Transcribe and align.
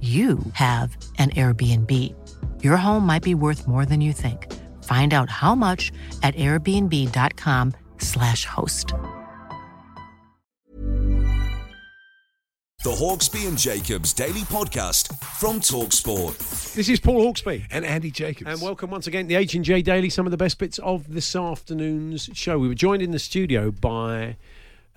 you 0.00 0.38
have 0.52 0.96
an 1.18 1.30
Airbnb. 1.30 1.92
Your 2.62 2.76
home 2.76 3.04
might 3.04 3.24
be 3.24 3.34
worth 3.34 3.66
more 3.66 3.84
than 3.84 4.00
you 4.00 4.12
think. 4.12 4.46
Find 4.84 5.12
out 5.12 5.28
how 5.28 5.56
much 5.56 5.90
at 6.22 6.36
airbnb.com/slash 6.36 8.44
host. 8.44 8.94
The 12.84 12.90
Hawksby 12.90 13.48
and 13.48 13.58
Jacobs 13.58 14.12
Daily 14.12 14.42
Podcast 14.42 15.08
from 15.40 15.58
Talksport. 15.58 16.38
This 16.74 16.88
is 16.88 17.00
Paul 17.00 17.26
Hawksby. 17.26 17.64
and 17.72 17.84
Andy 17.84 18.12
Jacobs. 18.12 18.48
And 18.48 18.62
welcome 18.62 18.90
once 18.90 19.08
again 19.08 19.24
to 19.24 19.28
the 19.28 19.34
H 19.34 19.54
and 19.54 19.64
J 19.64 19.82
Daily. 19.82 20.10
Some 20.10 20.26
of 20.26 20.30
the 20.30 20.36
best 20.36 20.58
bits 20.58 20.78
of 20.78 21.12
this 21.12 21.34
afternoon's 21.34 22.30
show. 22.34 22.56
We 22.56 22.68
were 22.68 22.76
joined 22.76 23.02
in 23.02 23.10
the 23.10 23.18
studio 23.18 23.72
by 23.72 24.36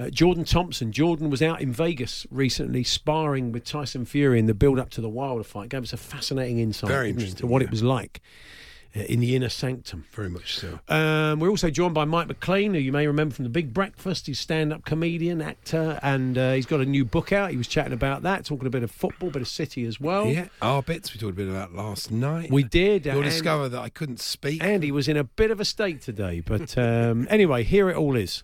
uh, 0.01 0.09
Jordan 0.09 0.43
Thompson. 0.43 0.91
Jordan 0.91 1.29
was 1.29 1.41
out 1.41 1.61
in 1.61 1.71
Vegas 1.71 2.25
recently, 2.31 2.83
sparring 2.83 3.51
with 3.51 3.63
Tyson 3.63 4.05
Fury 4.05 4.39
in 4.39 4.47
the 4.47 4.53
build-up 4.53 4.89
to 4.91 5.01
the 5.01 5.09
Wilder 5.09 5.43
fight. 5.43 5.69
Gave 5.69 5.83
us 5.83 5.93
a 5.93 5.97
fascinating 5.97 6.59
insight 6.59 6.91
into 7.07 7.45
what 7.45 7.61
yeah. 7.61 7.67
it 7.67 7.71
was 7.71 7.83
like 7.83 8.21
uh, 8.95 9.01
in 9.01 9.19
the 9.19 9.35
inner 9.35 9.49
sanctum. 9.49 10.05
Very 10.11 10.29
much 10.29 10.55
so. 10.55 10.79
Um, 10.89 11.39
we're 11.39 11.49
also 11.49 11.69
joined 11.69 11.93
by 11.93 12.05
Mike 12.05 12.27
McClean, 12.27 12.73
who 12.73 12.79
you 12.79 12.91
may 12.91 13.05
remember 13.05 13.35
from 13.35 13.43
The 13.43 13.49
Big 13.49 13.75
Breakfast. 13.75 14.25
He's 14.25 14.39
stand-up 14.39 14.85
comedian, 14.85 15.39
actor, 15.39 15.99
and 16.01 16.35
uh, 16.35 16.53
he's 16.53 16.65
got 16.65 16.79
a 16.79 16.85
new 16.85 17.05
book 17.05 17.31
out. 17.31 17.51
He 17.51 17.57
was 17.57 17.67
chatting 17.67 17.93
about 17.93 18.23
that, 18.23 18.43
talking 18.43 18.65
a 18.65 18.71
bit 18.71 18.81
of 18.81 18.89
football, 18.89 19.29
bit 19.29 19.43
of 19.43 19.47
City 19.47 19.85
as 19.85 19.99
well. 19.99 20.25
Yeah, 20.25 20.47
our 20.63 20.81
bits 20.81 21.13
we 21.13 21.19
talked 21.19 21.33
a 21.33 21.35
bit 21.35 21.47
about 21.47 21.75
last 21.75 22.11
night. 22.11 22.49
We 22.49 22.63
did. 22.63 23.05
You'll 23.05 23.17
and- 23.17 23.25
discover 23.25 23.69
that 23.69 23.79
I 23.79 23.89
couldn't 23.89 24.19
speak. 24.19 24.63
Andy 24.63 24.91
was 24.91 25.07
in 25.07 25.17
a 25.17 25.23
bit 25.25 25.51
of 25.51 25.59
a 25.59 25.65
state 25.65 26.01
today, 26.01 26.39
but 26.39 26.75
um, 26.75 27.27
anyway, 27.29 27.63
here 27.63 27.87
it 27.89 27.95
all 27.95 28.15
is. 28.15 28.41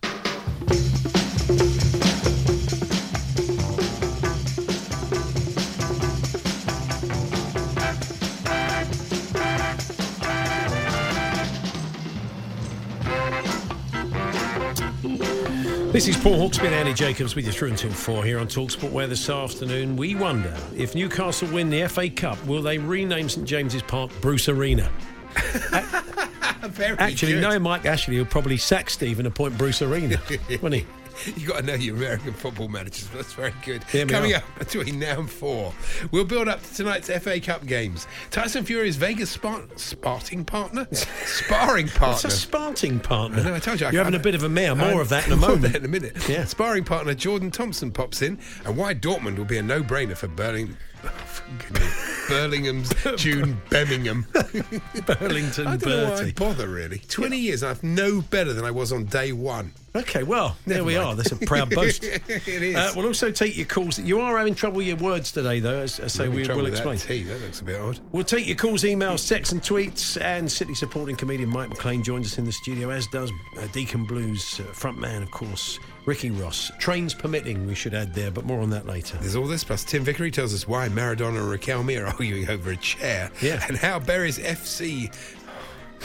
This 15.98 16.06
is 16.06 16.16
Paul 16.16 16.34
Hawksby 16.34 16.66
and 16.66 16.74
Andy 16.76 16.94
Jacobs 16.94 17.34
with 17.34 17.44
you 17.44 17.50
through 17.50 17.70
until 17.70 17.90
four 17.90 18.22
here 18.22 18.38
on 18.38 18.46
Talksport, 18.46 18.92
where 18.92 19.08
this 19.08 19.28
afternoon 19.28 19.96
we 19.96 20.14
wonder 20.14 20.56
if 20.76 20.94
Newcastle 20.94 21.48
win 21.48 21.70
the 21.70 21.88
FA 21.88 22.08
Cup, 22.08 22.38
will 22.46 22.62
they 22.62 22.78
rename 22.78 23.28
St 23.28 23.44
James's 23.44 23.82
Park 23.82 24.12
Bruce 24.20 24.48
Arena? 24.48 24.88
Actually, 25.34 27.32
good. 27.32 27.42
knowing 27.42 27.62
Mike 27.62 27.84
Ashley, 27.84 28.16
will 28.16 28.26
probably 28.26 28.56
sack 28.56 28.90
Steve 28.90 29.18
and 29.18 29.26
appoint 29.26 29.58
Bruce 29.58 29.82
Arena, 29.82 30.22
won't 30.62 30.74
he? 30.74 30.86
You 31.36 31.46
got 31.46 31.60
to 31.60 31.66
know 31.66 31.74
your 31.74 31.96
American 31.96 32.32
football 32.32 32.68
managers. 32.68 33.08
That's 33.08 33.32
very 33.32 33.52
good. 33.64 33.86
Coming 33.88 34.34
up 34.34 34.42
between 34.58 34.98
now 34.98 35.20
and 35.20 35.30
four, 35.30 35.72
we'll 36.10 36.24
build 36.24 36.48
up 36.48 36.62
to 36.62 36.74
tonight's 36.74 37.08
FA 37.10 37.38
Cup 37.40 37.66
games. 37.66 38.06
Tyson 38.30 38.64
Fury's 38.64 38.96
Vegas 38.96 39.30
spar- 39.30 39.64
sparting 39.76 40.44
partner, 40.44 40.86
sparring 40.92 41.88
partner. 41.88 42.14
It's 42.14 42.24
a 42.24 42.30
sparting 42.30 42.98
partner. 43.00 43.40
I 43.40 43.42
know, 43.44 43.54
I 43.54 43.58
told 43.58 43.80
you. 43.80 43.86
You're 43.90 44.04
having 44.04 44.18
a 44.18 44.22
bit 44.22 44.34
of 44.34 44.42
a 44.42 44.48
mare. 44.48 44.74
More 44.74 44.86
I'm- 44.88 45.00
of 45.00 45.08
that 45.10 45.26
in 45.26 45.32
a 45.32 45.36
moment. 45.36 45.74
in 45.76 45.84
a 45.84 45.88
minute. 45.88 46.28
Yeah. 46.28 46.44
Sparring 46.44 46.84
partner 46.84 47.14
Jordan 47.14 47.50
Thompson 47.50 47.90
pops 47.92 48.22
in, 48.22 48.38
and 48.64 48.76
why 48.76 48.94
Dortmund 48.94 49.36
will 49.38 49.44
be 49.44 49.58
a 49.58 49.62
no-brainer 49.62 50.16
for 50.16 50.28
Burling. 50.28 50.76
oh, 51.04 51.08
for 51.08 51.44
goodness. 51.72 52.07
Burlingham's 52.28 52.92
June 53.16 53.60
Birmingham. 53.70 54.26
Burlington 55.06 55.66
I 55.66 55.76
don't 55.76 55.88
know 55.88 56.04
why 56.04 56.14
I 56.14 56.18
Bertie. 56.18 56.32
bother 56.32 56.68
really. 56.68 56.98
Twenty 57.08 57.38
years, 57.38 57.62
I've 57.62 57.82
no 57.82 58.20
better 58.20 58.52
than 58.52 58.64
I 58.64 58.70
was 58.70 58.92
on 58.92 59.04
day 59.06 59.32
one. 59.32 59.72
Okay, 59.96 60.22
well, 60.22 60.56
there 60.66 60.84
we 60.84 60.96
are. 60.96 61.14
That's 61.14 61.32
a 61.32 61.36
proud 61.36 61.70
boast. 61.70 62.04
it 62.04 62.46
is. 62.46 62.76
Uh, 62.76 62.92
we'll 62.94 63.06
also 63.06 63.30
take 63.32 63.56
your 63.56 63.66
calls. 63.66 63.98
You 63.98 64.20
are 64.20 64.36
having 64.36 64.54
trouble 64.54 64.76
with 64.76 64.86
your 64.86 64.96
words 64.98 65.32
today, 65.32 65.60
though, 65.60 65.80
as, 65.80 65.98
as 65.98 66.12
so 66.12 66.24
Having 66.24 66.36
we 66.36 66.44
trouble 66.44 66.62
will 66.62 66.70
with 66.70 66.74
explain. 66.74 66.98
That 66.98 67.06
tea, 67.06 67.22
that 67.24 67.40
looks 67.40 67.60
a 67.62 67.64
bit 67.64 67.80
odd. 67.80 67.98
We'll 68.12 68.22
take 68.22 68.46
your 68.46 68.56
calls, 68.56 68.84
emails, 68.84 69.26
texts, 69.26 69.52
and 69.52 69.62
tweets. 69.62 70.20
And 70.20 70.50
City 70.52 70.74
supporting 70.74 71.16
comedian 71.16 71.48
Mike 71.48 71.70
McClean 71.70 72.04
joins 72.04 72.26
us 72.26 72.38
in 72.38 72.44
the 72.44 72.52
studio, 72.52 72.90
as 72.90 73.06
does 73.08 73.32
uh, 73.58 73.66
Deacon 73.72 74.04
Blues 74.04 74.60
uh, 74.60 74.64
frontman, 74.72 75.22
of 75.22 75.30
course, 75.30 75.80
Ricky 76.08 76.30
Ross. 76.30 76.72
Trains 76.78 77.12
permitting, 77.12 77.66
we 77.66 77.74
should 77.74 77.92
add 77.92 78.14
there, 78.14 78.30
but 78.30 78.46
more 78.46 78.62
on 78.62 78.70
that 78.70 78.86
later. 78.86 79.18
There's 79.18 79.36
all 79.36 79.46
this, 79.46 79.62
plus 79.62 79.84
Tim 79.84 80.04
Vickery 80.04 80.30
tells 80.30 80.54
us 80.54 80.66
why 80.66 80.88
Maradona 80.88 81.36
and 81.36 81.60
Riquelme 81.60 82.00
are 82.00 82.06
arguing 82.06 82.48
over 82.48 82.70
a 82.70 82.76
chair. 82.78 83.30
Yeah. 83.42 83.62
And 83.68 83.76
how 83.76 83.98
Bury's 83.98 84.38
FC. 84.38 85.12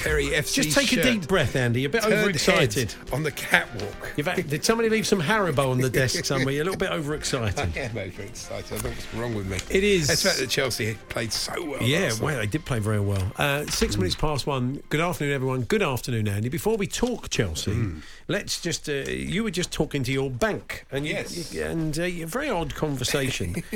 Bury 0.03 0.27
FC. 0.27 0.53
Just 0.63 0.77
take 0.77 0.91
a 0.93 1.01
deep 1.03 1.27
breath, 1.27 1.55
Andy. 1.55 1.81
You're 1.81 1.89
a 1.89 1.91
bit 1.91 2.01
turned 2.03 2.13
overexcited. 2.15 2.93
on 3.11 3.23
the 3.23 3.31
catwalk. 3.31 4.13
You've 4.17 4.27
had, 4.27 4.49
did 4.49 4.65
somebody 4.65 4.89
leave 4.89 5.05
some 5.07 5.21
Haribo 5.21 5.69
on 5.69 5.79
the 5.79 5.89
desk 5.89 6.25
somewhere? 6.25 6.53
You're 6.53 6.63
a 6.63 6.65
little 6.65 6.79
bit 6.79 6.91
overexcited. 6.91 7.59
I 7.59 7.79
am 7.79 7.97
overexcited. 7.97 8.65
I 8.65 8.69
don't 8.75 8.83
know 8.83 8.89
what's 8.89 9.13
wrong 9.13 9.35
with 9.35 9.47
me. 9.47 9.57
It 9.69 9.83
is. 9.83 10.09
It's 10.09 10.23
the 10.23 10.29
fact 10.29 10.39
that 10.41 10.49
Chelsea 10.49 10.97
played 11.09 11.31
so 11.31 11.53
well. 11.63 11.81
Yeah, 11.83 12.11
well, 12.21 12.37
they 12.39 12.47
did 12.47 12.65
play 12.65 12.79
very 12.79 12.99
well. 12.99 13.31
Uh, 13.37 13.65
six 13.67 13.95
minutes 13.97 14.15
past 14.15 14.47
one. 14.47 14.81
Good 14.89 14.99
afternoon, 15.01 15.33
everyone. 15.33 15.61
Good 15.63 15.83
afternoon, 15.83 16.27
Andy. 16.27 16.49
Before 16.49 16.75
we 16.75 16.87
talk 16.87 17.29
Chelsea, 17.29 17.77
let's 18.27 18.59
just. 18.61 18.89
Uh, 18.89 18.93
you 19.09 19.43
were 19.43 19.51
just 19.51 19.71
talking 19.71 20.03
to 20.03 20.11
your 20.11 20.29
bank, 20.29 20.85
and 20.91 21.05
Yes. 21.07 21.53
you- 21.53 21.63
and 21.63 21.97
uh, 21.97 22.03
a 22.03 22.23
very 22.25 22.49
odd 22.49 22.73
conversation. 22.75 23.55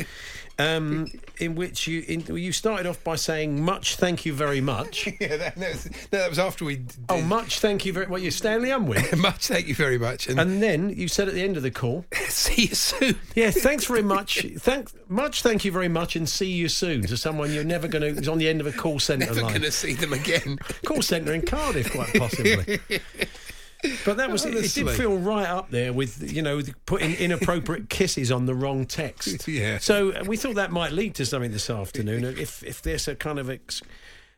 Um, 0.59 1.07
in 1.37 1.53
which 1.53 1.85
you 1.85 2.03
in, 2.07 2.35
you 2.35 2.51
started 2.51 2.87
off 2.87 3.03
by 3.03 3.15
saying 3.15 3.63
much 3.63 3.95
thank 3.97 4.25
you 4.25 4.33
very 4.33 4.61
much. 4.61 5.07
Yeah, 5.19 5.37
that, 5.37 5.55
that, 5.55 5.71
was, 5.73 5.85
no, 6.11 6.19
that 6.19 6.29
was 6.29 6.39
after 6.39 6.65
we. 6.65 6.77
Did, 6.77 6.95
Oh, 7.09 7.21
much 7.21 7.59
thank 7.59 7.85
you 7.85 7.93
very. 7.93 8.07
What 8.07 8.21
you 8.21 8.31
Stanley 8.31 8.71
Unwin? 8.71 9.03
much. 9.19 9.47
Thank 9.47 9.67
you 9.67 9.75
very 9.75 9.97
much. 9.97 10.27
And, 10.27 10.39
And 10.39 10.61
then 10.61 10.89
you 10.89 11.07
said 11.07 11.27
at 11.27 11.33
the 11.33 11.41
end 11.41 11.57
of 11.57 11.63
the 11.63 11.71
call, 11.71 12.05
see 12.29 12.63
you 12.63 12.75
soon. 12.75 13.15
Yeah, 13.35 13.51
thanks 13.51 13.85
very 13.85 14.03
much. 14.03 14.45
Thank 14.57 14.89
much, 15.09 15.41
thank 15.41 15.63
you 15.65 15.71
very 15.71 15.87
much, 15.87 16.15
and 16.15 16.27
see 16.27 16.51
you 16.51 16.69
soon. 16.69 17.03
To 17.03 17.17
someone 17.17 17.51
you're 17.53 17.63
never 17.63 17.87
going 17.87 18.01
to 18.01 18.13
who's 18.13 18.27
on 18.27 18.37
the 18.37 18.47
end 18.47 18.61
of 18.61 18.67
a 18.67 18.71
call 18.71 18.99
centre 18.99 19.25
Never 19.25 19.41
line, 19.41 19.51
going 19.51 19.61
to 19.63 19.71
see 19.71 19.93
them 19.93 20.13
again. 20.13 20.57
call 20.85 21.01
centre 21.01 21.33
in 21.33 21.41
Cardiff, 21.43 21.91
quite 21.91 22.13
possibly. 22.13 22.79
But 24.07 24.15
that 24.15 24.31
was 24.31 24.45
it, 24.45 24.55
it. 24.55 24.73
Did 24.73 24.89
feel 24.91 25.17
right 25.17 25.45
up 25.45 25.69
there 25.69 25.91
with 25.91 26.31
you 26.31 26.41
know 26.41 26.61
putting 26.85 27.13
inappropriate 27.15 27.89
kisses 27.89 28.31
on 28.31 28.45
the 28.45 28.55
wrong 28.55 28.85
text. 28.85 29.45
Yeah. 29.57 29.79
So 29.79 30.11
uh, 30.11 30.23
we 30.25 30.37
thought 30.37 30.55
that 30.55 30.71
might 30.71 30.91
lead 30.91 31.15
to 31.15 31.25
something 31.25 31.51
this 31.51 31.69
afternoon. 31.69 32.23
If 32.23 32.63
if 32.63 32.81
there's 32.81 33.07
a 33.07 33.15
kind 33.15 33.37
of 33.37 33.49
ex, 33.49 33.81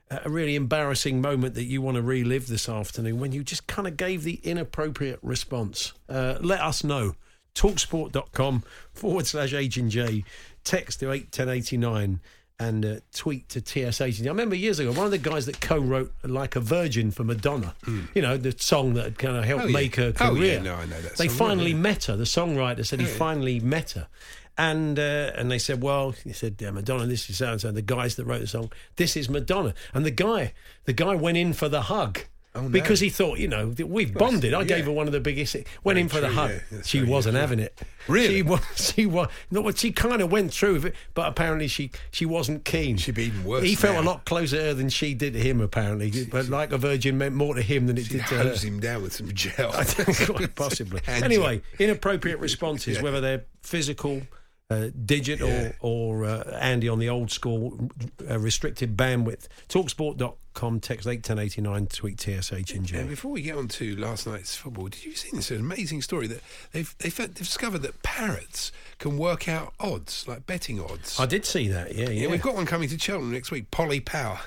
a 0.09 0.27
really 0.29 0.55
embarrassing 0.55 1.21
moment 1.21 1.53
that 1.53 1.65
you 1.65 1.81
want 1.81 1.95
to 1.95 2.01
relive 2.01 2.47
this 2.47 2.67
afternoon 2.67 3.19
when 3.19 3.31
you 3.31 3.43
just 3.43 3.67
kind 3.67 3.87
of 3.87 3.95
gave 3.95 4.23
the 4.23 4.39
inappropriate 4.43 5.19
response, 5.21 5.93
uh, 6.09 6.37
let 6.41 6.61
us 6.61 6.83
know. 6.83 7.13
Talksport.com 7.53 8.63
forward 8.93 9.27
slash 9.27 9.53
and 9.53 9.91
J. 9.91 10.23
Text 10.63 10.99
to 11.01 11.11
eight 11.11 11.31
ten 11.31 11.47
eighty 11.47 11.77
nine 11.77 12.21
and 12.59 12.85
uh, 12.85 12.95
tweet 13.13 13.47
to 13.49 13.61
TS80. 13.61 14.25
I 14.25 14.29
remember 14.29 14.55
years 14.55 14.79
ago, 14.79 14.91
one 14.91 15.05
of 15.05 15.11
the 15.11 15.17
guys 15.17 15.45
that 15.45 15.61
co-wrote 15.61 16.11
"Like 16.23 16.55
a 16.55 16.59
Virgin" 16.59 17.11
for 17.11 17.23
Madonna, 17.23 17.73
you 18.13 18.21
know, 18.21 18.35
the 18.37 18.53
song 18.59 18.93
that 18.95 19.17
kind 19.17 19.37
of 19.37 19.45
helped. 19.45 19.63
Oh, 19.65 19.67
yeah. 19.67 19.73
make 19.73 19.95
her 19.95 20.13
Oh, 20.19 20.35
career. 20.35 20.55
yeah, 20.55 20.61
no, 20.61 20.75
I 20.75 20.85
know 20.85 21.01
that 21.01 21.15
They 21.17 21.27
song, 21.29 21.37
finally 21.37 21.71
yeah. 21.71 21.77
met 21.77 22.03
her. 22.05 22.15
The 22.17 22.25
songwriter 22.25 22.85
said 22.85 22.99
he 22.99 23.07
Yeah. 23.07 23.13
finally 23.13 23.59
met 23.59 23.91
her. 23.91 24.07
And 24.57 24.99
uh, 24.99 25.31
and 25.35 25.49
they 25.49 25.57
said, 25.59 25.81
well, 25.81 26.11
he 26.11 26.33
said, 26.33 26.57
yeah, 26.59 26.71
Madonna, 26.71 27.05
this 27.05 27.29
is 27.29 27.37
so 27.37 27.51
and 27.53 27.61
so. 27.61 27.71
The 27.71 27.81
guys 27.81 28.15
that 28.17 28.25
wrote 28.25 28.41
the 28.41 28.47
song, 28.47 28.71
this 28.97 29.15
is 29.15 29.29
Madonna. 29.29 29.73
And 29.93 30.05
the 30.05 30.11
guy, 30.11 30.53
the 30.83 30.91
guy 30.91 31.15
went 31.15 31.37
in 31.37 31.53
for 31.53 31.69
the 31.69 31.83
hug. 31.83 32.19
Oh, 32.55 32.61
no. 32.63 32.69
Because 32.69 32.99
he 32.99 33.09
thought, 33.09 33.37
you 33.37 33.47
know, 33.47 33.73
we've 33.85 34.11
bonded. 34.11 34.55
I 34.55 34.63
gave 34.63 34.85
her 34.85 34.91
one 34.91 35.05
of 35.05 35.13
the 35.13 35.19
biggest. 35.19 35.53
Went 35.55 35.65
Very 35.83 36.01
in 36.01 36.09
for 36.09 36.19
the 36.19 36.29
hug. 36.29 36.51
yeah. 36.71 36.81
She 36.83 37.03
wasn't 37.03 37.33
true. 37.33 37.41
having 37.41 37.59
it. 37.59 37.79
Really? 38.07 38.37
She 38.37 38.41
was. 38.41 38.59
She 38.95 39.05
was. 39.05 39.27
No, 39.51 39.69
she 39.71 39.91
kind 39.91 40.19
of 40.21 40.31
went 40.31 40.51
through 40.51 40.73
with 40.73 40.85
it, 40.85 40.95
but 41.13 41.27
apparently 41.27 41.67
she 41.67 41.91
she 42.11 42.25
wasn't 42.25 42.65
keen. 42.65 42.97
She'd 42.97 43.13
be 43.15 43.25
even 43.25 43.43
worse 43.43 43.63
He 43.63 43.75
felt 43.75 43.97
a 43.97 44.01
lot 44.01 44.25
closer 44.25 44.57
to 44.57 44.63
her 44.63 44.73
than 44.73 44.89
she 44.89 45.13
did 45.13 45.33
to 45.33 45.39
him. 45.39 45.61
Apparently, 45.61 46.25
but 46.25 46.49
like 46.49 46.71
a 46.71 46.77
virgin 46.79 47.19
meant 47.19 47.35
more 47.35 47.53
to 47.53 47.61
him 47.61 47.85
than 47.85 47.97
it 47.99 48.05
She 48.05 48.13
did 48.17 48.25
to 48.27 48.35
her. 48.37 48.55
him 48.55 48.79
down 48.79 49.03
with 49.03 49.13
some 49.13 49.31
gel. 49.31 49.71
I 49.73 49.83
think 49.83 50.35
quite 50.35 50.55
possibly. 50.55 51.01
Anyway, 51.07 51.61
inappropriate 51.77 52.39
responses, 52.39 52.97
Yeah. 52.97 53.03
whether 53.03 53.21
they're 53.21 53.43
physical, 53.61 54.23
uh, 54.69 54.89
digital, 55.05 55.47
Yeah. 55.49 55.71
or 55.79 56.25
uh, 56.25 56.57
Andy 56.61 56.87
on 56.87 56.99
the 56.99 57.09
old 57.09 57.31
school 57.31 57.89
uh, 58.29 58.37
restricted 58.39 58.95
bandwidth. 58.95 59.47
Talksport.com, 59.67 60.79
text 60.79 61.07
81089, 61.07 61.87
tweet 61.87 62.19
TSH 62.19 62.71
in 62.73 62.85
And 62.95 63.09
before 63.09 63.31
we 63.31 63.41
get 63.41 63.57
on 63.57 63.67
to 63.69 63.95
last 63.95 64.27
night's 64.27 64.55
football, 64.55 64.87
did 64.87 65.03
you 65.05 65.15
see 65.15 65.29
this 65.33 65.49
amazing 65.51 66.01
story 66.01 66.27
that 66.27 66.41
they've 66.71 66.93
they've, 66.99 67.15
they've 67.15 67.33
discovered 67.33 67.79
that 67.79 68.01
parrots 68.03 68.71
can 68.99 69.17
work 69.17 69.47
out 69.49 69.73
odds, 69.79 70.27
like 70.27 70.45
betting 70.45 70.79
odds? 70.79 71.19
I 71.19 71.25
did 71.25 71.45
see 71.45 71.67
that, 71.69 71.95
yeah, 71.95 72.05
yeah. 72.09 72.23
yeah, 72.23 72.27
we've 72.27 72.41
got 72.41 72.55
one 72.55 72.65
coming 72.65 72.89
to 72.89 72.99
Cheltenham 72.99 73.31
next 73.31 73.49
week. 73.51 73.71
Polly 73.71 73.99
Power. 73.99 74.39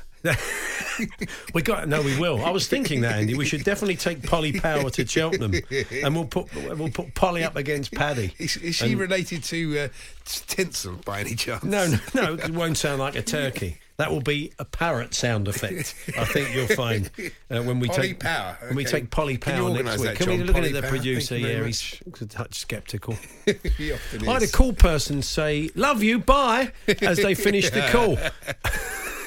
We 1.54 1.62
got 1.62 1.88
no, 1.88 2.02
we 2.02 2.18
will. 2.18 2.44
I 2.44 2.50
was 2.50 2.66
thinking 2.68 3.00
that 3.02 3.16
Andy, 3.16 3.34
we 3.34 3.44
should 3.44 3.64
definitely 3.64 3.96
take 3.96 4.22
Polly 4.22 4.52
Power 4.60 4.90
to 4.90 5.06
Cheltenham, 5.06 5.54
and 6.02 6.14
we'll 6.14 6.26
put 6.26 6.54
we'll 6.54 6.90
put 6.90 7.14
Polly 7.14 7.42
up 7.44 7.56
against 7.56 7.92
Paddy. 7.92 8.34
Is, 8.38 8.56
is 8.58 8.76
she 8.76 8.92
And- 8.92 9.00
related 9.00 9.42
to 9.44 9.78
uh, 9.78 9.88
Tinsel 10.24 11.00
by 11.04 11.20
any 11.20 11.34
chance? 11.34 11.64
No, 11.64 11.86
no, 11.86 11.98
no, 12.14 12.34
it 12.34 12.50
won't 12.50 12.76
sound 12.76 13.00
like 13.00 13.16
a 13.16 13.22
turkey. 13.22 13.78
That 13.98 14.10
will 14.10 14.20
be 14.22 14.52
a 14.58 14.64
parrot 14.64 15.14
sound 15.14 15.46
effect. 15.48 15.94
I 16.18 16.24
think 16.24 16.54
you'll 16.54 16.66
find 16.66 17.10
uh, 17.50 17.62
when 17.62 17.78
we 17.78 17.88
Polly 17.88 18.08
take 18.08 18.20
Power, 18.20 18.56
when 18.66 18.74
we 18.76 18.84
take 18.84 19.10
Polly 19.10 19.38
Power 19.38 19.70
next 19.70 19.98
week. 19.98 20.08
that, 20.08 20.16
Can 20.16 20.30
we 20.30 20.38
look 20.38 20.54
Polly 20.56 20.68
at 20.68 20.74
the 20.74 20.80
Power? 20.82 20.90
producer? 20.90 21.34
Thank 21.34 21.40
you 21.42 21.46
very 21.46 21.58
Yeah, 21.60 21.66
much. 21.66 22.02
he's 22.04 22.22
a 22.22 22.26
touch 22.26 22.54
sceptical. 22.68 23.16
he 23.76 23.92
often 23.92 24.28
I 24.28 24.32
had 24.32 24.42
a 24.42 24.48
cool 24.48 24.72
person 24.72 25.20
say 25.22 25.70
"Love 25.74 26.02
you, 26.02 26.18
bye" 26.18 26.72
as 27.02 27.18
they 27.18 27.34
finished 27.34 27.74
the 27.74 27.86
call. 27.90 28.16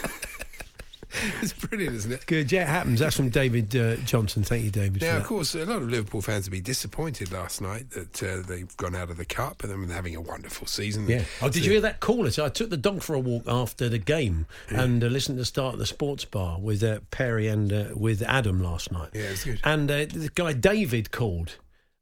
It's 1.41 1.53
brilliant, 1.53 1.95
isn't 1.95 2.12
it? 2.12 2.25
Good, 2.25 2.51
yeah, 2.51 2.63
it 2.63 2.67
happens. 2.67 3.00
That's 3.00 3.15
from 3.15 3.29
David 3.29 3.75
uh, 3.75 3.95
Johnson. 3.97 4.44
Thank 4.44 4.63
you, 4.65 4.71
David. 4.71 5.01
Now, 5.01 5.17
of 5.17 5.23
course, 5.25 5.53
a 5.56 5.65
lot 5.65 5.81
of 5.81 5.89
Liverpool 5.89 6.21
fans 6.21 6.47
will 6.47 6.53
be 6.53 6.62
disappointed 6.62 7.31
last 7.31 7.62
night 7.62 7.91
that 7.91 8.23
uh, 8.23 8.41
they've 8.47 8.75
gone 8.77 8.95
out 8.95 9.09
of 9.09 9.17
the 9.17 9.25
cup, 9.25 9.63
and 9.63 9.71
they're 9.89 9.95
having 9.95 10.15
a 10.15 10.21
wonderful 10.21 10.67
season. 10.67 11.07
Yeah. 11.07 11.23
Oh, 11.41 11.50
did 11.50 11.59
So- 11.62 11.65
you 11.65 11.71
hear 11.73 11.81
that 11.81 12.00
caller? 12.00 12.31
So 12.31 12.45
I 12.45 12.50
took 12.50 12.69
the 12.69 12.77
dog 12.77 13.01
for 13.01 13.13
a 13.13 13.19
walk 13.19 13.44
after 13.47 13.89
the 13.89 13.97
game 14.00 14.45
and 14.69 15.03
uh, 15.03 15.07
listened 15.07 15.38
to 15.38 15.41
the 15.41 15.45
start 15.45 15.73
of 15.73 15.79
the 15.79 15.85
sports 15.85 16.25
bar 16.25 16.59
with 16.59 16.83
uh, 16.83 17.00
Perry 17.12 17.47
and 17.47 17.71
uh, 17.71 17.85
with 17.95 18.21
Adam 18.23 18.61
last 18.63 18.91
night. 18.91 19.09
Yeah, 19.13 19.23
it 19.23 19.31
was 19.31 19.44
good. 19.44 19.59
And 19.63 19.89
uh, 19.91 20.06
the 20.06 20.31
guy 20.33 20.53
David 20.53 21.11
called, 21.11 21.57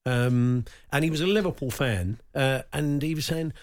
um, 0.06 0.66
and 0.92 1.04
he 1.04 1.10
was 1.10 1.22
a 1.22 1.28
Liverpool 1.28 1.72
fan, 1.72 2.20
uh, 2.36 2.62
and 2.72 3.02
he 3.02 3.16
was 3.16 3.26
saying, 3.26 3.54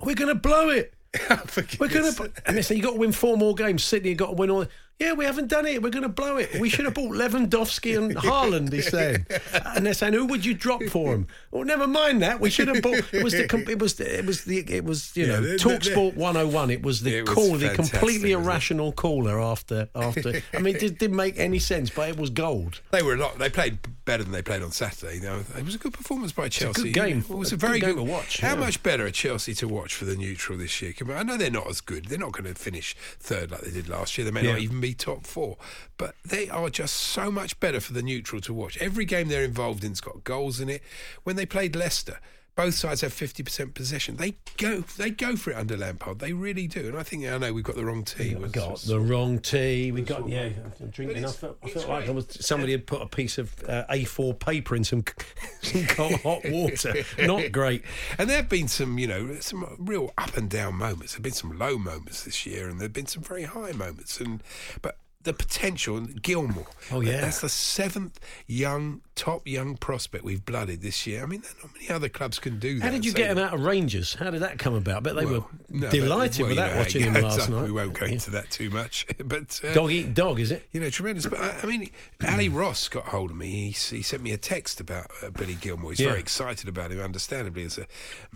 "We're 0.00 0.14
going 0.14 0.28
to 0.34 0.34
blow 0.34 0.68
it." 0.70 0.94
We're 1.78 1.86
going 1.86 2.12
to, 2.12 2.32
and 2.44 2.56
they 2.56 2.62
say 2.62 2.74
you 2.74 2.82
got 2.82 2.94
to 2.94 2.98
win 2.98 3.12
four 3.12 3.36
more 3.36 3.54
games. 3.54 3.84
Sydney 3.84 4.10
you 4.10 4.16
got 4.16 4.30
to 4.30 4.32
win 4.32 4.50
all. 4.50 4.66
Yeah, 5.00 5.14
we 5.14 5.24
haven't 5.24 5.48
done 5.48 5.66
it. 5.66 5.82
We're 5.82 5.90
going 5.90 6.04
to 6.04 6.08
blow 6.08 6.36
it. 6.36 6.60
We 6.60 6.68
should 6.68 6.84
have 6.84 6.94
bought 6.94 7.12
Lewandowski 7.12 7.98
and 7.98 8.14
Haaland. 8.14 8.72
He's 8.72 8.88
saying, 8.90 9.26
and 9.64 9.84
they're 9.84 9.92
saying, 9.92 10.12
who 10.12 10.24
would 10.26 10.44
you 10.44 10.54
drop 10.54 10.84
for 10.84 11.12
him? 11.14 11.26
Well, 11.50 11.64
never 11.64 11.88
mind 11.88 12.22
that. 12.22 12.38
We 12.40 12.48
should 12.48 12.68
have 12.68 12.80
bought. 12.80 13.02
It 13.12 13.24
was 13.24 13.32
the. 13.32 13.44
It 13.68 13.78
was. 13.80 13.94
The, 13.94 14.18
it 14.18 14.24
was 14.24 14.44
the. 14.44 14.58
It 14.60 14.84
was. 14.84 15.16
You 15.16 15.26
know, 15.26 15.40
the- 15.40 15.48
the- 15.48 15.56
Talksport 15.56 16.14
101. 16.14 16.70
It 16.70 16.82
was 16.82 17.02
the 17.02 17.16
It 17.18 17.28
was 17.28 17.34
call, 17.34 17.52
the 17.56 17.66
fantastic, 17.68 17.90
completely 17.98 18.34
wasn't 18.36 18.46
it? 18.46 18.50
irrational 18.52 18.92
caller 18.92 19.40
after 19.40 19.88
after. 19.96 20.42
I 20.52 20.58
mean, 20.60 20.76
it 20.76 20.98
didn't 21.00 21.16
make 21.16 21.38
any 21.40 21.58
sense, 21.58 21.90
but 21.90 22.08
it 22.08 22.16
was 22.16 22.30
gold. 22.30 22.80
They 22.92 23.02
were 23.02 23.14
a 23.14 23.18
lot. 23.18 23.38
They 23.38 23.50
played 23.50 23.78
better 24.04 24.22
than 24.22 24.32
they 24.32 24.42
played 24.42 24.62
on 24.62 24.70
Saturday. 24.70 25.18
Now, 25.18 25.40
it 25.58 25.64
was 25.64 25.74
a 25.74 25.78
good 25.78 25.92
performance 25.94 26.30
by 26.32 26.48
Chelsea. 26.48 26.82
good 26.84 26.94
game. 26.94 27.18
It 27.28 27.34
was 27.34 27.52
A 27.52 27.56
very 27.56 27.80
good 27.80 27.86
good, 27.94 27.96
game 27.96 28.06
to 28.06 28.12
watch, 28.12 28.40
How 28.40 28.50
yeah. 28.54 28.60
much 28.60 28.82
better 28.82 29.06
are 29.06 29.10
Chelsea 29.10 29.54
to 29.54 29.66
watch 29.66 29.94
for 29.94 30.04
the 30.04 30.14
neutral 30.14 30.56
this 30.58 30.80
year? 30.82 30.92
I 31.14 31.22
know 31.24 31.36
they're 31.36 31.50
not 31.50 31.68
as 31.68 31.80
good. 31.80 32.04
They're 32.06 32.18
not 32.18 32.32
going 32.32 32.44
to 32.44 32.54
finish 32.54 32.94
third 33.18 33.50
like 33.50 33.62
they 33.62 33.70
did 33.70 33.88
last 33.88 34.16
year. 34.18 34.24
They 34.26 34.30
may 34.30 34.42
not 34.42 34.58
Yeah. 34.60 34.64
even 34.64 34.80
top 34.92 35.26
four, 35.26 35.56
but 35.96 36.14
they 36.24 36.50
are 36.50 36.68
just 36.68 36.96
so 36.96 37.30
much 37.30 37.58
better 37.60 37.80
for 37.80 37.92
the 37.92 38.02
neutral 38.02 38.40
to 38.42 38.52
watch. 38.52 38.76
Every 38.78 39.04
game 39.04 39.28
they're 39.28 39.44
involved 39.44 39.84
in's 39.84 40.00
got 40.00 40.24
goals 40.24 40.60
in 40.60 40.68
it. 40.68 40.82
When 41.22 41.36
they 41.36 41.46
played 41.46 41.74
Leicester. 41.74 42.18
Both 42.56 42.74
sides 42.74 43.00
have 43.00 43.12
fifty 43.12 43.42
percent 43.42 43.74
possession. 43.74 44.16
They 44.16 44.36
go, 44.56 44.80
they 44.96 45.10
go 45.10 45.34
for 45.34 45.50
it 45.50 45.56
under 45.56 45.76
Lampard. 45.76 46.20
They 46.20 46.32
really 46.32 46.66
do. 46.68 46.88
And 46.88 46.96
I 46.96 47.02
think 47.02 47.26
I 47.26 47.36
know 47.38 47.52
we've 47.52 47.64
got 47.64 47.74
the 47.74 47.84
wrong 47.84 48.04
tea. 48.04 48.34
We've 48.34 48.52
got 48.52 48.78
the 48.80 49.00
wrong 49.00 49.40
tea. 49.40 49.90
We've 49.90 50.06
got 50.06 50.28
yeah. 50.28 50.50
I'm 50.80 50.90
drinking. 50.90 51.24
I 51.24 51.28
felt, 51.28 51.58
I 51.62 51.68
felt 51.68 51.88
like 51.88 52.00
right. 52.00 52.08
I 52.08 52.12
was 52.12 52.26
somebody 52.40 52.72
had 52.72 52.86
put 52.86 53.02
a 53.02 53.06
piece 53.06 53.38
of 53.38 53.52
uh, 53.68 53.84
A4 53.90 54.38
paper 54.38 54.76
in 54.76 54.84
some 54.84 55.04
some 55.62 55.84
cold 55.86 56.20
hot 56.20 56.42
water. 56.44 56.94
Not 57.18 57.50
great. 57.50 57.82
And 58.18 58.30
there 58.30 58.36
have 58.36 58.48
been 58.48 58.68
some, 58.68 58.98
you 58.98 59.06
know, 59.06 59.36
some 59.40 59.76
real 59.78 60.12
up 60.16 60.36
and 60.36 60.48
down 60.48 60.76
moments. 60.76 61.12
There 61.12 61.18
have 61.18 61.24
been 61.24 61.32
some 61.32 61.58
low 61.58 61.76
moments 61.76 62.24
this 62.24 62.46
year, 62.46 62.68
and 62.68 62.78
there 62.78 62.86
have 62.86 62.92
been 62.92 63.06
some 63.06 63.22
very 63.22 63.44
high 63.44 63.72
moments. 63.72 64.20
And 64.20 64.42
but 64.80 64.98
the 65.24 65.32
potential, 65.32 65.96
and 65.96 66.22
Gilmour. 66.22 66.66
Oh, 66.92 67.00
yeah. 67.00 67.22
that's 67.22 67.40
the 67.40 67.48
seventh 67.48 68.20
young, 68.46 69.00
top 69.14 69.46
young 69.46 69.76
prospect 69.76 70.24
we've 70.24 70.44
blooded 70.44 70.82
this 70.82 71.06
year. 71.06 71.22
I 71.22 71.26
mean, 71.26 71.42
not 71.62 71.72
many 71.74 71.88
other 71.90 72.08
clubs 72.08 72.38
can 72.38 72.58
do 72.58 72.78
that. 72.78 72.84
How 72.84 72.90
did 72.90 73.04
you 73.04 73.12
So- 73.12 73.16
get 73.16 73.30
him 73.30 73.38
out 73.38 73.54
of 73.54 73.60
Rangers? 73.60 74.14
How 74.14 74.30
did 74.30 74.42
that 74.42 74.58
come 74.58 74.74
about? 74.74 75.02
But 75.04 75.14
they 75.16 75.24
Well, 75.24 75.48
were 75.70 75.78
no, 75.78 75.90
delighted 75.90 76.40
well, 76.40 76.48
with 76.48 76.56
that 76.56 76.72
know 76.72 76.78
watching 76.78 77.02
him 77.02 77.14
last 77.14 77.48
night. 77.48 77.64
We 77.64 77.72
won't 77.72 77.92
go 77.98 78.06
Yeah. 78.06 78.12
into 78.12 78.30
that 78.32 78.50
too 78.50 78.70
much, 78.70 79.06
but 79.24 79.60
uh, 79.64 79.72
Dog 79.74 79.92
eat 79.92 80.14
dog, 80.14 80.40
is 80.40 80.50
it? 80.50 80.66
you 80.72 80.80
know, 80.80 80.90
tremendous. 80.90 81.26
But 81.26 81.38
I 81.40 81.54
I 81.62 81.66
mean, 81.66 81.90
Ally 82.22 82.48
Ross 82.48 82.88
got 82.88 83.04
hold 83.06 83.30
of 83.30 83.36
me. 83.36 83.70
He, 83.72 83.96
he 83.96 84.02
sent 84.02 84.22
me 84.22 84.32
a 84.32 84.36
text 84.36 84.80
about 84.80 85.10
uh, 85.22 85.30
Billy 85.30 85.54
Gilmour. 85.54 85.90
He's 85.90 86.00
Yeah. 86.00 86.08
very 86.08 86.20
excited 86.20 86.68
about 86.68 86.90
him, 86.90 87.00
understandably, 87.00 87.64
as 87.64 87.78
a 87.78 87.86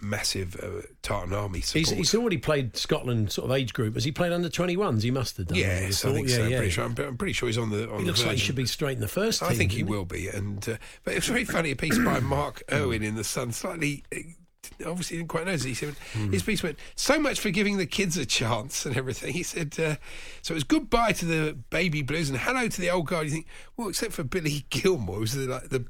massive 0.01 0.57
uh, 0.63 0.87
Tartan 1.03 1.33
Army 1.33 1.61
supporter. 1.61 1.97
He's, 1.97 2.13
he's 2.13 2.15
already 2.15 2.39
played 2.39 2.77
Scotland 2.77 3.33
sort 3.33 3.51
of 3.51 3.57
age 3.57 3.73
group. 3.75 3.95
Has 3.95 4.05
he 4.05 4.13
played 4.13 4.33
under 4.33 4.49
21s? 4.49 5.03
He 5.03 5.11
must 5.11 5.37
have 5.39 5.47
done. 5.49 5.59
I 5.59 5.61
would 5.61 5.67
have 5.71 5.83
Yes, 5.83 6.05
I 6.05 6.13
think 6.13 6.29
yeah, 6.29 6.37
so. 6.37 6.43
I'm 6.45 6.51
yeah. 6.51 6.57
pretty 6.59 6.71
sure. 6.71 6.85
I'm, 6.85 6.95
I'm 6.99 7.17
pretty 7.17 7.33
sure 7.33 7.49
he's 7.49 7.59
on 7.59 7.71
the. 7.71 7.89
On 7.91 7.99
He 7.99 8.05
the 8.05 8.07
looks 8.09 8.23
like 8.25 8.33
he 8.33 8.39
should 8.39 8.55
be 8.55 8.67
straight 8.67 8.95
in 8.95 9.01
the 9.01 9.09
first 9.09 9.41
team. 9.41 9.49
I 9.51 9.55
think 9.55 9.73
he 9.73 9.83
will 9.83 10.05
be. 10.05 10.29
And 10.29 10.68
uh, 10.69 10.77
but 11.05 11.13
it 11.15 11.17
was 11.17 11.27
very 11.27 11.45
funny. 11.45 11.71
A 11.73 11.77
piece 11.77 11.99
by 11.99 12.21
Mark 12.21 12.63
Irwin 12.73 13.03
in 13.03 13.15
the 13.17 13.25
Sun, 13.25 13.53
slightly. 13.53 14.05
uh, 14.15 14.19
Obviously, 14.87 15.17
didn't 15.17 15.29
quite 15.31 15.47
know. 15.47 15.57
He 15.57 15.73
said 15.75 15.95
Hmm. 16.13 16.31
his 16.31 16.43
piece 16.43 16.63
went 16.63 16.79
so 16.95 17.19
much 17.19 17.41
for 17.41 17.51
giving 17.51 17.79
the 17.79 17.87
kids 17.87 18.17
a 18.17 18.27
chance 18.27 18.85
and 18.87 18.97
everything. 18.97 19.33
He 19.33 19.43
said 19.43 19.75
uh, 19.79 19.97
so. 20.43 20.53
It 20.53 20.57
was 20.57 20.65
goodbye 20.65 21.13
to 21.13 21.25
the 21.25 21.57
baby 21.71 22.03
blues 22.03 22.29
and 22.29 22.39
hello 22.39 22.69
to 22.69 22.81
the 22.81 22.91
old 22.91 23.07
guard. 23.07 23.27
You 23.27 23.33
think 23.33 23.47
well, 23.77 23.89
except 23.89 24.13
for 24.13 24.25
Billy 24.25 24.67
Gilmour, 24.71 25.17
who's 25.17 25.33
the, 25.33 25.47
like 25.47 25.69
the 25.71 25.87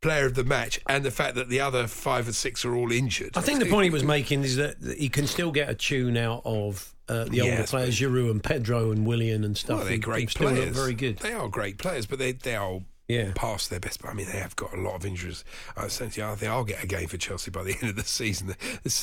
player 0.00 0.26
of 0.26 0.34
the 0.34 0.44
match, 0.44 0.78
and 0.88 1.04
the 1.04 1.10
fact 1.10 1.34
that 1.34 1.48
the 1.48 1.60
other 1.60 1.86
five 1.88 2.28
or 2.28 2.32
six 2.32 2.64
are 2.64 2.74
all 2.74 2.92
injured. 2.92 3.36
I 3.36 3.40
think 3.40 3.58
the 3.58 3.68
point 3.68 3.84
he 3.84 3.90
was 3.90 4.04
making 4.04 4.44
is 4.44 4.56
that 4.56 4.76
he 4.96 5.08
can 5.08 5.26
still 5.26 5.50
get 5.50 5.68
a 5.68 5.74
tune 5.74 6.16
out 6.16 6.42
of 6.44 6.94
uh, 7.08 7.24
the 7.24 7.40
older 7.40 7.52
Yes, 7.54 7.70
players, 7.70 7.98
Giroud 7.98 8.30
and 8.30 8.42
Pedro 8.44 8.92
and 8.92 9.06
Willian 9.06 9.42
and 9.42 9.56
stuff. 9.56 9.78
Well, 9.78 9.86
they're 9.88 9.98
great 9.98 10.30
still 10.30 10.50
players. 10.50 10.76
Very 10.76 10.94
good. 10.94 11.18
They 11.18 11.32
are 11.32 11.48
great 11.48 11.78
players, 11.78 12.06
but 12.06 12.18
they 12.20 12.32
they 12.32 12.54
are 12.54 12.80
Yeah. 13.08 13.32
past 13.34 13.70
their 13.70 13.80
best. 13.80 14.02
But 14.02 14.10
I 14.10 14.14
mean, 14.14 14.26
they 14.26 14.38
have 14.38 14.54
got 14.56 14.72
a 14.74 14.80
lot 14.80 14.94
of 14.94 15.06
injuries. 15.06 15.44
I 15.76 15.86
essentially, 15.86 16.24
I 16.24 16.34
think 16.34 16.52
I'll 16.52 16.64
get 16.64 16.84
a 16.84 16.86
game 16.86 17.08
for 17.08 17.16
Chelsea 17.16 17.50
by 17.50 17.62
the 17.62 17.74
end 17.80 17.90
of 17.90 17.96
the 17.96 18.04
season. 18.04 18.54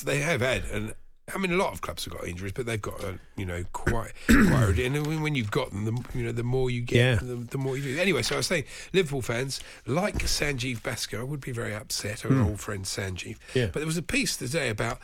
They 0.06 0.20
have 0.20 0.42
had, 0.42 0.66
and 0.66 0.94
I 1.34 1.40
mean, 1.40 1.52
a 1.52 1.56
lot 1.58 1.74
of 1.74 1.82
clubs 1.82 2.06
have 2.06 2.14
got 2.14 2.28
injuries, 2.28 2.52
but 2.54 2.68
they've 2.68 2.82
got, 2.82 3.04
uh, 3.04 3.14
you 3.36 3.48
know, 3.48 3.64
quite 3.74 4.12
quite. 4.28 4.78
And 4.78 5.08
when- 5.22 5.34
you've 5.36 5.50
got 5.52 5.72
them, 5.72 5.86
the, 5.86 6.18
you 6.18 6.24
know, 6.24 6.32
the 6.32 6.44
more 6.44 6.70
you 6.70 6.82
get, 6.82 6.98
Yeah. 6.98 7.16
the, 7.16 7.36
the 7.36 7.58
more 7.58 7.76
you 7.76 7.96
do. 7.96 8.00
Anyway, 8.00 8.22
so 8.22 8.36
I 8.36 8.38
was 8.38 8.48
saying, 8.48 8.66
Liverpool 8.94 9.24
fans 9.24 9.60
like 9.88 10.20
Sanjeev 10.20 10.82
Bhaskar 10.82 11.28
would 11.28 11.42
be 11.42 11.52
very 11.52 11.74
upset. 11.74 12.26
Our 12.26 12.32
hmm. 12.32 12.46
old 12.46 12.60
friend 12.60 12.86
Sanjeev. 12.86 13.38
Yeah. 13.56 13.66
But 13.66 13.80
there 13.80 13.88
was 13.88 13.98
a 13.98 14.04
piece 14.04 14.38
today 14.38 14.70
about 14.70 15.00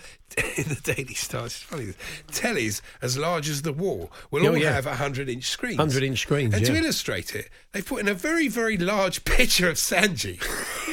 in 0.57 0.63
the 0.69 0.79
Daily 0.83 1.13
Star. 1.13 1.45
It's 1.45 1.57
funny. 1.57 1.93
Tellies 2.31 2.81
as 3.01 3.17
large 3.17 3.49
as 3.49 3.61
the 3.61 3.73
wall 3.73 4.11
will 4.29 4.45
Oh, 4.45 4.49
all 4.51 4.57
yeah. 4.57 4.71
have 4.73 4.85
hundred 4.85 5.29
inch 5.29 5.45
screens. 5.45 5.77
100-inch 5.79 6.19
screens, 6.19 6.53
And 6.53 6.65
to 6.65 6.75
illustrate 6.75 7.35
it, 7.35 7.49
they've 7.71 7.85
put 7.85 7.99
in 8.01 8.07
a 8.07 8.13
very, 8.13 8.47
very 8.47 8.77
large 8.77 9.23
picture 9.25 9.69
of 9.69 9.75
Sanji. 9.75 10.39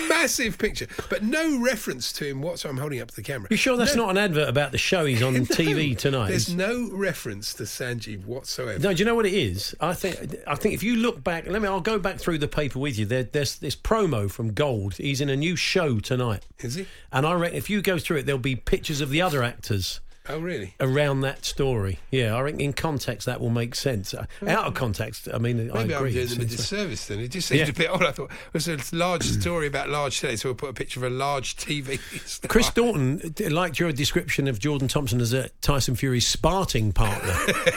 Massive 0.09 0.59
picture, 0.59 0.87
but 1.11 1.23
no 1.23 1.59
reference 1.61 2.13
to 2.15 2.27
him 2.27 2.41
whatsoever. 2.43 2.75
I'm 2.75 2.81
holding 2.81 3.01
up 3.01 3.09
to 3.09 3.17
the 3.17 3.23
camera. 3.23 3.49
You 3.51 3.57
sure 3.57 3.77
that's 3.77 3.95
No- 3.95 4.05
not 4.07 4.11
an 4.13 4.19
advert 4.19 4.49
about 4.49 4.73
the 4.73 4.79
show 4.79 5.05
he's 5.05 5.23
on 5.23 5.35
TV 5.47 5.97
tonight? 5.97 6.29
There's 6.29 6.53
no 6.55 6.89
reference 6.93 7.55
to 7.55 7.65
Sanji 7.65 8.23
whatsoever. 8.25 8.79
No, 8.79 8.93
do 8.93 8.99
you 8.99 9.05
know 9.05 9.15
what 9.15 9.27
it 9.27 9.35
is? 9.35 9.75
I 9.81 9.95
think 9.95 10.37
I 10.47 10.55
think 10.55 10.75
if 10.75 10.83
you 10.83 10.97
look 10.97 11.23
back, 11.23 11.47
let 11.47 11.61
me. 11.63 11.69
I'll 11.69 11.81
go 11.81 11.99
back 11.99 12.19
through 12.19 12.39
the 12.39 12.49
paper 12.49 12.79
with 12.79 12.99
you. 12.99 13.05
There, 13.07 13.23
there's 13.25 13.57
this 13.59 13.77
promo 13.77 14.31
from 14.31 14.53
Gold. 14.55 14.95
He's 14.97 15.21
in 15.21 15.29
a 15.29 15.37
new 15.37 15.55
show 15.57 15.99
tonight, 16.01 16.47
Is 16.61 16.75
he? 16.77 16.87
and 17.13 17.27
I 17.27 17.35
reckon 17.35 17.57
if 17.59 17.69
you 17.71 17.83
go 17.83 17.99
through 17.99 18.19
it, 18.19 18.27
there'll 18.27 18.39
be 18.39 18.57
pictures 18.57 19.01
of 19.01 19.11
the 19.11 19.21
other 19.29 19.43
actors 19.43 20.01
Oh, 20.29 20.39
really? 20.41 20.75
around 20.81 21.21
that 21.23 21.45
story. 21.45 21.99
Yeah, 22.11 22.37
I 22.37 22.45
think 22.45 22.61
in 22.61 22.73
context 22.73 23.27
that 23.27 23.41
will 23.41 23.51
make 23.51 23.75
sense. 23.75 24.13
Uh, 24.15 24.27
Out 24.47 24.67
of 24.67 24.75
context, 24.75 25.29
I 25.33 25.39
mean, 25.39 25.71
I 25.71 25.75
Maybe 25.85 25.95
I'm 25.95 26.11
doing 26.11 26.27
them 26.29 26.41
a 26.41 26.45
disservice 26.45 27.07
then. 27.07 27.21
It 27.21 27.29
just 27.29 27.49
seemed 27.49 27.61
Yeah. 27.61 27.69
a 27.69 27.73
bit 27.73 27.91
odd. 27.91 28.03
I 28.05 28.13
thought 28.13 28.31
it 28.31 28.53
was 28.55 28.69
a 28.69 28.79
large 28.93 29.25
story 29.25 29.67
about 29.67 29.89
large 29.89 30.21
today, 30.21 30.37
so 30.37 30.49
we'll 30.49 30.55
put 30.57 30.71
a 30.71 30.75
picture 30.75 31.01
of 31.05 31.11
a 31.11 31.15
large 31.15 31.57
TV. 31.57 31.99
star. 32.27 32.49
Chris 32.49 32.71
Dorton 32.71 33.41
uh, 33.47 33.51
liked 33.55 33.79
your 33.79 33.93
description 33.93 34.49
of 34.49 34.59
Jordan 34.59 34.89
Thompson 34.89 35.21
as 35.21 35.33
a 35.33 35.49
Tyson 35.61 35.97
Fury's 35.97 36.27
sparting 36.27 36.93
partner. 36.93 37.35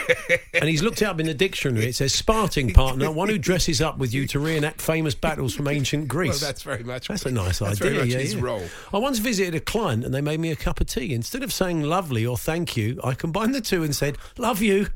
and 0.53 0.69
he's 0.69 0.81
looked 0.83 1.01
it 1.01 1.05
up 1.05 1.19
in 1.19 1.25
the 1.25 1.33
dictionary. 1.33 1.85
It 1.87 1.95
says 1.95 2.13
sparting 2.13 2.73
partner, 2.73 3.11
one 3.11 3.29
who 3.29 3.37
dresses 3.37 3.81
up 3.81 3.97
with 3.97 4.13
you 4.13 4.27
to 4.27 4.39
reenact 4.39 4.81
famous 4.81 5.15
battles 5.15 5.53
from 5.53 5.67
ancient 5.67 6.03
Well, 6.03 6.07
Greece. 6.07 6.39
that's 6.39 6.63
very 6.63 6.83
much. 6.83 7.07
That's 7.07 7.25
a 7.25 7.31
nice 7.31 7.59
that's 7.59 7.81
idea. 7.81 7.91
Very 7.91 8.05
much 8.05 8.13
yeah, 8.13 8.19
his 8.19 8.35
yeah. 8.35 8.41
role. 8.41 8.63
I 8.93 8.97
once 8.97 9.19
visited 9.19 9.55
a 9.55 9.59
client 9.59 10.03
and 10.05 10.13
they 10.13 10.21
made 10.21 10.39
me 10.39 10.51
a 10.51 10.55
cup 10.55 10.81
of 10.81 10.87
tea. 10.87 11.13
Instead 11.13 11.43
of 11.43 11.51
saying 11.53 11.83
lovely 11.83 12.25
or 12.25 12.37
thank 12.41 12.75
you, 12.77 12.99
I 13.03 13.13
combined 13.13 13.55
the 13.55 13.61
two 13.61 13.83
and 13.83 13.95
said, 13.95 14.17
love 14.37 14.61
you. 14.61 14.87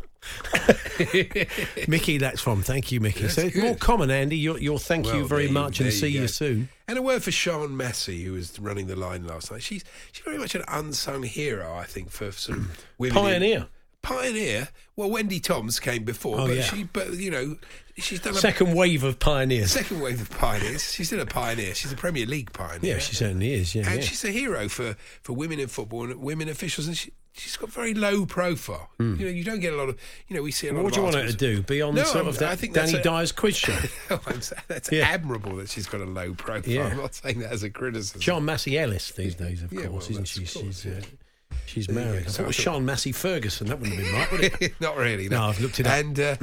Mickey, 1.87 2.17
that's 2.17 2.41
from. 2.41 2.63
Thank 2.63 2.91
you, 2.91 2.99
Mickey. 2.99 3.27
so 3.27 3.41
it's 3.43 3.53
good. 3.55 3.63
more 3.63 3.75
common, 3.75 4.09
Andy. 4.11 4.37
Your, 4.37 4.57
your 4.59 4.79
thank 4.79 5.05
you 5.07 5.27
very 5.27 5.45
there 5.45 5.53
much 5.53 5.79
and 5.79 5.91
see 5.93 6.07
you, 6.07 6.27
soon. 6.27 6.69
And 6.87 6.97
a 6.97 7.01
word 7.01 7.23
for 7.23 7.31
Sian 7.31 7.75
Massey, 7.77 8.23
who 8.23 8.33
was 8.33 8.59
running 8.59 8.87
the 8.87 8.95
line 8.95 9.25
last 9.27 9.51
night. 9.51 9.61
She's 9.63 9.83
she's 10.11 10.23
very 10.25 10.37
much 10.37 10.55
an 10.55 10.63
unsung 10.67 11.23
hero, 11.23 11.75
I 11.75 11.83
think, 11.85 12.09
for 12.09 12.31
sort 12.31 12.57
of 12.59 12.85
women. 12.97 13.17
in- 13.17 13.23
Pioneer. 13.23 13.67
Pioneer. 14.01 14.67
Well, 14.95 15.09
Wendy 15.09 15.39
Toms 15.39 15.79
came 15.79 16.03
before, 16.03 16.39
Oh, 16.39 16.47
but 16.47 16.57
yeah. 16.57 16.61
she, 16.63 16.83
but 16.83 17.13
you 17.13 17.31
know, 17.31 17.57
she's 17.97 18.19
done 18.19 18.33
a 18.33 18.37
Second 18.37 18.75
wave 18.75 19.03
of 19.03 19.17
pioneers. 19.17 19.71
second 19.71 19.99
wave 19.99 20.21
of 20.21 20.29
pioneers. 20.29 20.93
She's 20.93 21.07
still 21.07 21.21
a 21.21 21.25
pioneer. 21.25 21.73
She's 21.73 21.91
a 21.91 21.95
Premier 21.95 22.27
League 22.27 22.53
pioneer. 22.53 22.93
Yeah, 22.93 22.99
she 22.99 23.15
certainly 23.15 23.53
is. 23.53 23.73
Yeah, 23.73 23.87
and 23.87 23.95
yeah. 23.95 24.01
she's 24.01 24.23
a 24.23 24.29
hero 24.29 24.69
for, 24.69 24.95
for 25.23 25.33
women 25.33 25.59
in 25.59 25.67
football 25.69 26.03
and 26.11 26.21
women 26.21 26.49
officials. 26.49 26.85
And 26.85 26.95
she, 26.95 27.13
she's 27.37 27.57
got 27.57 27.69
very 27.69 27.93
low 27.93 28.25
profile. 28.25 28.89
You 28.99 29.05
know, 29.15 29.27
you 29.27 29.43
don't 29.43 29.59
get 29.59 29.73
a 29.73 29.75
lot 29.75 29.89
of. 29.89 29.97
You 30.27 30.35
know, 30.35 30.41
we 30.41 30.51
see 30.51 30.67
a 30.67 30.73
lot 30.73 30.83
What 30.83 30.87
of. 30.89 30.93
do 30.93 30.99
you 30.99 31.03
want 31.03 31.15
her 31.15 31.27
to 31.27 31.33
do? 31.35 31.61
Be 31.63 31.81
on 31.81 31.95
No, 31.95 32.03
sort 32.03 32.17
I'm- 32.17 32.27
of 32.27 32.37
that 32.39 32.51
I 32.51 32.55
think 32.55 32.73
Danny 32.73 32.93
a- 32.95 33.03
Dyer's 33.03 33.31
quiz 33.31 33.55
show? 33.57 33.77
No, 34.09 34.19
that's 34.67 34.91
Yeah. 34.91 35.07
admirable 35.07 35.55
that 35.57 35.69
she's 35.69 35.87
got 35.87 36.01
a 36.01 36.05
low 36.05 36.33
profile. 36.33 36.71
Yeah. 36.73 36.87
I'm 36.87 36.97
not 36.97 37.15
saying 37.15 37.39
that 37.39 37.51
as 37.51 37.63
a 37.63 37.69
criticism. 37.69 38.21
Sian 38.21 38.45
Massey 38.45 38.77
Ellis 38.77 39.11
these 39.11 39.35
days, 39.35 39.61
of 39.63 39.71
Yeah, 39.73 39.87
course, 39.87 40.09
well, 40.09 40.21
isn't 40.21 40.27
she? 40.27 40.39
course, 40.41 40.51
she's 40.65 40.85
yeah. 40.85 40.93
uh, 40.93 41.55
she's 41.65 41.89
married. 41.89 42.23
I 42.25 42.29
So 42.29 42.37
thought 42.37 42.43
it 42.43 42.47
was 42.47 42.55
Sian 42.55 42.85
Massey 42.85 43.11
Ferguson. 43.11 43.67
That 43.67 43.79
wouldn't 43.79 43.97
have 43.99 44.05
been 44.05 44.15
right, 44.15 44.31
would 44.31 44.61
it? 44.61 44.73
not 44.81 44.97
really. 44.97 45.27
No, 45.29 45.43
I've 45.43 45.59
looked 45.59 45.79
it 45.79 45.87
up. 45.87 45.93
And 45.93 46.19
uh, 46.19 46.35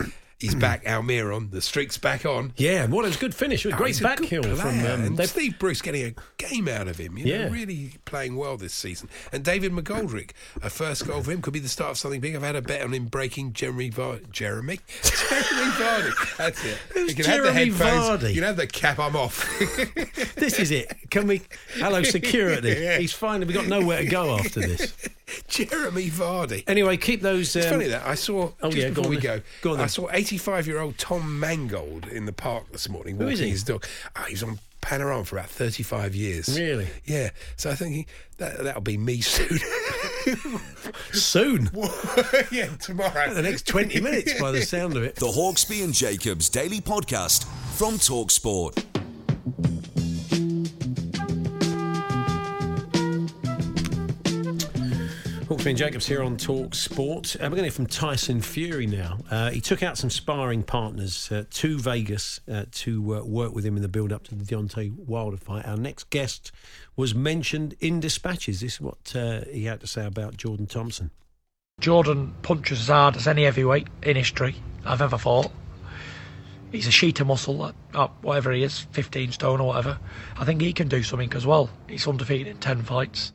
he's 0.42 0.54
back, 0.54 0.84
Almiron. 0.84 1.50
The 1.50 1.62
streak's 1.62 1.96
back 1.96 2.26
on. 2.26 2.52
Yeah, 2.58 2.86
what 2.86 3.06
a 3.06 3.18
good 3.18 3.34
finish. 3.34 3.64
A 3.64 3.72
Oh, 3.72 3.76
great 3.78 3.98
a 3.98 4.02
back 4.02 4.18
good 4.18 4.28
heel 4.28 4.42
from. 4.42 4.56
player. 4.56 4.92
Um, 4.92 5.02
and 5.18 5.28
Steve 5.28 5.58
Bruce 5.58 5.80
getting 5.80 6.04
a 6.04 6.14
game 6.36 6.68
out 6.68 6.86
of 6.88 6.98
him. 6.98 7.16
You 7.16 7.24
know, 7.24 7.30
Yeah. 7.44 7.48
really 7.50 7.92
playing 8.04 8.36
well 8.36 8.56
this 8.58 8.74
season. 8.74 9.08
And 9.32 9.42
David 9.42 9.72
McGoldrick, 9.72 10.32
a 10.60 10.68
first 10.68 11.06
goal 11.06 11.22
for 11.22 11.30
him 11.32 11.40
could 11.40 11.54
be 11.54 11.58
the 11.60 11.68
start 11.70 11.92
of 11.92 11.98
something 11.98 12.20
big. 12.20 12.34
I've 12.36 12.42
had 12.42 12.56
a 12.56 12.60
bet 12.62 12.82
on 12.82 12.92
him 12.92 13.06
breaking 13.06 13.54
Jeremy 13.54 13.90
Vardy. 13.90 14.30
Jeremy, 14.30 14.80
Jeremy 15.02 15.72
Vardy. 15.72 16.36
That's 16.36 16.64
it. 16.64 16.76
Who's 16.92 17.10
you 17.10 17.16
can 17.16 17.24
have 17.24 17.42
the 17.44 17.52
Jeremy 17.52 17.70
headphones. 17.70 18.22
Vardy? 18.22 18.28
You 18.28 18.34
can 18.34 18.42
have 18.44 18.56
the 18.56 18.66
cap. 18.66 18.98
I'm 18.98 19.16
off. 19.16 19.48
this 20.34 20.58
is 20.58 20.70
it. 20.70 20.92
Can 21.10 21.26
we? 21.26 21.42
Hello, 21.76 22.02
security. 22.02 22.74
He's 22.98 23.12
fine. 23.12 23.40
We've 23.40 23.54
got 23.54 23.68
nowhere 23.68 23.98
to 24.00 24.06
go 24.06 24.36
after 24.36 24.60
this. 24.60 24.92
Jeremy 25.48 26.08
Vardy. 26.10 26.64
Anyway, 26.66 26.96
keep 26.96 27.20
those. 27.22 27.54
Um, 27.56 27.62
It's 27.62 27.70
funny 27.70 27.86
that 27.88 28.06
I 28.06 28.14
saw 28.14 28.52
Oh, 28.62 28.70
just 28.70 28.76
yeah, 28.76 28.88
go 28.88 28.94
before 29.02 29.04
on 29.04 29.10
we 29.10 29.16
then. 29.16 29.38
go. 29.38 29.42
Go 29.62 29.70
on 29.72 29.76
I 29.76 29.82
then. 29.82 29.88
saw 29.88 30.08
85-year-old 30.08 30.98
Tom 30.98 31.38
Mangold 31.40 32.06
in 32.06 32.26
the 32.26 32.32
park 32.32 32.70
this 32.72 32.88
morning 32.88 33.16
Who 33.16 33.24
walking 33.26 33.38
he? 33.44 33.50
his 33.50 33.62
dog. 33.64 33.86
Oh, 34.16 34.22
he 34.24 34.34
was 34.34 34.42
on 34.42 34.58
Panorama 34.80 35.24
for 35.24 35.36
about 35.38 35.48
thirty-five 35.48 36.12
years. 36.12 36.58
Really? 36.58 36.88
Yeah. 37.04 37.30
So 37.56 37.70
I 37.70 37.76
think 37.76 37.94
he, 37.94 38.06
that 38.38 38.64
that'll 38.64 38.80
be 38.80 38.98
me 38.98 39.20
soon. 39.20 39.58
soon. 41.12 41.70
yeah, 42.50 42.66
tomorrow. 42.80 43.32
The 43.32 43.42
next 43.42 43.66
20 43.68 44.00
minutes, 44.00 44.40
by 44.40 44.50
the 44.50 44.62
sound 44.62 44.96
of 44.96 45.04
it. 45.04 45.14
The 45.16 45.26
Hawksby 45.26 45.84
and 45.84 45.94
Jacobs 45.94 46.48
Daily 46.48 46.80
Podcast 46.80 47.44
from 47.76 47.94
Talksport. 47.94 48.84
Hawksby 55.52 55.76
Jacobs 55.76 56.06
here 56.06 56.22
on 56.22 56.38
Talk 56.38 56.74
Sport. 56.74 57.36
Uh, 57.36 57.40
we're 57.42 57.50
going 57.50 57.56
to 57.58 57.64
hear 57.64 57.72
from 57.72 57.86
Tyson 57.86 58.40
Fury 58.40 58.86
now. 58.86 59.18
Uh, 59.30 59.50
he 59.50 59.60
took 59.60 59.82
out 59.82 59.98
some 59.98 60.08
sparring 60.08 60.62
partners 60.62 61.30
uh, 61.30 61.44
to 61.50 61.78
Vegas 61.78 62.40
uh, 62.50 62.64
to 62.72 63.16
uh, 63.16 63.22
work 63.22 63.54
with 63.54 63.66
him 63.66 63.76
in 63.76 63.82
the 63.82 63.88
build 63.88 64.14
up 64.14 64.22
to 64.28 64.34
the 64.34 64.46
Deontay 64.46 64.96
Wilder 65.06 65.36
fight. 65.36 65.66
Our 65.66 65.76
next 65.76 66.08
guest 66.08 66.52
was 66.96 67.14
mentioned 67.14 67.74
in 67.80 68.00
dispatches. 68.00 68.60
This 68.62 68.76
is 68.76 68.80
what 68.80 69.14
uh, 69.14 69.42
he 69.52 69.64
had 69.66 69.80
to 69.80 69.86
say 69.86 70.06
about 70.06 70.38
Jordan 70.38 70.64
Thompson. 70.64 71.10
Jordan 71.80 72.32
punches 72.40 72.80
as 72.80 72.88
hard 72.88 73.16
as 73.16 73.28
any 73.28 73.44
heavyweight 73.44 73.88
in 74.04 74.16
history 74.16 74.54
I've 74.86 75.02
ever 75.02 75.18
fought. 75.18 75.52
He's 76.70 76.86
a 76.86 76.90
sheet 76.90 77.20
of 77.20 77.26
muscle, 77.26 77.74
whatever 78.22 78.52
he 78.52 78.62
is, 78.62 78.86
15 78.92 79.32
stone 79.32 79.60
or 79.60 79.66
whatever. 79.66 79.98
I 80.34 80.46
think 80.46 80.62
he 80.62 80.72
can 80.72 80.88
do 80.88 81.02
something 81.02 81.34
as 81.34 81.44
well. 81.44 81.68
He's 81.90 82.08
undefeated 82.08 82.46
in 82.46 82.56
10 82.56 82.84
fights. 82.84 83.34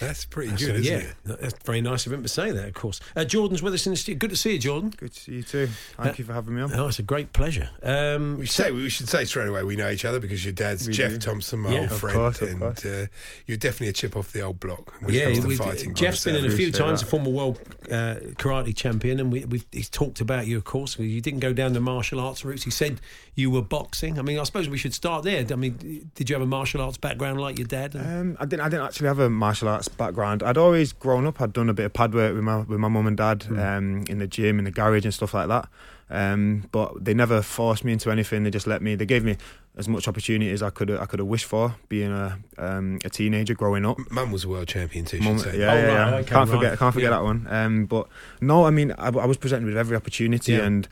That's 0.00 0.24
pretty 0.24 0.50
So, 0.56 0.66
good, 0.66 0.76
isn't 0.76 0.84
yeah, 0.92 0.98
it? 0.98 1.14
that's 1.40 1.54
very 1.64 1.80
nice 1.80 2.06
of 2.06 2.12
him 2.12 2.22
to 2.22 2.28
say 2.28 2.50
that, 2.50 2.68
of 2.68 2.74
course. 2.74 3.00
Uh, 3.16 3.24
Jordan's 3.24 3.62
with 3.62 3.74
us 3.74 3.86
in 3.86 3.92
the 3.92 3.96
studio. 3.96 4.18
Good 4.18 4.30
to 4.30 4.36
see 4.36 4.52
you, 4.52 4.58
Jordan. 4.58 4.90
Good 4.96 5.12
to 5.14 5.20
see 5.20 5.32
you 5.32 5.42
too. 5.42 5.68
Thank 5.96 6.18
you 6.18 6.24
for 6.24 6.32
having 6.32 6.54
me 6.54 6.62
on. 6.62 6.72
Oh, 6.74 6.88
it's 6.88 6.98
a 6.98 7.02
great 7.02 7.32
pleasure. 7.32 7.70
Um, 7.82 8.38
We 8.38 8.46
should 8.46 8.54
say 8.54 8.70
we 8.70 8.88
should 8.90 9.08
say 9.08 9.24
straight 9.24 9.48
away 9.48 9.62
we 9.64 9.76
know 9.76 9.90
each 9.90 10.04
other 10.04 10.20
because 10.20 10.44
your 10.44 10.52
dad's 10.52 10.86
We 10.86 10.92
Jeff 10.94 11.12
do. 11.12 11.18
Thompson, 11.18 11.60
my 11.60 11.72
Yeah. 11.72 11.80
old 11.80 11.92
Of 11.92 11.98
friend, 12.00 12.16
course, 12.16 12.42
of 12.42 12.48
and. 12.48 12.62
Uh, 12.62 13.06
you're 13.46 13.56
definitely 13.56 13.88
a 13.88 13.92
chip 13.92 14.16
off 14.16 14.32
the 14.32 14.42
old 14.42 14.60
block. 14.60 14.94
When 15.00 15.14
it 15.14 15.18
Yeah, 15.18 15.24
comes 15.24 15.40
to 15.40 15.46
we've- 15.46 15.56
fighting. 15.62 15.94
Jeff's 15.94 16.24
been 16.24 16.36
in 16.36 16.44
a 16.44 16.50
few 16.50 16.70
times, 16.70 17.00
that. 17.00 17.06
a 17.06 17.10
former 17.10 17.30
world 17.30 17.58
uh, 17.90 18.16
karate 18.36 18.76
champion, 18.76 19.20
and 19.20 19.32
we, 19.32 19.44
we've, 19.46 19.64
he's 19.72 19.88
talked 19.88 20.20
about 20.20 20.46
you, 20.46 20.56
of 20.56 20.64
course. 20.64 20.98
You 20.98 21.20
didn't 21.20 21.40
go 21.40 21.52
down 21.52 21.72
the 21.72 21.80
martial 21.80 22.20
arts 22.20 22.44
routes. 22.44 22.64
He 22.64 22.70
said 22.70 23.00
you 23.38 23.50
were 23.50 23.62
boxing. 23.62 24.18
I 24.18 24.22
mean, 24.22 24.38
I 24.38 24.42
suppose 24.42 24.68
we 24.68 24.78
should 24.78 24.92
start 24.94 25.22
there. 25.24 25.44
I 25.50 25.54
mean, 25.54 26.10
did 26.14 26.28
you 26.28 26.34
have 26.34 26.42
a 26.42 26.46
martial 26.46 26.80
arts 26.82 26.98
background 26.98 27.40
like 27.40 27.56
your 27.58 27.68
dad? 27.68 27.94
Um, 27.94 28.36
I 28.40 28.44
didn't. 28.46 28.62
I 28.62 28.68
didn't 28.68 28.84
actually 28.86 29.06
have 29.08 29.20
a 29.20 29.30
martial 29.30 29.68
arts 29.68 29.88
background. 29.88 30.42
I'd 30.42 30.58
always 30.58 30.92
grown 30.92 31.26
up. 31.26 31.40
I'd 31.40 31.52
done 31.52 31.68
a 31.70 31.74
bit 31.74 31.86
of 31.86 31.92
pad 31.92 32.12
work 32.14 32.34
with 32.34 32.42
my 32.42 32.58
with 32.58 32.80
my 32.80 32.88
mum 32.88 33.06
and 33.06 33.16
dad 33.16 33.44
Hmm. 33.44 33.58
um, 33.58 34.04
in 34.08 34.18
the 34.18 34.26
gym, 34.26 34.58
in 34.58 34.64
the 34.64 34.70
garage, 34.72 35.04
and 35.04 35.14
stuff 35.14 35.34
like 35.34 35.48
that. 35.48 35.68
Um, 36.10 36.64
but 36.72 37.04
they 37.04 37.12
never 37.14 37.42
forced 37.42 37.84
me 37.84 37.92
into 37.92 38.10
anything. 38.10 38.42
They 38.42 38.50
just 38.50 38.66
let 38.66 38.82
me. 38.82 38.94
They 38.96 39.06
gave 39.06 39.24
me 39.24 39.36
as 39.76 39.86
much 39.88 40.08
opportunity 40.08 40.50
as 40.50 40.62
I 40.62 40.70
could. 40.70 40.90
I 40.90 41.06
could 41.06 41.20
have 41.20 41.28
wished 41.28 41.44
for 41.44 41.76
being 41.88 42.10
a 42.10 42.38
um, 42.56 42.98
a 43.04 43.10
teenager 43.10 43.54
growing 43.54 43.84
up. 43.86 43.98
Mum 44.10 44.32
was 44.32 44.42
a 44.44 44.48
world 44.48 44.66
champion 44.66 45.04
too. 45.04 45.20
Mum- 45.20 45.38
should 45.38 45.54
yeah, 45.54 45.70
Oh, 45.70 45.74
yeah, 45.76 45.82
right, 45.86 46.10
yeah. 46.10 46.14
okay, 46.16 46.28
can't 46.30 46.50
right. 46.50 46.56
forget, 46.58 46.78
can't 46.78 46.94
forget 46.94 47.10
Yeah. 47.12 47.16
that 47.18 47.22
one. 47.24 47.46
Um, 47.50 47.84
but 47.86 48.08
no, 48.40 48.64
I 48.64 48.70
mean, 48.70 48.92
I, 48.98 49.08
I 49.08 49.26
was 49.26 49.36
presented 49.36 49.66
with 49.66 49.76
every 49.76 49.96
opportunity, 49.96 50.52
Yeah. 50.54 50.64
and 50.64 50.88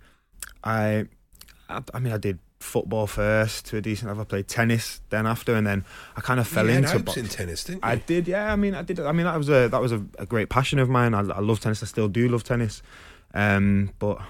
I, 0.62 1.06
I, 1.68 1.82
I 1.94 1.98
mean, 1.98 2.12
I 2.12 2.18
did 2.18 2.38
football 2.60 3.06
first 3.06 3.66
to 3.66 3.76
a 3.76 3.80
decent 3.80 4.08
level. 4.08 4.22
I 4.22 4.24
played 4.24 4.48
tennis 4.48 5.00
then 5.10 5.26
after, 5.26 5.54
and 5.54 5.66
then 5.66 5.84
I 6.16 6.20
kind 6.20 6.40
of 6.40 6.48
fell 6.48 6.66
you 6.66 6.72
into 6.72 6.98
boxing. 6.98 7.24
in 7.24 7.30
tennis, 7.30 7.64
didn't 7.64 7.84
you? 7.84 7.90
I 7.90 7.96
did, 7.96 8.28
yeah. 8.28 8.52
I 8.52 8.56
mean, 8.56 8.74
I 8.74 8.82
did. 8.82 9.00
I 9.00 9.12
mean, 9.12 9.26
that 9.26 9.36
was 9.36 9.48
a 9.48 9.68
that 9.68 9.80
was 9.80 9.92
a, 9.92 10.04
a 10.18 10.26
great 10.26 10.48
passion 10.48 10.78
of 10.78 10.88
mine. 10.88 11.14
I, 11.14 11.20
I 11.20 11.40
love 11.40 11.60
tennis. 11.60 11.82
I 11.82 11.86
still 11.86 12.08
do 12.08 12.28
love 12.28 12.44
tennis, 12.44 12.82
um, 13.34 13.90
but 13.98 14.20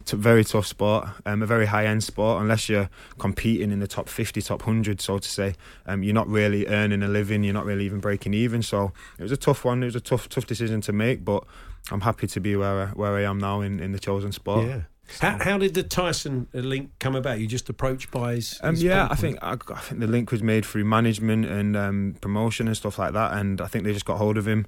it's 0.00 0.12
a 0.12 0.16
very 0.16 0.44
tough 0.44 0.66
sport, 0.66 1.08
um, 1.26 1.42
a 1.42 1.46
very 1.46 1.66
high 1.66 1.86
end 1.86 2.02
sport. 2.02 2.40
Unless 2.40 2.68
you're 2.68 2.88
competing 3.18 3.70
in 3.70 3.80
the 3.80 3.86
top 3.86 4.08
fifty, 4.08 4.40
top 4.40 4.62
hundred, 4.62 5.00
so 5.00 5.18
to 5.18 5.28
say, 5.28 5.54
um, 5.86 6.02
you're 6.02 6.14
not 6.14 6.28
really 6.28 6.66
earning 6.66 7.02
a 7.02 7.08
living. 7.08 7.44
You're 7.44 7.54
not 7.54 7.66
really 7.66 7.84
even 7.84 8.00
breaking 8.00 8.34
even. 8.34 8.62
So 8.62 8.92
it 9.18 9.22
was 9.22 9.32
a 9.32 9.36
tough 9.36 9.64
one. 9.64 9.82
It 9.82 9.86
was 9.86 9.96
a 9.96 10.00
tough, 10.00 10.28
tough 10.28 10.46
decision 10.46 10.80
to 10.82 10.92
make. 10.92 11.24
But 11.24 11.44
I'm 11.90 12.00
happy 12.00 12.26
to 12.26 12.40
be 12.40 12.56
where 12.56 12.82
I, 12.82 12.86
where 12.86 13.16
I 13.16 13.22
am 13.22 13.38
now 13.38 13.60
in, 13.60 13.80
in 13.80 13.92
the 13.92 13.98
chosen 13.98 14.32
sport. 14.32 14.66
yeah. 14.66 14.80
How, 15.20 15.38
how 15.38 15.58
did 15.58 15.74
the 15.74 15.82
Tyson 15.82 16.48
link 16.52 16.90
come 16.98 17.16
about? 17.16 17.40
You 17.40 17.46
just 17.46 17.68
approached 17.68 18.10
by 18.10 18.34
his. 18.34 18.60
Um, 18.62 18.74
his 18.74 18.84
yeah, 18.84 19.08
I 19.10 19.14
think 19.14 19.38
I, 19.42 19.52
I 19.52 19.80
think 19.80 20.00
the 20.00 20.06
link 20.06 20.30
was 20.30 20.42
made 20.42 20.64
through 20.64 20.84
management 20.84 21.46
and 21.46 21.76
um, 21.76 22.16
promotion 22.20 22.66
and 22.66 22.76
stuff 22.76 22.98
like 22.98 23.12
that, 23.14 23.32
and 23.32 23.60
I 23.60 23.66
think 23.66 23.84
they 23.84 23.92
just 23.92 24.04
got 24.04 24.18
hold 24.18 24.36
of 24.36 24.46
him 24.46 24.66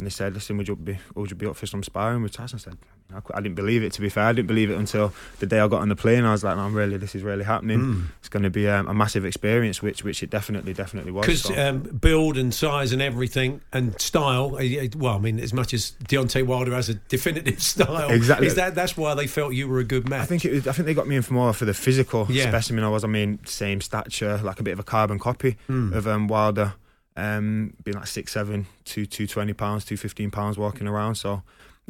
and 0.00 0.06
they 0.06 0.10
said, 0.10 0.34
"Listen, 0.34 0.56
would 0.56 0.66
you 0.66 0.74
be 0.76 0.98
would 1.14 1.30
you 1.30 1.36
be 1.36 1.46
up 1.46 1.56
for 1.56 1.66
some 1.66 1.82
sparring?" 1.82 2.22
With 2.22 2.32
Tyson 2.32 2.56
I 2.56 2.60
said, 2.60 2.76
I, 3.34 3.40
didn't 3.40 3.56
believe 3.56 3.82
it. 3.82 3.92
To 3.94 4.00
be 4.00 4.08
fair, 4.08 4.24
I 4.24 4.32
didn't 4.32 4.46
believe 4.46 4.70
it 4.70 4.76
until 4.78 5.12
the 5.40 5.46
day 5.46 5.58
I 5.58 5.66
got 5.66 5.82
on 5.82 5.88
the 5.88 5.96
plane. 5.96 6.24
I 6.24 6.30
was 6.32 6.44
like, 6.44 6.56
"No, 6.56 6.62
I'm 6.62 6.74
really, 6.74 6.96
this 6.96 7.14
is 7.14 7.22
really 7.22 7.44
happening. 7.44 7.80
Mm. 7.80 8.04
It's 8.20 8.28
going 8.28 8.44
to 8.44 8.50
be 8.50 8.68
um, 8.68 8.86
a 8.88 8.94
massive 8.94 9.24
experience," 9.24 9.82
which 9.82 10.02
which 10.04 10.22
it 10.22 10.30
definitely 10.30 10.72
definitely 10.74 11.10
was. 11.12 11.26
Because 11.26 11.42
so. 11.42 11.68
um, 11.68 11.80
build 11.80 12.36
and 12.38 12.52
size 12.54 12.92
and 12.92 13.02
everything 13.02 13.60
and 13.72 14.00
style. 14.00 14.54
uh, 14.56 14.58
uh, 14.62 14.86
Well, 14.96 15.16
I 15.16 15.18
mean, 15.18 15.38
as 15.40 15.52
much 15.52 15.74
as 15.74 15.92
Deontay 16.04 16.46
Wilder 16.46 16.72
has 16.72 16.88
a 16.88 16.94
definitive 16.94 17.60
style, 17.72 18.10
Exactly. 18.10 18.46
Is 18.46 18.54
that 18.54 18.74
that's 18.74 18.96
why 18.96 19.14
they 19.14 19.26
felt 19.26 19.54
you 19.54 19.68
were 19.68 19.80
a 19.80 19.84
good 19.84 20.08
match? 20.08 20.22
I 20.22 20.26
think 20.26 20.44
it 20.44 20.52
was, 20.52 20.66
I 20.68 20.72
think 20.72 20.86
they 20.86 20.94
got 20.94 21.08
me 21.08 21.16
in 21.16 21.22
for 21.22 21.34
more 21.34 21.52
for 21.52 21.64
the 21.64 21.74
physical 21.74 22.26
Yeah. 22.30 22.48
specimen 22.48 22.84
I 22.84 22.88
was. 22.88 23.02
I 23.04 23.08
mean, 23.08 23.40
same 23.44 23.80
stature, 23.80 24.38
like 24.42 24.60
a 24.60 24.62
bit 24.62 24.72
of 24.72 24.78
a 24.78 24.84
carbon 24.84 25.18
copy 25.18 25.56
Hmm. 25.66 25.92
of 25.92 26.06
um, 26.06 26.28
Wilder. 26.28 26.74
Um, 27.20 27.74
being 27.84 27.96
like 27.96 28.06
six 28.06 28.32
seven, 28.32 28.66
two 28.84 29.06
two 29.06 29.26
twenty 29.26 29.52
pounds, 29.52 29.84
two 29.84 29.96
fifteen 29.96 30.30
pounds 30.30 30.56
walking 30.56 30.86
around. 30.86 31.16
So 31.16 31.42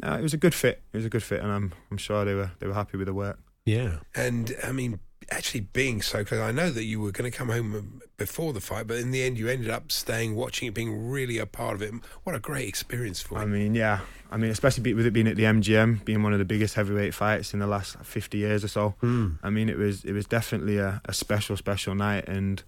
uh, 0.03 0.17
it 0.19 0.23
was 0.23 0.33
a 0.33 0.37
good 0.37 0.53
fit. 0.53 0.81
It 0.93 0.97
was 0.97 1.05
a 1.05 1.09
good 1.09 1.23
fit, 1.23 1.41
and 1.41 1.51
I'm 1.51 1.73
I'm 1.89 1.97
sure 1.97 2.25
they 2.25 2.33
were 2.33 2.51
they 2.59 2.67
were 2.67 2.73
happy 2.73 2.97
with 2.97 3.07
the 3.07 3.13
work. 3.13 3.39
Yeah. 3.65 3.97
And 4.15 4.55
I 4.63 4.71
mean, 4.71 4.99
actually 5.29 5.61
being 5.61 6.01
so 6.01 6.23
close. 6.23 6.41
I 6.41 6.51
know 6.51 6.69
that 6.69 6.83
you 6.83 6.99
were 6.99 7.11
going 7.11 7.29
to 7.29 7.35
come 7.35 7.49
home 7.49 7.75
um, 7.75 8.01
before 8.17 8.53
the 8.53 8.61
fight, 8.61 8.87
but 8.87 8.97
in 8.97 9.11
the 9.11 9.23
end, 9.23 9.37
you 9.37 9.47
ended 9.47 9.69
up 9.69 9.91
staying, 9.91 10.35
watching 10.35 10.67
it, 10.67 10.73
being 10.73 11.09
really 11.09 11.37
a 11.37 11.45
part 11.45 11.75
of 11.75 11.81
it. 11.81 11.93
What 12.23 12.35
a 12.35 12.39
great 12.39 12.67
experience 12.67 13.21
for 13.21 13.35
you. 13.35 13.41
I 13.41 13.45
mean, 13.45 13.75
yeah. 13.75 13.99
I 14.31 14.37
mean, 14.37 14.51
especially 14.51 14.93
with 14.93 15.05
it 15.05 15.11
being 15.11 15.27
at 15.27 15.35
the 15.35 15.43
MGM, 15.43 16.05
being 16.05 16.23
one 16.23 16.33
of 16.33 16.39
the 16.39 16.45
biggest 16.45 16.75
heavyweight 16.75 17.13
fights 17.13 17.53
in 17.53 17.59
the 17.59 17.67
last 17.67 17.97
50 17.97 18.37
years 18.37 18.63
or 18.63 18.69
so. 18.69 18.95
Mm. 19.01 19.39
I 19.43 19.49
mean, 19.49 19.69
it 19.69 19.77
was 19.77 20.05
it 20.05 20.13
was 20.13 20.25
definitely 20.25 20.77
a, 20.77 21.01
a 21.05 21.13
special, 21.13 21.57
special 21.57 21.95
night, 21.95 22.27
and 22.27 22.63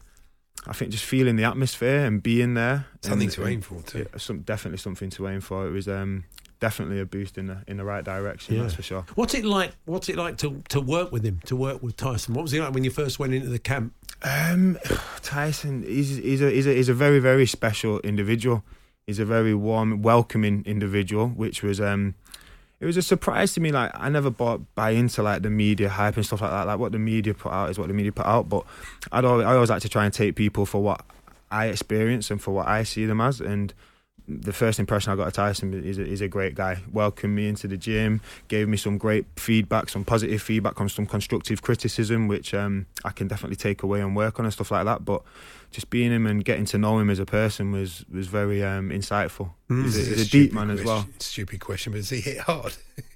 I 0.67 0.74
think 0.74 0.91
just 0.91 1.03
feeling 1.05 1.36
the 1.36 1.43
atmosphere 1.43 2.05
and 2.05 2.24
being 2.24 2.53
there, 2.53 2.86
Something 3.01 3.27
and- 3.27 3.32
to 3.34 3.48
aim 3.48 3.62
for, 3.62 3.82
too. 3.82 4.00
Yeah, 4.00 4.17
some, 4.17 4.39
definitely 4.39 4.77
something 4.77 5.10
to 5.12 5.27
aim 5.27 5.41
for. 5.41 5.67
It 5.67 5.72
was 5.72 5.88
um, 5.89 6.24
definitely 6.62 7.00
a 7.01 7.05
boost 7.05 7.38
in 7.38 7.48
the 7.48 7.58
in 7.67 7.75
the 7.77 7.84
right 7.84 8.03
direction. 8.03 8.58
That's 8.60 8.74
for 8.74 8.82
sure. 8.82 9.05
What's 9.15 9.34
it 9.34 9.43
like? 9.43 9.72
What's 9.86 10.08
it 10.10 10.15
like 10.15 10.38
to 10.38 10.63
to 10.70 10.79
work 10.79 11.12
with 11.12 11.24
him? 11.25 11.41
To 11.48 11.55
work 11.58 11.84
with 11.84 11.98
Tyson? 11.98 12.34
What 12.34 12.43
was 12.43 12.53
it 12.53 12.62
like 12.62 12.74
when 12.74 12.84
you 12.86 12.91
first 12.91 13.20
went 13.20 13.34
into 13.34 13.50
the 13.50 13.60
camp? 13.60 13.93
Um, 14.22 14.77
Tyson, 15.22 15.84
he's, 15.84 16.15
he's, 16.15 16.41
a, 16.41 16.50
he's, 16.50 16.65
a, 16.65 16.74
he's 16.74 16.88
a 16.89 16.93
very, 16.93 17.20
very 17.20 17.46
special 17.46 18.00
individual. 18.00 18.63
He's 19.05 19.20
a 19.20 19.25
very 19.25 19.53
warm, 19.53 20.01
welcoming 20.01 20.63
individual, 20.65 21.27
which 21.27 21.62
was 21.62 21.82
um, 21.82 22.15
it 22.84 22.86
was 22.86 22.98
a 22.98 23.02
surprise 23.02 23.54
to 23.54 23.62
me. 23.62 23.72
Like 23.72 23.92
I 23.94 24.10
never 24.10 24.30
bought 24.30 24.75
buy 24.75 24.90
into 24.90 25.24
like 25.24 25.42
the 25.42 25.50
media 25.50 25.88
hype 25.88 26.18
and 26.18 26.25
stuff 26.25 26.42
like 26.42 26.52
that. 26.52 26.68
Like 26.68 26.80
what 26.80 26.92
the 26.92 27.00
media 27.00 27.34
put 27.34 27.54
out 27.54 27.70
is 27.70 27.80
what 27.80 27.88
the 27.88 27.94
media 27.94 28.12
put 28.12 28.25
out. 28.25 28.50
But 28.50 28.66
I'd 29.10 29.24
always, 29.24 29.46
I 29.46 29.54
always 29.54 29.70
like 29.70 29.82
to 29.84 29.90
try 29.90 30.04
and 30.04 30.13
take 30.13 30.36
people 30.36 30.66
for 30.66 30.84
what 30.84 31.06
I 31.50 31.68
experience 31.68 32.30
and 32.30 32.42
for 32.42 32.54
what 32.54 32.68
I 32.68 32.84
see 32.84 33.06
them 33.06 33.22
as. 33.22 33.40
And 33.40 33.74
the 34.27 34.53
first 34.53 34.80
impression 34.80 35.12
I 35.12 35.15
got 35.15 35.27
of 35.27 35.34
Tyson 35.34 35.74
is 35.74 35.98
a, 35.98 36.06
is 36.06 36.22
a 36.22 36.27
great 36.27 36.56
guy. 36.56 36.82
Welcomed 36.92 37.36
me 37.36 37.48
into 37.48 37.68
the 37.68 37.77
gym, 37.77 38.22
gave 38.48 38.68
me 38.68 38.77
some 38.77 38.98
great 38.98 39.25
feedback, 39.36 39.89
some 39.89 40.06
positive 40.06 40.42
feedback, 40.42 40.80
on 40.80 40.89
some 40.89 41.06
constructive 41.06 41.62
criticism, 41.62 42.27
which 42.27 42.53
um, 42.53 42.86
I 43.03 43.12
can 43.12 43.27
definitely 43.27 43.58
take 43.58 43.84
away 43.84 44.01
and 44.01 44.15
work 44.15 44.39
on 44.39 44.46
and 44.46 44.53
stuff 44.53 44.72
like 44.72 44.86
that. 44.86 45.03
But 45.03 45.22
just 45.72 45.89
being 45.89 46.12
him 46.12 46.25
and 46.25 46.46
getting 46.46 46.65
to 46.65 46.77
know 46.77 47.00
him 47.00 47.10
as 47.10 47.20
a 47.20 47.25
person 47.25 47.72
was 47.72 48.06
was 48.12 48.27
very 48.27 48.63
um, 48.63 48.89
insightful. 48.89 49.51
He's, 49.68 49.98
a, 49.98 50.00
he's 50.00 50.22
a 50.22 50.25
stupid 50.25 50.32
deep 50.32 50.53
man 50.53 50.70
as 50.70 50.84
well. 50.84 51.08
Stupid 51.20 51.60
question, 51.60 51.92
but 51.92 51.98
does 52.00 52.10
he 52.10 52.22
hit 52.22 52.39
hard? 52.39 52.75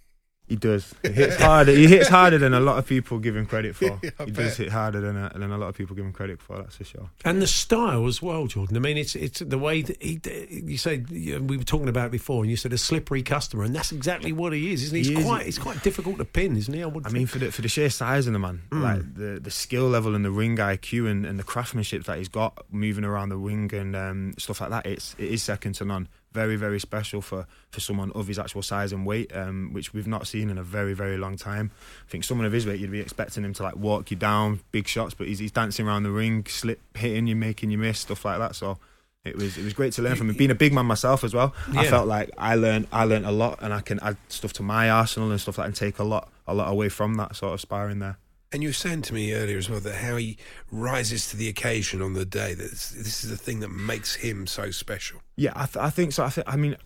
He 0.48 0.56
does. 0.56 0.96
He 1.04 1.10
hits 1.12 1.36
harder. 1.36 1.74
He 1.74 1.88
hits 1.88 2.08
harder 2.08 2.38
than 2.38 2.54
a 2.54 2.60
lot 2.62 2.78
of 2.78 2.88
people 2.88 3.20
give 3.20 3.36
him 3.36 3.46
credit 3.46 3.76
for. 3.76 3.86
Yeah, 4.02 4.12
he 4.20 4.32
bet. 4.32 4.34
does 4.36 4.58
hit 4.58 4.70
harder 4.70 5.02
than 5.02 5.18
a, 5.18 5.30
than 5.38 5.52
a 5.52 5.58
lot 5.58 5.68
of 5.68 5.76
people 5.76 5.94
give 5.96 6.06
him 6.06 6.14
credit 6.14 6.42
for. 6.42 6.58
That's 6.58 6.78
for 6.78 6.86
sure. 6.86 7.10
And 7.26 7.42
the 7.42 7.48
style 7.48 8.08
as 8.08 8.22
well, 8.22 8.48
Jordan. 8.48 8.78
I 8.78 8.80
mean, 8.80 8.98
it's 8.98 9.16
it's 9.16 9.40
the 9.40 9.58
way 9.58 9.82
that 9.82 10.02
he. 10.02 10.22
You 10.50 10.78
said 10.78 11.08
you 11.12 11.36
know, 11.40 11.42
we 11.46 11.58
were 11.58 11.64
talking 11.66 11.90
about 11.90 12.06
it 12.08 12.12
before, 12.12 12.44
and 12.44 12.50
you 12.50 12.56
said 12.56 12.72
a 12.72 12.78
slippery 12.78 13.24
customer, 13.24 13.64
and 13.66 13.76
that's 13.76 13.92
exactly 13.92 14.32
what 14.32 14.54
he 14.54 14.72
is, 14.72 14.84
isn't 14.84 14.96
he? 14.96 15.04
He 15.04 15.10
He's 15.10 15.20
is. 15.20 15.26
quite. 15.26 15.48
It's 15.48 15.58
quite 15.58 15.84
difficult 15.84 16.18
to 16.20 16.26
pin, 16.26 16.56
isn't 16.56 16.74
he? 16.74 16.82
I, 16.82 16.86
would 16.86 17.06
I 17.06 17.10
mean, 17.10 17.28
for 17.28 17.40
the 17.40 17.52
for 17.52 17.62
the 17.62 17.68
sheer 17.68 17.90
size 17.90 18.26
of 18.28 18.34
the 18.34 18.40
man, 18.40 18.62
Mm. 18.72 18.82
like 18.82 19.16
the 19.16 19.40
the 19.42 19.52
skill 19.52 19.90
level 19.90 20.16
and 20.16 20.24
the 20.24 20.32
ring 20.32 20.56
IQ 20.58 21.10
and, 21.12 21.26
and 21.26 21.38
the 21.38 21.44
craftsmanship 21.44 22.06
that 22.06 22.18
he's 22.20 22.30
got 22.30 22.64
moving 22.72 23.04
around 23.04 23.30
the 23.30 23.38
ring 23.38 23.74
and 23.74 23.96
um, 23.96 24.34
stuff 24.38 24.62
like 24.62 24.70
that, 24.70 24.86
it's 24.86 25.14
it 25.18 25.30
is 25.32 25.44
second 25.44 25.74
to 25.74 25.86
none. 25.86 26.08
Very 26.34 26.56
very 26.56 26.80
special 26.80 27.22
for, 27.22 27.48
for 27.72 27.80
someone 27.80 28.12
of 28.12 28.28
his 28.28 28.38
actual 28.38 28.62
size 28.62 28.92
and 28.92 29.06
weight, 29.06 29.36
um, 29.36 29.72
which 29.74 29.94
we've 29.94 30.08
not 30.08 30.28
seen 30.28 30.50
in 30.50 30.58
a 30.58 30.64
very 30.64 30.94
very 30.94 31.18
long 31.18 31.38
time. 31.38 31.72
I 32.08 32.12
think 32.12 32.24
someone 32.24 32.46
of 32.46 32.52
his 32.54 32.66
weight, 32.66 32.80
you'd 32.80 32.92
be 32.92 33.00
expecting 33.00 33.44
him 33.44 33.54
to 33.54 33.64
like 33.64 33.76
walk 33.76 34.12
you 34.12 34.18
down, 34.18 34.60
big 34.72 34.88
shots, 34.88 35.14
but 35.14 35.28
he's 35.28 35.40
he's 35.40 35.52
dancing 35.52 35.88
around 35.88 36.04
the 36.04 36.12
ring, 36.12 36.46
slip 36.46 36.80
hitting 36.96 37.28
you, 37.28 37.36
making 37.36 37.72
you 37.72 37.78
miss, 37.78 38.00
stuff 38.00 38.26
like 38.26 38.40
that. 38.40 38.56
So. 38.56 38.78
It 39.26 39.36
was 39.36 39.58
it 39.58 39.64
was 39.66 39.74
great 39.74 39.92
to 39.94 40.02
learn 40.02 40.16
from 40.16 40.30
him. 40.30 40.38
Being 40.38 40.52
a 40.52 40.56
big 40.56 40.72
man 40.72 40.86
myself 40.86 41.26
as 41.26 41.34
well, 41.34 41.54
I 41.76 41.86
felt 41.88 42.08
like 42.08 42.30
I 42.38 42.56
learned 42.56 42.88
I 42.94 43.04
learned 43.04 43.26
a 43.26 43.32
lot, 43.32 43.60
and 43.62 43.74
I 43.74 43.82
can 43.82 44.00
add 44.00 44.16
stuff 44.30 44.54
to 44.54 44.64
my 44.64 44.90
arsenal 44.90 45.32
and 45.32 45.42
stuff 45.42 45.58
like 45.58 45.66
that, 45.66 45.68
and 45.68 45.76
take 45.76 46.00
a 46.00 46.06
lot 46.06 46.32
a 46.48 46.54
lot 46.54 46.72
away 46.72 46.88
from 46.88 47.16
that 47.16 47.36
sort 47.36 47.54
of 47.54 47.60
sparring 47.60 48.00
there. 48.00 48.18
And 48.52 48.64
you 48.64 48.70
were 48.70 48.74
saying 48.74 49.02
to 49.04 49.14
me 49.14 49.34
earlier 49.34 49.58
as 49.58 49.70
well 49.70 49.82
that 49.82 49.96
how 49.96 50.16
he 50.16 50.38
rises 50.72 51.30
to 51.30 51.38
the 51.38 51.50
occasion 51.50 52.02
on 52.02 52.14
the 52.14 52.26
day. 52.26 52.54
That 52.54 52.72
this 52.72 53.24
is 53.24 53.30
the 53.30 53.38
thing 53.38 53.60
that 53.60 53.70
makes 53.70 54.16
him 54.16 54.48
so 54.48 54.72
special. 54.72 55.22
Yeah, 55.36 55.52
I, 55.56 55.66
th- 55.66 55.78
I 55.78 55.90
think 55.90 56.14
so. 56.14 56.24
I 56.24 56.30
think 56.30 56.48
I 56.52 56.56
mean, 56.56 56.78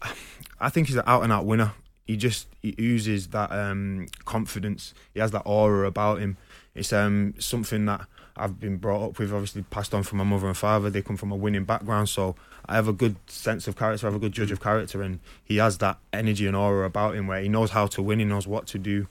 I 0.59 0.69
think 0.69 0.87
he's 0.87 0.95
an 0.95 1.03
out 1.05 1.23
and 1.23 1.31
out 1.31 1.45
winner. 1.45 1.73
He 2.07 2.17
just 2.17 2.47
he 2.61 2.75
oozes 2.79 3.27
that 3.27 3.51
um, 3.51 4.07
confidence. 4.25 4.93
He 5.13 5.19
has 5.19 5.31
that 5.31 5.43
aura 5.45 5.87
about 5.87 6.19
him. 6.19 6.37
It's 6.73 6.91
um, 6.93 7.35
something 7.37 7.85
that 7.85 8.07
I've 8.35 8.59
been 8.59 8.77
brought 8.77 9.09
up 9.09 9.19
with. 9.19 9.31
Obviously, 9.31 9.61
passed 9.61 9.93
on 9.93 10.01
from 10.01 10.17
my 10.17 10.23
mother 10.23 10.47
and 10.47 10.57
father. 10.57 10.89
They 10.89 11.03
come 11.03 11.17
from 11.17 11.31
a 11.31 11.35
winning 11.35 11.65
background, 11.65 12.09
so 12.09 12.35
I 12.65 12.75
have 12.75 12.87
a 12.87 12.93
good 12.93 13.17
sense 13.27 13.67
of 13.67 13.75
character. 13.75 14.07
I 14.07 14.09
have 14.09 14.15
a 14.15 14.19
good 14.19 14.31
judge 14.31 14.51
of 14.51 14.61
character, 14.61 15.03
and 15.03 15.19
he 15.43 15.57
has 15.57 15.77
that 15.77 15.99
energy 16.11 16.47
and 16.47 16.55
aura 16.55 16.87
about 16.87 17.15
him 17.15 17.27
where 17.27 17.39
he 17.39 17.49
knows 17.49 17.69
how 17.69 17.85
to 17.87 18.01
win. 18.01 18.17
He 18.17 18.25
knows 18.25 18.47
what 18.47 18.65
to 18.67 18.79
do 18.79 19.07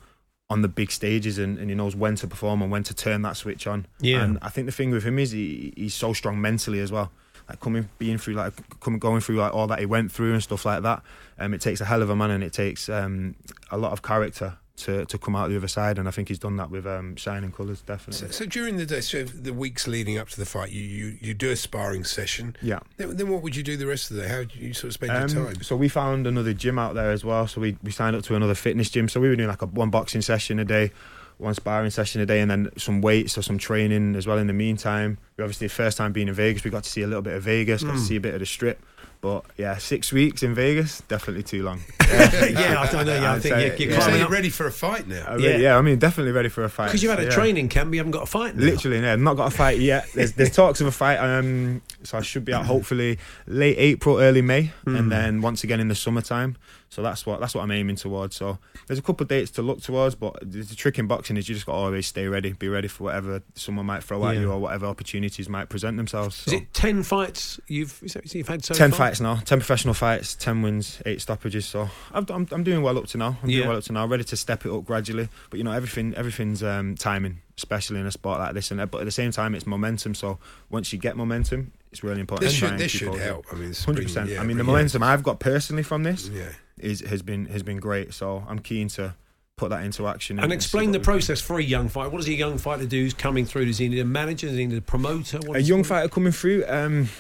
on 0.51 0.63
the 0.63 0.69
big 0.69 0.91
stages, 0.91 1.39
and, 1.39 1.59
and 1.59 1.71
he 1.71 1.77
knows 1.77 1.97
when 1.97 2.17
to 2.17 2.27
perform 2.27 2.61
and 2.61 2.71
when 2.71 2.83
to 2.83 2.93
turn 2.93 3.23
that 3.23 3.37
switch 3.37 3.67
on. 3.67 3.87
Yeah. 4.01 4.23
And 4.23 4.39
I 4.43 4.51
think 4.51 4.67
the 4.67 4.73
thing 4.73 4.91
with 4.91 5.05
him 5.05 5.19
is 5.19 5.31
he, 5.31 5.73
he's 5.77 5.95
so 5.95 6.13
strong 6.13 6.41
mentally 6.41 6.81
as 6.81 6.91
well. 6.91 7.11
Like 7.49 7.61
coming, 7.61 7.89
being 7.99 8.19
through, 8.19 8.35
like 8.35 8.53
coming, 8.81 8.99
going 8.99 9.21
through 9.21 9.37
like 9.37 9.55
all 9.55 9.69
that 9.69 9.79
he 9.79 9.87
went 9.87 10.13
through 10.13 10.35
and 10.35 10.43
stuff 10.43 10.65
like 10.65 10.83
that. 10.83 11.03
Um, 11.39 11.55
it 11.55 11.61
takes 11.61 11.81
a 11.81 11.85
hell 11.85 12.03
of 12.03 12.11
a 12.11 12.17
man, 12.17 12.31
and 12.31 12.45
it 12.45 12.53
takes 12.53 12.89
um, 12.89 13.37
a 13.71 13.79
lot 13.79 13.93
of 13.93 14.03
character 14.03 14.59
to 14.81 15.05
to 15.07 15.19
come 15.19 15.35
out 15.37 15.49
the 15.51 15.57
other 15.57 15.69
side. 15.69 15.99
And 15.99 16.07
I 16.09 16.11
think 16.11 16.29
he's 16.29 16.39
done 16.39 16.57
that 16.57 16.71
with 16.71 16.87
um, 16.87 17.17
shining 17.17 17.53
colours, 17.53 17.83
definitely. 17.83 18.29
So, 18.29 18.33
so 18.33 18.47
during 18.47 18.77
the 18.77 18.87
day, 18.87 19.01
so 19.01 19.23
the 19.25 19.53
weeks 19.53 19.87
leading 19.87 20.19
up 20.19 20.29
to 20.31 20.37
the 20.39 20.47
fight, 20.47 20.71
you 20.73 20.83
you, 20.83 21.19
you 21.21 21.35
do 21.35 21.51
a 21.51 21.57
sparring 21.57 22.05
session. 22.05 22.57
Yeah. 22.63 22.81
Then, 22.97 23.17
then 23.17 23.29
what 23.29 23.43
would 23.43 23.57
you 23.57 23.63
do 23.63 23.77
the 23.77 23.87
rest 23.87 24.11
of 24.11 24.17
the 24.17 24.23
day? 24.23 24.29
How 24.29 24.45
do 24.45 24.59
you 24.59 24.73
sort 24.75 24.89
of 24.89 24.93
spend 24.95 25.13
Um, 25.13 25.29
your 25.29 25.53
time? 25.53 25.63
so 25.63 25.77
we 25.77 25.89
found 25.89 26.27
another 26.27 26.53
gym 26.53 26.79
out 26.79 26.95
there 26.95 27.11
as 27.11 27.25
well. 27.25 27.47
So 27.47 27.61
we, 27.61 27.77
we 27.83 27.91
signed 27.91 28.17
up 28.17 28.23
to 28.25 28.35
another 28.35 28.55
fitness 28.55 28.91
gym. 28.91 29.09
So 29.09 29.21
we 29.21 29.29
were 29.29 29.37
doing 29.37 29.49
like 29.49 29.63
a 29.63 29.67
one 29.67 29.91
boxing 29.91 30.23
session 30.23 30.59
a 30.59 30.65
day, 30.65 30.91
one 31.39 31.55
sparring 31.55 31.91
session 31.91 32.21
a 32.21 32.27
day, 32.27 32.41
and 32.41 32.51
then 32.51 32.69
some 32.77 33.01
weights 33.01 33.39
or 33.39 33.43
some 33.43 33.57
training 33.59 34.15
as 34.17 34.27
well. 34.27 34.39
In 34.39 34.47
the 34.47 34.53
meantime, 34.53 35.19
we 35.37 35.45
obviously 35.45 35.69
first 35.69 35.97
time 35.97 36.13
being 36.13 36.29
in 36.29 36.35
Vegas, 36.35 36.65
we 36.65 36.71
got 36.71 36.85
to 36.85 36.91
see 36.91 37.03
a 37.03 37.07
little 37.07 37.23
bit 37.23 37.35
of 37.35 37.43
Vegas, 37.43 37.83
got 37.83 37.93
to 37.93 37.99
Mm. 37.99 38.09
see 38.09 38.17
a 38.17 38.21
bit 38.21 38.35
of 38.35 38.41
the 38.41 38.47
strip. 38.47 38.83
But 39.23 39.45
yeah, 39.59 39.77
six 39.77 40.13
weeks 40.13 40.43
in 40.43 40.55
Vegas 40.55 41.03
definitely 41.03 41.43
too 41.43 41.63
long. 41.63 41.81
yeah, 42.09 42.77
I 42.79 42.87
don't 42.91 43.05
know. 43.05 43.15
Yeah, 43.21 43.33
I 43.35 43.39
think 43.39 43.55
say 43.55 43.65
you're, 43.67 43.75
it, 43.75 43.81
you're 43.81 43.91
yeah. 43.91 43.97
so 43.97 44.03
climbing 44.05 44.19
you're 44.21 44.27
up 44.29 44.33
ready 44.33 44.49
for 44.49 44.67
a 44.67 44.73
fight 44.73 45.07
now. 45.07 45.27
I 45.29 45.37
mean, 45.37 45.61
yeah. 45.61 45.77
I 45.77 45.83
mean, 45.83 45.99
definitely 45.99 46.33
ready 46.33 46.49
for 46.49 46.65
a 46.65 46.71
fight. 46.71 46.87
because 46.87 47.03
you've 47.03 47.11
had 47.11 47.21
a 47.21 47.25
Yeah. 47.25 47.31
training 47.31 47.69
camp. 47.69 47.93
You 47.93 48.01
haven't 48.01 48.13
got 48.13 48.23
a 48.23 48.27
fight. 48.27 48.57
Now. 48.57 48.65
Literally, 48.65 48.99
yeah, 49.01 49.17
not 49.17 49.37
got 49.37 49.53
a 49.53 49.55
fight 49.55 49.79
yet. 49.79 50.09
There's 50.15 50.33
there's 50.33 50.51
talks 50.55 50.81
of 50.81 50.87
a 50.87 50.91
fight. 50.93 51.19
Um, 51.19 51.83
so 52.03 52.17
I 52.17 52.23
should 52.23 52.47
be 52.47 52.55
out 52.55 52.65
hopefully 52.65 53.19
late 53.47 53.77
April, 53.79 54.19
early 54.19 54.41
May, 54.41 54.73
Hmm. 54.85 54.97
and 54.97 55.13
then 55.13 55.41
once 55.43 55.65
again 55.65 55.81
in 55.81 55.89
the 55.89 55.95
summertime. 55.95 56.57
So 56.89 57.03
that's 57.03 57.25
what 57.25 57.39
that's 57.41 57.55
what 57.55 57.63
I'm 57.63 57.71
aiming 57.71 57.97
towards. 57.97 58.35
So 58.35 58.59
there's 58.89 58.99
a 58.99 59.03
couple 59.03 59.23
of 59.23 59.29
dates 59.29 59.51
to 59.53 59.63
look 59.63 59.81
towards, 59.81 60.15
but 60.17 60.41
the 60.41 60.63
the 60.63 60.75
trick 60.75 60.99
in 60.99 61.07
boxing 61.07 61.37
is 61.37 61.49
you 61.49 61.55
just 61.55 61.67
got 61.67 61.73
to 61.75 61.79
always 61.79 62.07
stay 62.07 62.27
ready, 62.27 62.53
be 62.53 62.69
ready 62.69 62.89
for 62.89 63.05
whatever 63.05 63.43
someone 63.55 63.87
might 63.87 64.03
throw 64.03 64.27
at 64.27 64.35
Yeah. 64.35 64.41
you 64.41 64.51
or 64.51 64.59
whatever 64.59 64.87
opportunities 64.87 65.49
might 65.49 65.69
present 65.69 65.99
themselves. 65.99 66.45
Is 66.49 66.55
it 66.55 66.73
ten 66.75 67.03
fights 67.05 67.61
you've 67.69 67.97
you've 68.33 68.49
had 68.49 68.65
so 68.65 68.75
ten 68.75 68.91
far? 68.91 68.99
fights 69.10 69.10
now, 69.19 69.37
ten 69.37 69.59
professional 69.59 69.95
fights, 69.95 70.35
ten 70.35 70.61
wins, 70.61 71.01
eight 71.07 71.23
stoppages. 71.23 71.65
So 71.65 71.89
I've, 72.13 72.31
I'm 72.31 72.47
I'm 72.53 72.63
doing 72.63 72.83
well 72.83 72.99
up 72.99 73.07
to 73.09 73.17
now. 73.19 73.39
I'm 73.43 73.49
Yeah. 73.49 73.57
doing 73.61 73.69
well 73.71 73.79
up 73.79 73.85
to 73.85 73.93
now. 73.93 74.05
Ready 74.07 74.25
to 74.25 74.37
step 74.37 74.67
it 74.67 74.71
up 74.71 74.85
gradually, 74.85 75.31
but 75.49 75.57
you 75.57 75.65
know 75.65 75.73
everything 75.73 76.15
everything's 76.15 76.63
um, 76.63 76.97
timing, 76.97 77.41
especially 77.57 77.99
in 77.99 78.07
a 78.07 78.13
sport 78.13 78.39
like 78.39 78.53
this. 78.53 78.71
And 78.71 78.79
but 78.91 78.99
at 79.01 79.05
the 79.07 79.11
same 79.11 79.31
time, 79.33 79.55
it's 79.55 79.67
momentum. 79.67 80.15
So 80.15 80.39
once 80.69 80.93
you 80.93 80.99
get 80.99 81.17
momentum, 81.17 81.73
it's 81.91 82.05
really 82.05 82.21
important. 82.21 82.51
This 82.51 82.59
should 82.59 82.77
this 82.79 82.93
should 82.93 83.09
hold 83.09 83.17
of 83.19 83.23
it. 83.23 83.27
help. 83.27 83.47
I 83.51 83.55
mean, 83.57 83.71
it's 83.71 83.83
Hundred 83.85 84.03
bring- 84.03 84.07
percent. 84.09 84.29
yeah, 84.29 84.41
I 84.41 84.45
mean, 84.45 84.59
the 84.59 84.65
bring- 84.65 84.75
momentum 84.75 85.03
I've 85.03 85.23
got 85.23 85.41
personally 85.41 85.83
from 85.83 86.03
this 86.03 86.29
Yeah. 86.29 86.51
is 86.79 87.01
has 87.01 87.23
been 87.23 87.47
has 87.47 87.63
been 87.63 87.79
great. 87.79 88.13
So 88.13 88.45
I'm 88.47 88.59
keen 88.59 88.89
to 88.91 89.15
put 89.57 89.69
that 89.69 89.85
into 89.85 90.07
action. 90.09 90.39
And 90.39 90.51
see 90.51 90.55
explain 90.55 90.93
the 90.93 91.01
process 91.01 91.39
for 91.39 91.59
a 91.59 91.63
young 91.63 91.91
fighter. 91.91 92.09
What 92.09 92.19
does 92.19 92.29
a 92.29 92.33
young 92.33 92.57
fighter 92.57 92.87
do 92.87 93.03
who's 93.03 93.13
coming 93.13 93.45
through? 93.45 93.67
Does 93.67 93.77
he 93.77 93.89
need 93.91 93.99
a 93.99 94.07
manager? 94.07 94.47
Does 94.49 94.57
he 94.57 94.65
need 94.67 94.79
a 94.79 94.81
promoter? 94.81 95.39
What 95.45 95.59
a 95.59 95.63
young 95.63 95.85
fighter 95.85 96.09
coming 96.09 96.33
through. 96.33 96.65
Um, 96.67 97.11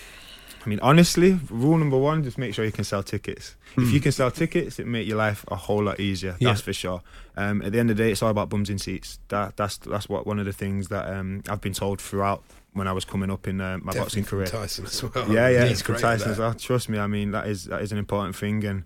I 0.64 0.68
mean, 0.68 0.80
honestly, 0.80 1.38
rule 1.50 1.78
number 1.78 1.96
one: 1.96 2.22
just 2.22 2.38
make 2.38 2.54
sure 2.54 2.64
you 2.64 2.72
can 2.72 2.84
sell 2.84 3.02
tickets. 3.02 3.56
If 3.76 3.92
you 3.92 4.00
can 4.00 4.12
sell 4.12 4.30
tickets, 4.30 4.78
it 4.78 4.86
make 4.86 5.06
your 5.06 5.16
life 5.16 5.44
a 5.48 5.56
whole 5.56 5.82
lot 5.82 6.00
easier. 6.00 6.36
Yeah. 6.38 6.48
That's 6.48 6.60
for 6.60 6.72
sure. 6.72 7.02
Um, 7.36 7.62
at 7.62 7.72
the 7.72 7.78
end 7.78 7.90
of 7.90 7.96
the 7.96 8.02
day, 8.04 8.12
it's 8.12 8.22
all 8.22 8.30
about 8.30 8.48
bums 8.50 8.68
in 8.68 8.78
seats. 8.78 9.18
That 9.28 9.56
that's 9.56 9.78
that's 9.78 10.08
what 10.08 10.26
one 10.26 10.38
of 10.38 10.44
the 10.44 10.52
things 10.52 10.88
that 10.88 11.08
um, 11.08 11.42
I've 11.48 11.60
been 11.60 11.72
told 11.72 12.00
throughout 12.00 12.42
when 12.72 12.86
I 12.86 12.92
was 12.92 13.04
coming 13.04 13.30
up 13.30 13.48
in 13.48 13.60
uh, 13.60 13.78
my 13.78 13.92
Definitely 13.92 14.00
boxing 14.00 14.24
career. 14.24 14.46
Tyson 14.46 14.84
as 14.84 15.02
well. 15.02 15.30
Yeah, 15.30 15.48
yeah, 15.48 15.62
He's 15.62 15.72
it's 15.72 15.82
from 15.82 15.94
great 15.94 16.02
Tyson 16.02 16.30
as 16.32 16.38
well. 16.38 16.54
Trust 16.54 16.88
me, 16.88 16.98
I 16.98 17.06
mean 17.06 17.30
that 17.32 17.46
is 17.46 17.64
that 17.64 17.82
is 17.82 17.92
an 17.92 17.98
important 17.98 18.36
thing, 18.36 18.64
and 18.64 18.84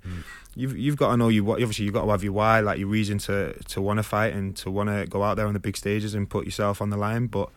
you've 0.55 0.77
you've 0.77 0.97
got 0.97 1.11
to 1.11 1.17
know 1.17 1.29
you 1.29 1.45
what. 1.45 1.61
Obviously, 1.61 1.85
you've 1.85 1.95
got 1.95 2.05
to 2.05 2.11
have 2.11 2.23
your 2.23 2.33
why, 2.33 2.61
like 2.61 2.79
your 2.79 2.89
reason 2.89 3.19
to 3.19 3.53
to 3.53 3.83
want 3.83 3.99
to 3.99 4.03
fight 4.03 4.33
and 4.33 4.57
to 4.59 4.71
want 4.71 4.89
to 4.91 5.07
go 5.07 5.23
out 5.23 5.37
there 5.37 5.47
on 5.47 5.55
the 5.55 5.61
big 5.61 5.77
stages 5.77 6.15
and 6.15 6.29
put 6.31 6.45
yourself 6.45 6.81
on 6.81 6.91
the 6.91 6.97
line. 6.97 7.27
But 7.27 7.51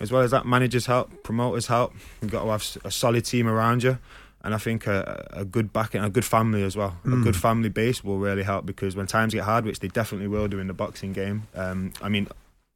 as 0.00 0.10
well 0.10 0.22
as 0.22 0.30
that, 0.32 0.46
managers 0.46 0.86
help, 0.86 1.22
promoters 1.22 1.66
help. 1.66 1.94
You've 2.20 2.30
got 2.30 2.44
to 2.44 2.50
have 2.50 2.76
a 2.84 2.90
solid 2.90 3.24
team 3.24 3.46
around 3.46 3.82
you. 3.82 3.98
And 4.44 4.54
I 4.54 4.58
think 4.58 4.88
a, 4.88 5.28
a 5.32 5.44
good 5.44 5.72
back 5.72 5.94
and 5.94 6.04
a 6.04 6.10
good 6.10 6.24
family 6.24 6.64
as 6.64 6.76
well. 6.76 6.96
A 7.04 7.10
good 7.10 7.36
family 7.36 7.68
base 7.68 8.02
will 8.02 8.18
really 8.18 8.42
help 8.42 8.66
because 8.66 8.96
when 8.96 9.06
times 9.06 9.34
get 9.34 9.44
hard, 9.44 9.64
which 9.64 9.78
they 9.78 9.86
definitely 9.86 10.26
will 10.26 10.48
do 10.48 10.58
in 10.58 10.66
the 10.66 10.72
boxing 10.74 11.12
game. 11.12 11.46
Um, 11.54 11.92
I 12.02 12.08
mean, 12.08 12.26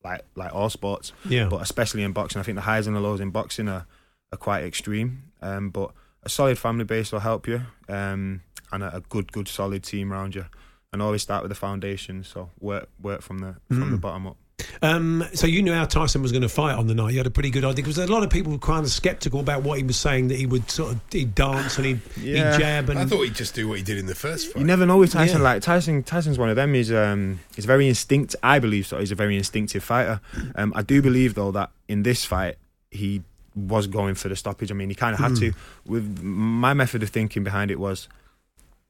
like 0.05 0.23
like 0.37 0.55
all 0.55 0.71
sports, 0.71 1.13
Yeah. 1.29 1.49
but 1.49 1.61
especially 1.63 2.05
in 2.05 2.13
boxing, 2.13 2.39
I 2.39 2.45
think 2.45 2.55
the 2.55 2.63
highs 2.63 2.87
and 2.87 2.95
the 2.95 3.01
lows 3.01 3.19
in 3.19 3.31
boxing 3.31 3.69
are, 3.69 3.85
are 4.33 4.39
quite 4.39 4.63
extreme. 4.63 5.25
Um, 5.43 5.71
but 5.71 5.91
a 6.23 6.29
solid 6.29 6.57
family 6.57 6.85
base 6.85 7.11
will 7.11 7.19
help 7.19 7.49
you, 7.49 7.63
um, 7.89 8.43
and 8.71 8.85
a, 8.85 8.97
a 8.99 9.01
good, 9.01 9.33
good, 9.33 9.49
solid 9.49 9.83
team 9.83 10.13
around 10.13 10.37
you. 10.37 10.45
And 10.93 11.03
always 11.03 11.23
start 11.23 11.43
with 11.43 11.49
the 11.51 11.57
foundation. 11.57 12.23
So 12.23 12.51
work, 12.61 12.89
work 13.03 13.23
from 13.23 13.39
the 13.41 13.57
from 13.69 13.91
the 13.91 13.97
bottom 13.97 14.29
up. 14.29 14.37
Um, 14.83 15.25
so 15.35 15.47
you 15.47 15.63
knew 15.63 15.73
how 15.73 15.85
Tyson 15.85 16.23
was 16.23 16.33
going 16.33 16.43
to 16.43 16.49
fight 16.49 16.75
on 16.77 16.87
the 16.87 16.95
night. 16.95 17.13
You 17.13 17.19
had 17.19 17.27
a 17.27 17.31
pretty 17.31 17.51
good 17.51 17.65
idea 17.65 17.77
because 17.85 17.99
a 17.99 18.07
lot 18.07 18.23
of 18.23 18.31
people 18.31 18.53
were 18.53 18.59
kind 18.59 18.85
of 18.85 18.91
sceptical 18.91 19.41
about 19.41 19.63
what 19.63 19.79
he 19.79 19.85
was 19.85 19.97
saying 19.97 20.29
that 20.29 20.37
he 20.39 20.47
would 20.47 20.71
sort 20.71 20.93
of 20.93 21.01
he'd 21.11 21.35
dance 21.35 21.77
and 21.77 21.87
he'd, 21.87 22.01
Yeah. 22.21 22.53
he'd 22.53 22.61
jab 22.61 22.89
and 22.91 22.99
I 22.99 23.07
thought 23.07 23.23
he'd 23.23 23.35
just 23.35 23.55
do 23.55 23.69
what 23.69 23.79
he 23.79 23.85
did 23.85 23.99
in 23.99 24.07
the 24.07 24.15
first 24.15 24.53
fight. 24.53 24.61
You 24.61 24.67
never 24.67 24.87
know 24.87 24.99
with 24.99 25.13
Tyson. 25.13 25.39
Yeah. 25.39 25.45
Like 25.45 25.63
Tyson, 25.63 26.03
Tyson's 26.03 26.39
one 26.39 26.49
of 26.51 26.57
them. 26.57 26.75
He's 26.75 26.93
um, 26.93 27.41
he's 27.55 27.65
very 27.65 27.89
instinct. 27.89 28.37
I 28.43 28.59
believe 28.59 28.87
so. 28.87 28.99
He's 28.99 29.13
a 29.13 29.17
very 29.17 29.37
instinctive 29.37 29.83
fighter. 29.85 30.21
Um, 30.55 30.73
I 30.77 30.83
do 30.83 31.01
believe 31.03 31.35
though 31.35 31.51
that 31.53 31.71
in 31.89 32.03
this 32.03 32.25
fight 32.25 32.57
he 32.91 33.23
was 33.55 33.87
going 33.87 34.15
for 34.15 34.29
the 34.29 34.37
stoppage. 34.37 34.71
I 34.71 34.75
mean, 34.75 34.91
he 34.91 34.95
kind 34.95 35.15
of 35.15 35.21
had 35.21 35.37
to. 35.37 35.53
With 35.87 36.23
my 36.23 36.75
method 36.75 37.03
of 37.03 37.09
thinking 37.09 37.43
behind 37.43 37.71
it 37.71 37.81
was, 37.81 38.07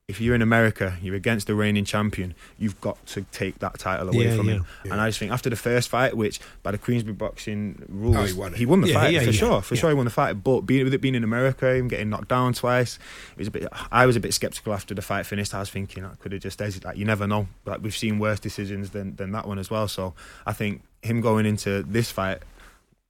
if 0.09 0.21
you're 0.21 0.37
in 0.37 0.43
America, 0.43 0.97
you're 1.03 1.17
against 1.17 1.49
the 1.49 1.55
reigning 1.55 1.85
champion. 1.85 2.33
You've 2.59 2.81
got 2.81 3.05
to 3.07 3.23
take 3.33 3.59
that 3.59 3.77
title 3.81 4.09
away 4.09 4.27
Yeah, 4.29 4.37
from 4.37 4.49
him. 4.49 4.65
yeah. 4.85 4.93
And 4.93 5.01
I 5.01 5.09
just 5.09 5.19
think 5.19 5.33
after 5.33 5.51
the 5.51 5.57
first 5.57 5.89
fight, 5.89 6.17
which 6.17 6.39
by 6.63 6.71
the 6.71 6.79
Queensberry 6.79 7.13
boxing 7.15 7.83
rules, 7.89 8.17
Oh, 8.17 8.23
he 8.25 8.33
won 8.33 8.53
he 8.55 8.67
won 8.67 8.83
the 8.83 8.89
Yeah, 8.89 8.95
fight 8.95 9.13
yeah, 9.15 9.21
for 9.21 9.25
yeah. 9.27 9.33
sure. 9.33 9.63
For 9.63 9.75
Yeah. 9.75 9.81
sure, 9.81 9.91
he 9.91 9.97
won 9.97 10.05
the 10.05 10.13
fight. 10.13 10.45
But 10.45 10.61
being, 10.61 10.85
with 10.85 10.95
it 10.95 11.01
being 11.01 11.17
in 11.17 11.25
America, 11.25 11.75
him 11.75 11.89
getting 11.89 12.09
knocked 12.09 12.29
down 12.29 12.53
twice, 12.53 13.01
it 13.33 13.39
was 13.39 13.49
a 13.49 13.51
bit. 13.51 13.67
I 13.91 14.07
was 14.07 14.15
a 14.15 14.21
bit 14.21 14.33
skeptical 14.33 14.73
after 14.75 14.95
the 14.95 15.03
fight 15.03 15.27
finished. 15.27 15.53
I 15.55 15.59
was 15.59 15.71
thinking 15.71 16.05
I 16.05 16.15
could 16.21 16.31
have 16.31 16.41
just 16.41 16.61
hesitated. 16.61 16.85
Like 16.85 16.97
you 16.99 17.05
never 17.05 17.27
know. 17.27 17.49
Like 17.65 17.83
we've 17.83 17.97
seen 17.97 18.21
worse 18.21 18.39
decisions 18.39 18.91
than 18.91 19.17
than 19.17 19.33
that 19.33 19.49
one 19.49 19.59
as 19.59 19.71
well. 19.71 19.89
So 19.89 20.15
I 20.47 20.53
think 20.53 20.83
him 21.03 21.21
going 21.21 21.47
into 21.47 21.83
this 21.83 22.13
fight. 22.13 22.39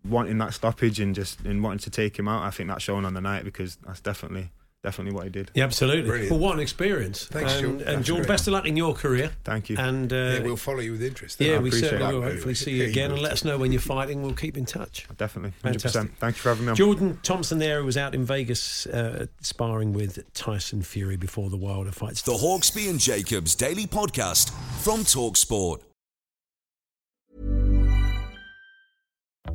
Wanting 0.05 0.39
that 0.39 0.55
stoppage 0.55 1.01
and 1.01 1.15
just 1.17 1.41
and 1.41 1.63
wanting 1.65 1.81
to 1.81 1.91
take 1.91 2.17
him 2.17 2.29
out, 2.29 2.43
I 2.45 2.51
think 2.51 2.69
that's 2.69 2.85
shown 2.85 3.05
on 3.05 3.13
the 3.15 3.21
night 3.21 3.43
because 3.45 3.77
that's 3.85 3.99
definitely 4.01 4.51
definitely 4.87 5.13
what 5.15 5.25
he 5.25 5.31
did. 5.31 5.51
Yeah, 5.53 5.65
absolutely. 5.65 6.09
Brilliant. 6.09 6.31
Well, 6.31 6.39
what 6.39 6.55
an 6.55 6.61
experience! 6.61 7.27
Thanks, 7.27 7.55
and, 7.55 7.61
Jordan. 7.63 7.89
And 7.89 7.97
That's 7.99 8.07
Jordan, 8.07 8.25
great. 8.25 8.33
best 8.35 8.47
of 8.47 8.53
luck 8.53 8.67
in 8.67 8.77
your 8.77 8.95
career. 8.95 9.33
Thank 9.43 9.69
you. 9.69 9.77
And 9.79 10.13
uh, 10.13 10.17
yeah, 10.17 10.41
we'll 10.43 10.57
follow 10.57 10.79
you 10.79 10.93
with 10.93 11.03
interest. 11.03 11.41
yeah, 11.41 11.57
I 11.57 11.59
we 11.59 11.73
certainly 11.73 12.05
that. 12.05 12.13
will. 12.15 12.23
Hopefully, 12.23 12.55
see 12.55 12.71
you 12.71 12.77
Yeah, 12.79 12.85
you 12.85 12.91
again, 12.91 13.11
and 13.11 13.21
let 13.21 13.33
us 13.33 13.45
know 13.45 13.59
when 13.59 13.73
you're 13.73 13.81
fighting. 13.81 14.23
We'll 14.23 14.33
keep 14.35 14.57
in 14.57 14.65
touch. 14.65 15.07
Definitely, 15.17 15.53
hundred 15.63 15.83
Fantastic. 15.83 16.03
percent. 16.03 16.19
Thank 16.19 16.37
you 16.37 16.43
for 16.43 16.49
having 16.51 16.65
me 16.67 16.71
on. 16.71 16.77
Jordan 16.77 17.19
Thompson 17.25 17.59
there 17.59 17.81
who 17.81 17.87
was 17.87 17.97
out 17.97 18.15
in 18.15 18.25
Vegas 18.25 18.87
uh, 18.87 19.27
sparring 19.41 19.93
with 19.93 20.33
Tyson 20.35 20.83
Fury 20.83 21.17
before 21.17 21.51
the 21.51 21.57
Wilder 21.57 21.91
fights. 21.93 22.23
The 22.23 22.33
Hawksby 22.33 22.89
and 22.89 23.01
Jacobs 23.01 23.55
Daily 23.57 23.87
Podcast 23.87 24.51
from 24.83 25.01
Talksport. 25.01 25.81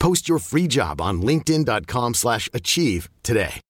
Post 0.00 0.28
your 0.28 0.38
free 0.40 0.66
job 0.66 1.00
on 1.00 1.22
linkedin.com/achieve 1.22 2.16
slash 2.16 2.48
achieve 2.52 3.08
today. 3.22 3.60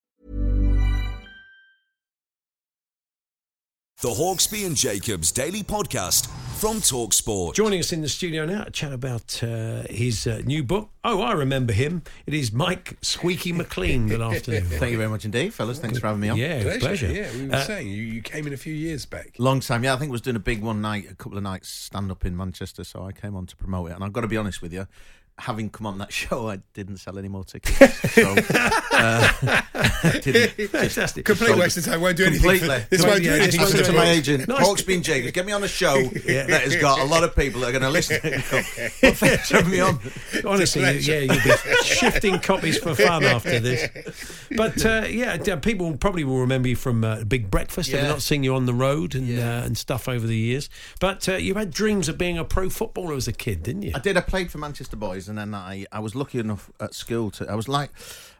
The 4.02 4.08
Hawksby 4.08 4.64
and 4.64 4.74
Jacobs 4.74 5.30
Daily 5.30 5.62
Podcast 5.62 6.26
from 6.58 6.76
Talksport. 6.78 7.54
Joining 7.54 7.80
us 7.80 7.92
in 7.92 8.00
the 8.00 8.08
studio 8.08 8.46
now 8.46 8.64
to 8.64 8.70
chat 8.70 8.94
about 8.94 9.42
uh, 9.42 9.82
his 9.90 10.26
uh, 10.26 10.40
new 10.46 10.62
book. 10.64 10.88
Oh, 11.04 11.20
I 11.20 11.32
remember 11.32 11.74
him. 11.74 12.02
It 12.24 12.32
is 12.32 12.50
Mike 12.50 12.96
Squeaky 13.02 13.52
McClean. 13.52 14.08
Good 14.08 14.22
afternoon. 14.22 14.64
Thank 14.70 14.92
you 14.92 14.96
very 14.96 15.10
much 15.10 15.26
indeed, 15.26 15.52
fellas. 15.52 15.80
Thanks 15.80 15.98
for 15.98 16.06
having 16.06 16.20
me 16.22 16.30
on. 16.30 16.38
Yeah, 16.38 16.62
Pleasure. 16.62 16.78
pleasure. 16.80 17.12
Yeah, 17.12 17.30
we 17.36 17.46
were 17.48 17.54
Uh, 17.56 17.64
saying 17.64 17.88
you, 17.88 18.02
you 18.02 18.22
came 18.22 18.46
in 18.46 18.54
a 18.54 18.56
few 18.56 18.72
years 18.72 19.04
back. 19.04 19.34
Long 19.36 19.60
time, 19.60 19.84
yeah. 19.84 19.92
I 19.92 19.98
think 19.98 20.08
I 20.08 20.12
was 20.12 20.22
doing 20.22 20.36
a 20.36 20.40
big 20.40 20.62
one 20.62 20.80
night, 20.80 21.04
a 21.10 21.14
couple 21.14 21.36
of 21.36 21.44
nights 21.44 21.68
stand 21.68 22.10
up 22.10 22.24
in 22.24 22.34
Manchester, 22.34 22.84
so 22.84 23.04
I 23.04 23.12
came 23.12 23.36
on 23.36 23.44
to 23.46 23.56
promote 23.56 23.90
it. 23.90 23.94
And 23.96 24.02
I've 24.04 24.14
got 24.14 24.22
to 24.22 24.28
be 24.28 24.38
honest 24.38 24.62
with 24.62 24.72
you, 24.72 24.86
having 25.40 25.70
come 25.70 25.86
on 25.86 25.98
that 25.98 26.12
show, 26.20 26.48
I 26.48 26.60
didn't 26.74 26.98
sell 26.98 27.18
any 27.18 27.28
more 27.28 27.44
tickets. 27.44 28.12
So, 28.14 28.34
uh, 28.92 29.62
didn't, 30.22 30.70
Fantastic. 30.70 31.24
Complete 31.24 31.56
waste 31.56 31.76
of 31.78 31.84
time. 31.84 32.00
Won't 32.00 32.16
do 32.16 32.24
anything. 32.26 32.48
Completely. 32.50 32.84
This 32.90 33.04
won't 33.04 33.18
do 33.22 33.24
Yeah, 33.30 33.32
anything. 33.36 33.60
I 33.60 33.64
just 33.64 33.76
said 33.76 33.84
to 33.86 33.92
my 33.92 34.08
agent, 34.10 34.48
Nice. 34.48 34.66
Hawksby 34.66 34.94
and 34.94 35.04
Jacobs, 35.04 35.32
get 35.32 35.46
me 35.46 35.52
on 35.52 35.62
a 35.64 35.68
show 35.68 36.00
that 36.02 36.50
has 36.62 36.76
got 36.76 37.00
a 37.00 37.04
lot 37.04 37.24
of 37.24 37.34
people 37.34 37.60
that 37.62 37.68
are 37.68 37.72
going 37.72 37.82
to 37.82 37.90
listen. 37.90 38.20
But 38.22 39.16
thanks 39.16 39.48
for 39.48 39.56
having 39.56 39.70
me 39.72 39.80
on. 39.80 39.98
Honestly, 40.44 40.82
you- 40.82 40.98
yeah, 41.00 41.20
you'll 41.20 41.42
be 41.42 41.50
shifting 41.84 42.38
copies 42.38 42.78
for 42.78 42.94
fun 42.94 43.24
after 43.24 43.58
this. 43.60 43.88
But 44.56 44.84
uh, 44.84 45.06
yeah, 45.08 45.36
people 45.56 45.96
probably 45.96 46.24
will 46.24 46.40
remember 46.40 46.68
you 46.68 46.76
from 46.76 47.04
uh, 47.04 47.24
Big 47.24 47.50
Breakfast. 47.50 47.90
They've 47.92 48.02
not 48.04 48.22
seen 48.22 48.42
you 48.44 48.54
on 48.54 48.66
the 48.66 48.74
road 48.74 49.14
and 49.14 49.26
Yeah. 49.26 49.60
uh, 49.60 49.64
and 49.64 49.76
stuff 49.78 50.08
over 50.08 50.26
the 50.26 50.36
years. 50.36 50.68
But 51.00 51.28
uh, 51.28 51.36
you 51.36 51.54
had 51.54 51.70
dreams 51.70 52.08
of 52.08 52.18
being 52.18 52.36
a 52.38 52.44
pro 52.44 52.68
footballer 52.70 53.14
as 53.14 53.28
a 53.28 53.32
kid, 53.32 53.62
didn't 53.62 53.82
you? 53.82 53.92
I 53.94 53.98
did. 53.98 54.16
I 54.16 54.20
played 54.20 54.50
for 54.50 54.58
Manchester 54.58 54.96
Boys, 54.96 55.28
and 55.30 55.38
then 55.38 55.54
I, 55.54 55.86
I 55.90 56.00
was 56.00 56.14
lucky 56.14 56.38
enough 56.38 56.70
at 56.80 56.92
school 56.92 57.30
to. 57.32 57.50
I 57.50 57.54
was 57.54 57.68
like, 57.68 57.90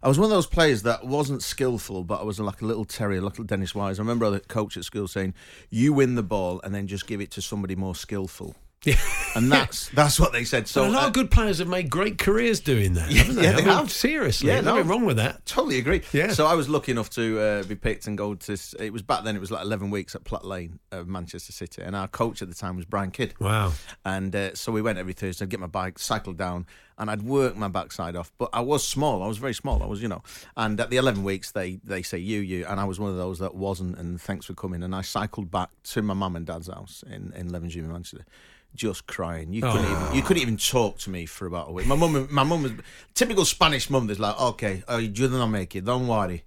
I 0.02 0.08
was 0.08 0.18
one 0.18 0.26
of 0.26 0.30
those 0.30 0.46
players 0.46 0.82
that 0.82 1.06
wasn't 1.06 1.42
skillful, 1.42 2.04
but 2.04 2.20
I 2.20 2.24
was 2.24 2.38
like 2.38 2.60
a 2.60 2.66
little 2.66 2.84
terrier, 2.84 3.20
a 3.20 3.22
little 3.22 3.44
Dennis 3.44 3.74
Wise. 3.74 3.98
I 3.98 4.02
remember 4.02 4.28
the 4.28 4.40
coach 4.40 4.76
at 4.76 4.84
school 4.84 5.08
saying, 5.08 5.34
"You 5.70 5.92
win 5.92 6.16
the 6.16 6.22
ball, 6.22 6.60
and 6.62 6.74
then 6.74 6.86
just 6.86 7.06
give 7.06 7.20
it 7.20 7.30
to 7.32 7.42
somebody 7.42 7.76
more 7.76 7.94
skillful." 7.94 8.56
Yeah. 8.84 8.94
and 9.34 9.52
that's 9.52 9.88
that's 9.90 10.18
what 10.18 10.32
they 10.32 10.44
said. 10.44 10.66
So 10.66 10.84
So 10.84 10.88
a 10.88 10.90
lot 10.90 11.04
uh, 11.04 11.06
of 11.08 11.12
good 11.12 11.30
players 11.30 11.58
have 11.58 11.68
made 11.68 11.90
great 11.90 12.16
careers 12.16 12.60
doing 12.60 12.94
that, 12.94 13.12
haven't 13.12 13.36
they? 13.36 13.42
yeah, 13.42 13.52
I 13.52 13.56
mean, 13.56 13.64
have. 13.66 13.90
seriously, 13.92 14.48
Yeah, 14.48 14.54
there's 14.54 14.64
no. 14.64 14.76
nothing 14.76 14.88
wrong 14.88 15.04
with 15.04 15.18
that. 15.18 15.44
Totally 15.44 15.78
agree. 15.78 16.00
Yeah. 16.12 16.32
So 16.32 16.46
I 16.46 16.54
was 16.54 16.68
lucky 16.68 16.92
enough 16.92 17.10
to 17.10 17.38
uh, 17.40 17.62
be 17.64 17.74
picked 17.74 18.06
and 18.06 18.16
go 18.16 18.34
to. 18.34 18.56
It 18.78 18.92
was 18.92 19.02
back 19.02 19.24
then. 19.24 19.36
It 19.36 19.40
was 19.40 19.50
like 19.50 19.62
eleven 19.64 19.90
weeks 19.90 20.14
at 20.14 20.24
Platt 20.24 20.46
Lane 20.46 20.78
of 20.92 21.08
Manchester 21.08 21.52
City, 21.52 21.82
and 21.82 21.94
our 21.94 22.08
coach 22.08 22.40
at 22.40 22.48
the 22.48 22.54
time 22.54 22.76
was 22.76 22.86
Brian 22.86 23.10
Kidd. 23.10 23.34
Wow. 23.38 23.72
And 24.06 24.34
uh, 24.34 24.54
so 24.54 24.72
we 24.72 24.80
went 24.80 24.98
every 24.98 25.12
Thursday. 25.12 25.44
I'd 25.44 25.50
get 25.50 25.60
my 25.60 25.66
bike, 25.66 25.98
cycle 25.98 26.32
down, 26.32 26.64
and 27.00 27.10
I'd 27.10 27.22
work 27.22 27.56
my 27.56 27.66
backside 27.66 28.14
off. 28.14 28.30
But 28.38 28.50
I 28.52 28.60
was 28.60 28.86
small. 28.86 29.24
I 29.24 29.26
was 29.26 29.38
very 29.38 29.54
small. 29.54 29.82
I 29.82 29.86
was, 29.86 30.00
you 30.00 30.06
know. 30.08 30.22
And 30.56 30.78
at 30.78 30.90
the 30.90 30.98
eleven 30.98 31.24
weeks, 31.24 31.50
they 31.50 31.80
they 31.82 32.02
say 32.02 32.18
you 32.18 32.38
you, 32.40 32.64
and 32.66 32.78
I 32.78 32.84
was 32.84 33.00
one 33.00 33.10
of 33.10 33.16
those 33.16 33.40
that 33.40 33.54
wasn't. 33.56 33.98
And 33.98 34.20
thanks 34.20 34.46
for 34.46 34.54
coming. 34.54 34.84
And 34.84 34.94
I 34.94 35.02
cycled 35.02 35.50
back 35.50 35.70
to 35.92 36.02
my 36.02 36.14
mum 36.14 36.36
and 36.36 36.46
dad's 36.46 36.68
house 36.68 37.02
in 37.10 37.32
in 37.34 37.50
Levenshulme, 37.50 37.88
Manchester. 37.88 38.24
Just 38.72 39.08
crying. 39.08 39.52
You 39.52 39.62
couldn't 39.62 39.84
Oh. 39.84 40.02
even 40.04 40.14
you 40.14 40.22
couldn't 40.22 40.42
even 40.42 40.56
talk 40.56 40.98
to 40.98 41.10
me 41.10 41.26
for 41.26 41.46
about 41.46 41.70
a 41.70 41.72
week. 41.72 41.86
My 41.88 41.96
mum, 41.96 42.28
my 42.30 42.44
mum 42.44 42.62
was 42.62 42.70
typical 43.14 43.44
Spanish 43.44 43.90
mum. 43.90 44.06
That's 44.06 44.20
like, 44.20 44.40
okay, 44.40 44.84
uh, 44.88 44.98
you 44.98 45.08
didn't 45.08 45.50
make 45.50 45.74
it. 45.74 45.84
Don't 45.84 46.06
worry. 46.06 46.44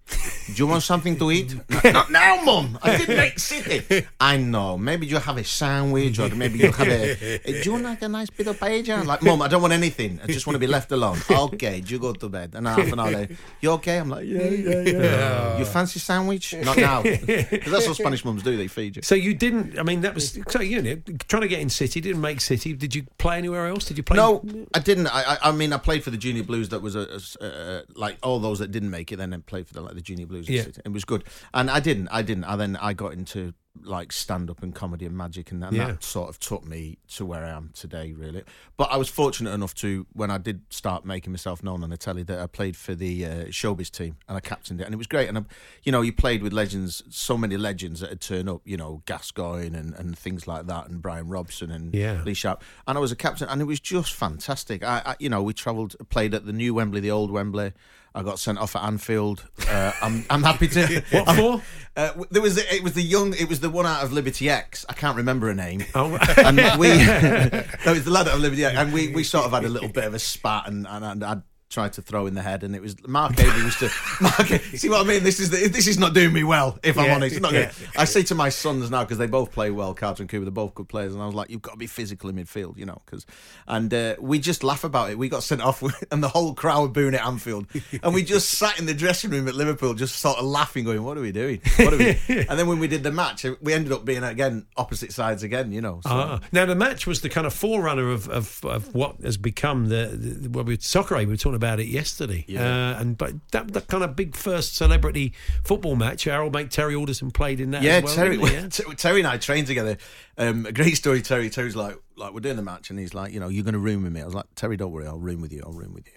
Do 0.48 0.54
you 0.54 0.68
want 0.68 0.84
something 0.84 1.18
to 1.20 1.32
eat? 1.32 1.54
Not 1.84 2.12
now, 2.12 2.42
mum. 2.46 2.80
I 2.82 2.96
didn't 2.96 3.18
make 3.18 3.40
city. 3.40 4.06
I 4.22 4.38
know. 4.38 4.78
Maybe 4.78 5.06
you 5.06 5.18
have 5.18 5.36
a 5.38 5.44
sandwich, 5.44 6.18
or 6.18 6.30
maybe 6.34 6.60
you 6.60 6.72
have 6.72 6.88
a. 6.88 7.40
Do 7.46 7.62
you 7.66 7.72
want 7.74 7.84
like 7.84 8.02
a 8.02 8.08
nice 8.08 8.30
bit 8.30 8.48
of 8.48 8.58
paella? 8.58 9.06
Like, 9.06 9.22
mum, 9.22 9.42
I 9.42 9.50
don't 9.50 9.62
want 9.62 9.74
anything. 9.74 10.22
I 10.24 10.28
just 10.28 10.43
want 10.48 10.56
to 10.56 10.60
be 10.60 10.68
left 10.68 10.92
alone. 10.92 11.18
Okay, 11.30 11.84
you 11.86 12.00
go 12.00 12.14
to 12.14 12.30
bed. 12.30 12.54
And 12.56 12.68
half 12.68 12.92
an 12.92 13.00
hour 13.00 13.12
later, 13.12 13.36
you 13.62 13.72
okay? 13.72 13.98
I'm 13.98 14.10
like, 14.10 14.26
yeah, 14.26 14.44
yeah, 14.50 14.82
yeah. 14.82 15.58
You 15.60 15.66
fancy 15.66 16.00
sandwich? 16.00 16.54
Not 16.54 16.78
now. 16.78 17.02
'Cause 17.04 17.72
that's 17.72 17.88
what 17.88 17.96
Spanish 17.98 18.24
mums 18.26 18.44
do. 18.44 18.56
They 18.58 18.68
feed 18.68 18.96
you. 18.98 19.02
So 19.02 19.16
you 19.16 19.34
didn't. 19.34 19.78
I 19.80 19.84
mean, 19.84 20.02
that 20.02 20.14
was 20.14 20.38
so 20.50 20.62
you 20.62 20.82
know 20.82 20.96
trying 21.28 21.42
to 21.44 21.48
get 21.48 21.60
in 21.60 21.70
City. 21.70 22.02
Didn't 22.02 22.22
make 22.22 22.42
City. 22.42 22.74
Did 22.74 22.96
you 22.96 23.04
play 23.18 23.38
anywhere 23.38 23.68
else? 23.68 23.86
Did 23.86 23.98
you 23.98 24.04
play? 24.04 24.18
No, 24.18 24.44
I 24.74 24.80
didn't. 24.80 25.08
I, 25.08 25.24
I, 25.34 25.50
I 25.50 25.52
mean, 25.52 25.74
I 25.74 25.78
played 25.78 26.04
for 26.04 26.12
the 26.12 26.18
Junior 26.18 26.44
Blues. 26.44 26.70
That 26.70 26.82
was 26.82 26.96
a, 26.96 27.02
a 27.02 27.16
s- 27.16 27.36
uh, 27.38 27.84
like 27.96 28.18
all 28.24 28.40
those 28.40 28.60
that 28.60 28.72
didn't 28.72 28.90
make 28.92 29.12
it. 29.12 29.18
Then 29.18 29.34
I 29.34 29.38
played 29.38 29.68
for 29.68 29.74
the 29.74 29.82
like 29.82 29.96
the 29.96 30.02
Junior 30.02 30.26
Blues. 30.26 30.48
Yeah. 30.50 30.66
It 30.86 30.92
was 30.92 31.06
good, 31.06 31.24
and 31.54 31.70
I 31.70 31.80
didn't. 31.80 32.08
I 32.10 32.22
didn't. 32.22 32.44
I 32.46 32.56
then 32.56 32.76
I 32.78 32.94
got 32.94 33.14
into 33.14 33.54
like 33.82 34.12
stand 34.12 34.50
up 34.50 34.62
and 34.62 34.74
comedy 34.76 35.06
and 35.06 35.18
magic, 35.18 35.52
and, 35.52 35.64
and 35.64 35.76
Yeah. 35.76 35.88
that 35.88 36.04
sort 36.04 36.30
of 36.30 36.40
took 36.40 36.64
me 36.66 37.00
to 37.16 37.26
where 37.26 37.44
I 37.44 37.50
am 37.50 37.72
today, 37.74 38.14
really. 38.14 38.44
But 38.78 38.92
I 38.92 38.98
was 38.98 39.10
fortunate 39.10 39.52
enough 39.52 39.74
to, 39.76 40.06
when 40.14 40.30
I 40.30 40.38
did 40.38 40.62
start 40.70 41.06
making 41.06 41.34
myself 41.34 41.64
known 41.64 41.84
on 41.84 41.90
the 41.90 41.98
telly, 41.98 42.24
that 42.24 42.40
I 42.40 42.48
played 42.48 42.78
for 42.78 42.94
the 42.94 43.26
uh, 43.26 43.30
showbiz 43.46 43.90
team 43.90 44.18
and 44.28 44.38
I 44.38 44.42
captained 44.42 44.80
it, 44.80 44.84
and 44.86 44.94
it 44.94 44.98
was 44.98 45.08
great. 45.08 45.28
And 45.28 45.38
I, 45.40 45.44
you 45.84 45.92
know, 45.92 46.02
you 46.02 46.14
played 46.14 46.44
with 46.44 46.54
legends, 46.54 47.02
so 47.10 47.38
many 47.38 47.58
legends 47.58 48.00
that 48.02 48.10
had 48.12 48.22
turned 48.22 48.48
up, 48.48 48.62
you 48.64 48.78
know, 48.78 49.02
Gascoigne 49.06 49.76
and, 49.76 49.94
and 49.96 50.18
things 50.18 50.48
like 50.48 50.68
that, 50.68 50.88
and 50.88 51.02
Brian 51.02 51.28
Robson 51.28 51.72
and 51.72 51.94
Yeah. 51.96 52.22
Lee 52.24 52.36
Sharpe, 52.36 52.64
and 52.88 52.98
I 52.98 53.02
was 53.02 53.12
a 53.12 53.16
captain, 53.16 53.50
and 53.50 53.60
it 53.60 53.66
was 53.66 53.80
just 53.80 54.14
fantastic. 54.14 54.84
I, 54.84 55.02
I 55.06 55.16
you 55.20 55.30
know, 55.30 55.42
we 55.42 55.54
travelled, 55.54 55.96
played 56.10 56.34
at 56.36 56.46
the 56.46 56.54
new 56.54 56.76
Wembley, 56.76 57.00
the 57.00 57.12
old 57.12 57.32
Wembley. 57.32 57.74
I 58.16 58.22
got 58.22 58.38
sent 58.40 58.60
off 58.60 58.76
at 58.76 58.84
Anfield. 58.84 59.44
Uh, 59.68 59.92
I'm 60.02 60.26
I'm 60.30 60.44
happy 60.44 60.68
to. 60.70 61.04
What 61.12 61.36
for? 61.36 61.62
Uh, 61.96 62.24
there 62.32 62.42
was 62.42 62.58
it 62.58 62.84
was 62.84 62.94
the 62.94 63.02
young 63.02 63.34
it 63.34 63.48
was 63.48 63.60
the 63.60 63.70
one 63.70 63.86
out 63.86 64.04
of 64.04 64.14
Liberty 64.14 64.50
X. 64.50 64.86
I 64.90 64.94
can't 64.94 65.18
remember 65.18 65.48
her 65.48 65.54
name. 65.54 65.86
Oh. 65.96 66.18
and 66.38 66.58
we 66.80 66.88
no, 67.06 67.64
it 67.86 67.86
was 67.86 68.06
the 68.06 68.12
lad 68.12 68.28
out 68.28 68.36
of 68.36 68.42
Liberty 68.42 68.66
X, 68.66 68.76
and 68.78 68.94
we, 68.94 69.10
we 69.10 69.24
sort 69.24 69.46
of 69.46 69.52
had 69.52 69.66
a 69.66 69.70
little 69.70 69.90
bit 69.90 70.04
of 70.06 70.14
a 70.14 70.20
spat, 70.20 70.68
and 70.68 70.88
and, 70.88 71.04
and 71.04 71.24
I 71.24 71.42
tried 71.74 71.94
to 71.94 72.02
throw 72.02 72.28
in 72.28 72.36
the 72.36 72.42
head, 72.42 72.64
and 72.64 72.76
it 72.76 72.82
was 72.82 72.96
Mark 73.08 73.38
Avery 73.40 73.62
used 73.64 73.80
to 73.80 73.90
Mark. 74.22 74.48
See 74.76 74.90
what 74.90 75.02
I 75.02 75.08
mean? 75.08 75.24
This 75.24 75.40
is 75.40 75.50
the, 75.50 75.68
this 75.68 75.88
is 75.88 75.98
not 75.98 76.14
doing 76.14 76.32
me 76.34 76.44
well. 76.44 76.78
If 76.84 76.98
I'm 76.98 77.06
Yeah, 77.06 77.16
honest, 77.16 77.42
yeah. 77.52 77.72
I 77.98 78.06
say 78.06 78.24
to 78.24 78.36
my 78.36 78.50
sons 78.50 78.90
now 78.92 79.04
because 79.04 79.18
they 79.18 79.28
both 79.28 79.52
play 79.52 79.72
well, 79.72 79.94
Carter 79.94 80.24
and 80.24 80.30
Cooper. 80.30 80.46
They're 80.46 80.52
both 80.52 80.76
good 80.76 80.88
players, 80.88 81.14
and 81.14 81.22
I 81.22 81.26
was 81.26 81.36
like, 81.36 81.50
you've 81.50 81.62
got 81.62 81.72
to 81.72 81.78
be 81.78 81.88
physical 81.88 82.30
in 82.30 82.36
midfield, 82.36 82.78
you 82.78 82.86
know. 82.86 83.02
Because 83.06 83.26
and 83.68 83.94
uh, 83.94 84.16
we 84.20 84.40
just 84.40 84.64
laugh 84.64 84.84
about 84.84 85.10
it. 85.10 85.18
We 85.18 85.30
got 85.30 85.44
sent 85.44 85.62
off, 85.62 85.84
and 86.12 86.22
the 86.24 86.30
whole 86.30 86.54
crowd 86.54 86.82
were 86.82 86.88
booing 86.90 87.16
at 87.16 87.26
Anfield, 87.26 87.68
and 88.04 88.14
we 88.14 88.24
just 88.24 88.50
sat 88.58 88.80
in 88.80 88.86
the 88.86 88.94
dressing 88.94 89.32
room 89.32 89.48
at 89.48 89.56
Liverpool, 89.56 89.94
just 89.96 90.18
sort 90.18 90.38
of 90.38 90.46
laughing, 90.46 90.86
going, 90.86 91.04
"What 91.04 91.18
are 91.18 91.22
we 91.22 91.32
doing? 91.32 91.62
What 91.78 91.94
are 91.94 91.98
we?" 91.98 92.20
and 92.30 92.60
then 92.60 92.68
when 92.68 92.80
we 92.80 92.88
did 92.88 93.04
the 93.04 93.12
match, 93.12 93.46
we 93.62 93.74
ended 93.74 93.92
up 93.92 94.06
being 94.06 94.24
again 94.24 94.68
opposite 94.78 95.12
sides 95.12 95.42
again, 95.44 95.72
you 95.72 95.82
know. 95.82 96.02
So. 96.04 96.10
Ah. 96.12 96.40
Now 96.52 96.66
the 96.66 96.76
match 96.76 97.08
was 97.08 97.22
the 97.22 97.30
kind 97.30 97.48
of 97.48 97.54
forerunner 97.54 98.12
of, 98.12 98.30
of, 98.30 98.64
of 98.64 98.94
what 98.94 99.18
has 99.24 99.38
become 99.38 99.88
the, 99.88 100.08
the 100.14 100.50
well, 100.50 100.64
we 100.64 100.78
soccer. 100.78 101.18
We 101.18 101.26
were 101.26 101.38
talking 101.38 101.56
about 101.56 101.63
it 101.80 101.88
yesterday, 101.88 102.46
Yeah. 102.48 102.94
uh, 102.96 103.00
and 103.00 103.18
but 103.18 103.34
that 103.52 103.74
that 103.74 103.88
kind 103.88 104.04
of 104.04 104.16
big 104.16 104.36
first 104.36 104.76
celebrity 104.76 105.34
football 105.64 105.96
match. 105.96 106.28
Our 106.28 106.44
old 106.44 106.54
mate 106.54 106.70
Terry 106.72 106.96
Alderton 106.96 107.32
played 107.32 107.60
in 107.60 107.72
that. 107.72 107.82
Yeah, 107.84 107.94
as 107.98 108.04
well, 108.04 108.16
Terry. 108.16 108.38
Yeah? 108.38 108.68
Ter- 108.70 108.94
Terry 108.94 109.20
and 109.20 109.28
I 109.28 109.38
trained 109.38 109.68
together. 109.68 109.98
Um, 110.38 110.66
a 110.66 110.72
great 110.72 110.96
story. 110.96 111.22
Terry. 111.22 111.50
Terry's 111.50 111.76
like, 111.76 111.98
like 112.16 112.34
we're 112.34 112.40
doing 112.42 112.56
the 112.58 112.62
match, 112.64 112.90
and 112.90 113.00
he's 113.00 113.14
like, 113.14 113.34
you 113.34 113.40
know, 113.40 113.48
you're 113.50 113.64
going 113.64 113.74
to 113.74 113.80
room 113.80 114.04
with 114.04 114.14
me. 114.14 114.22
I 114.22 114.26
was 114.26 114.34
like, 114.36 114.46
Terry, 114.56 114.78
don't 114.78 114.92
worry, 114.92 115.08
I'll 115.08 115.18
room 115.20 115.42
with 115.42 115.54
you. 115.54 115.62
I'll 115.66 115.74
room 115.74 115.94
with 115.94 116.08
you. 116.08 116.14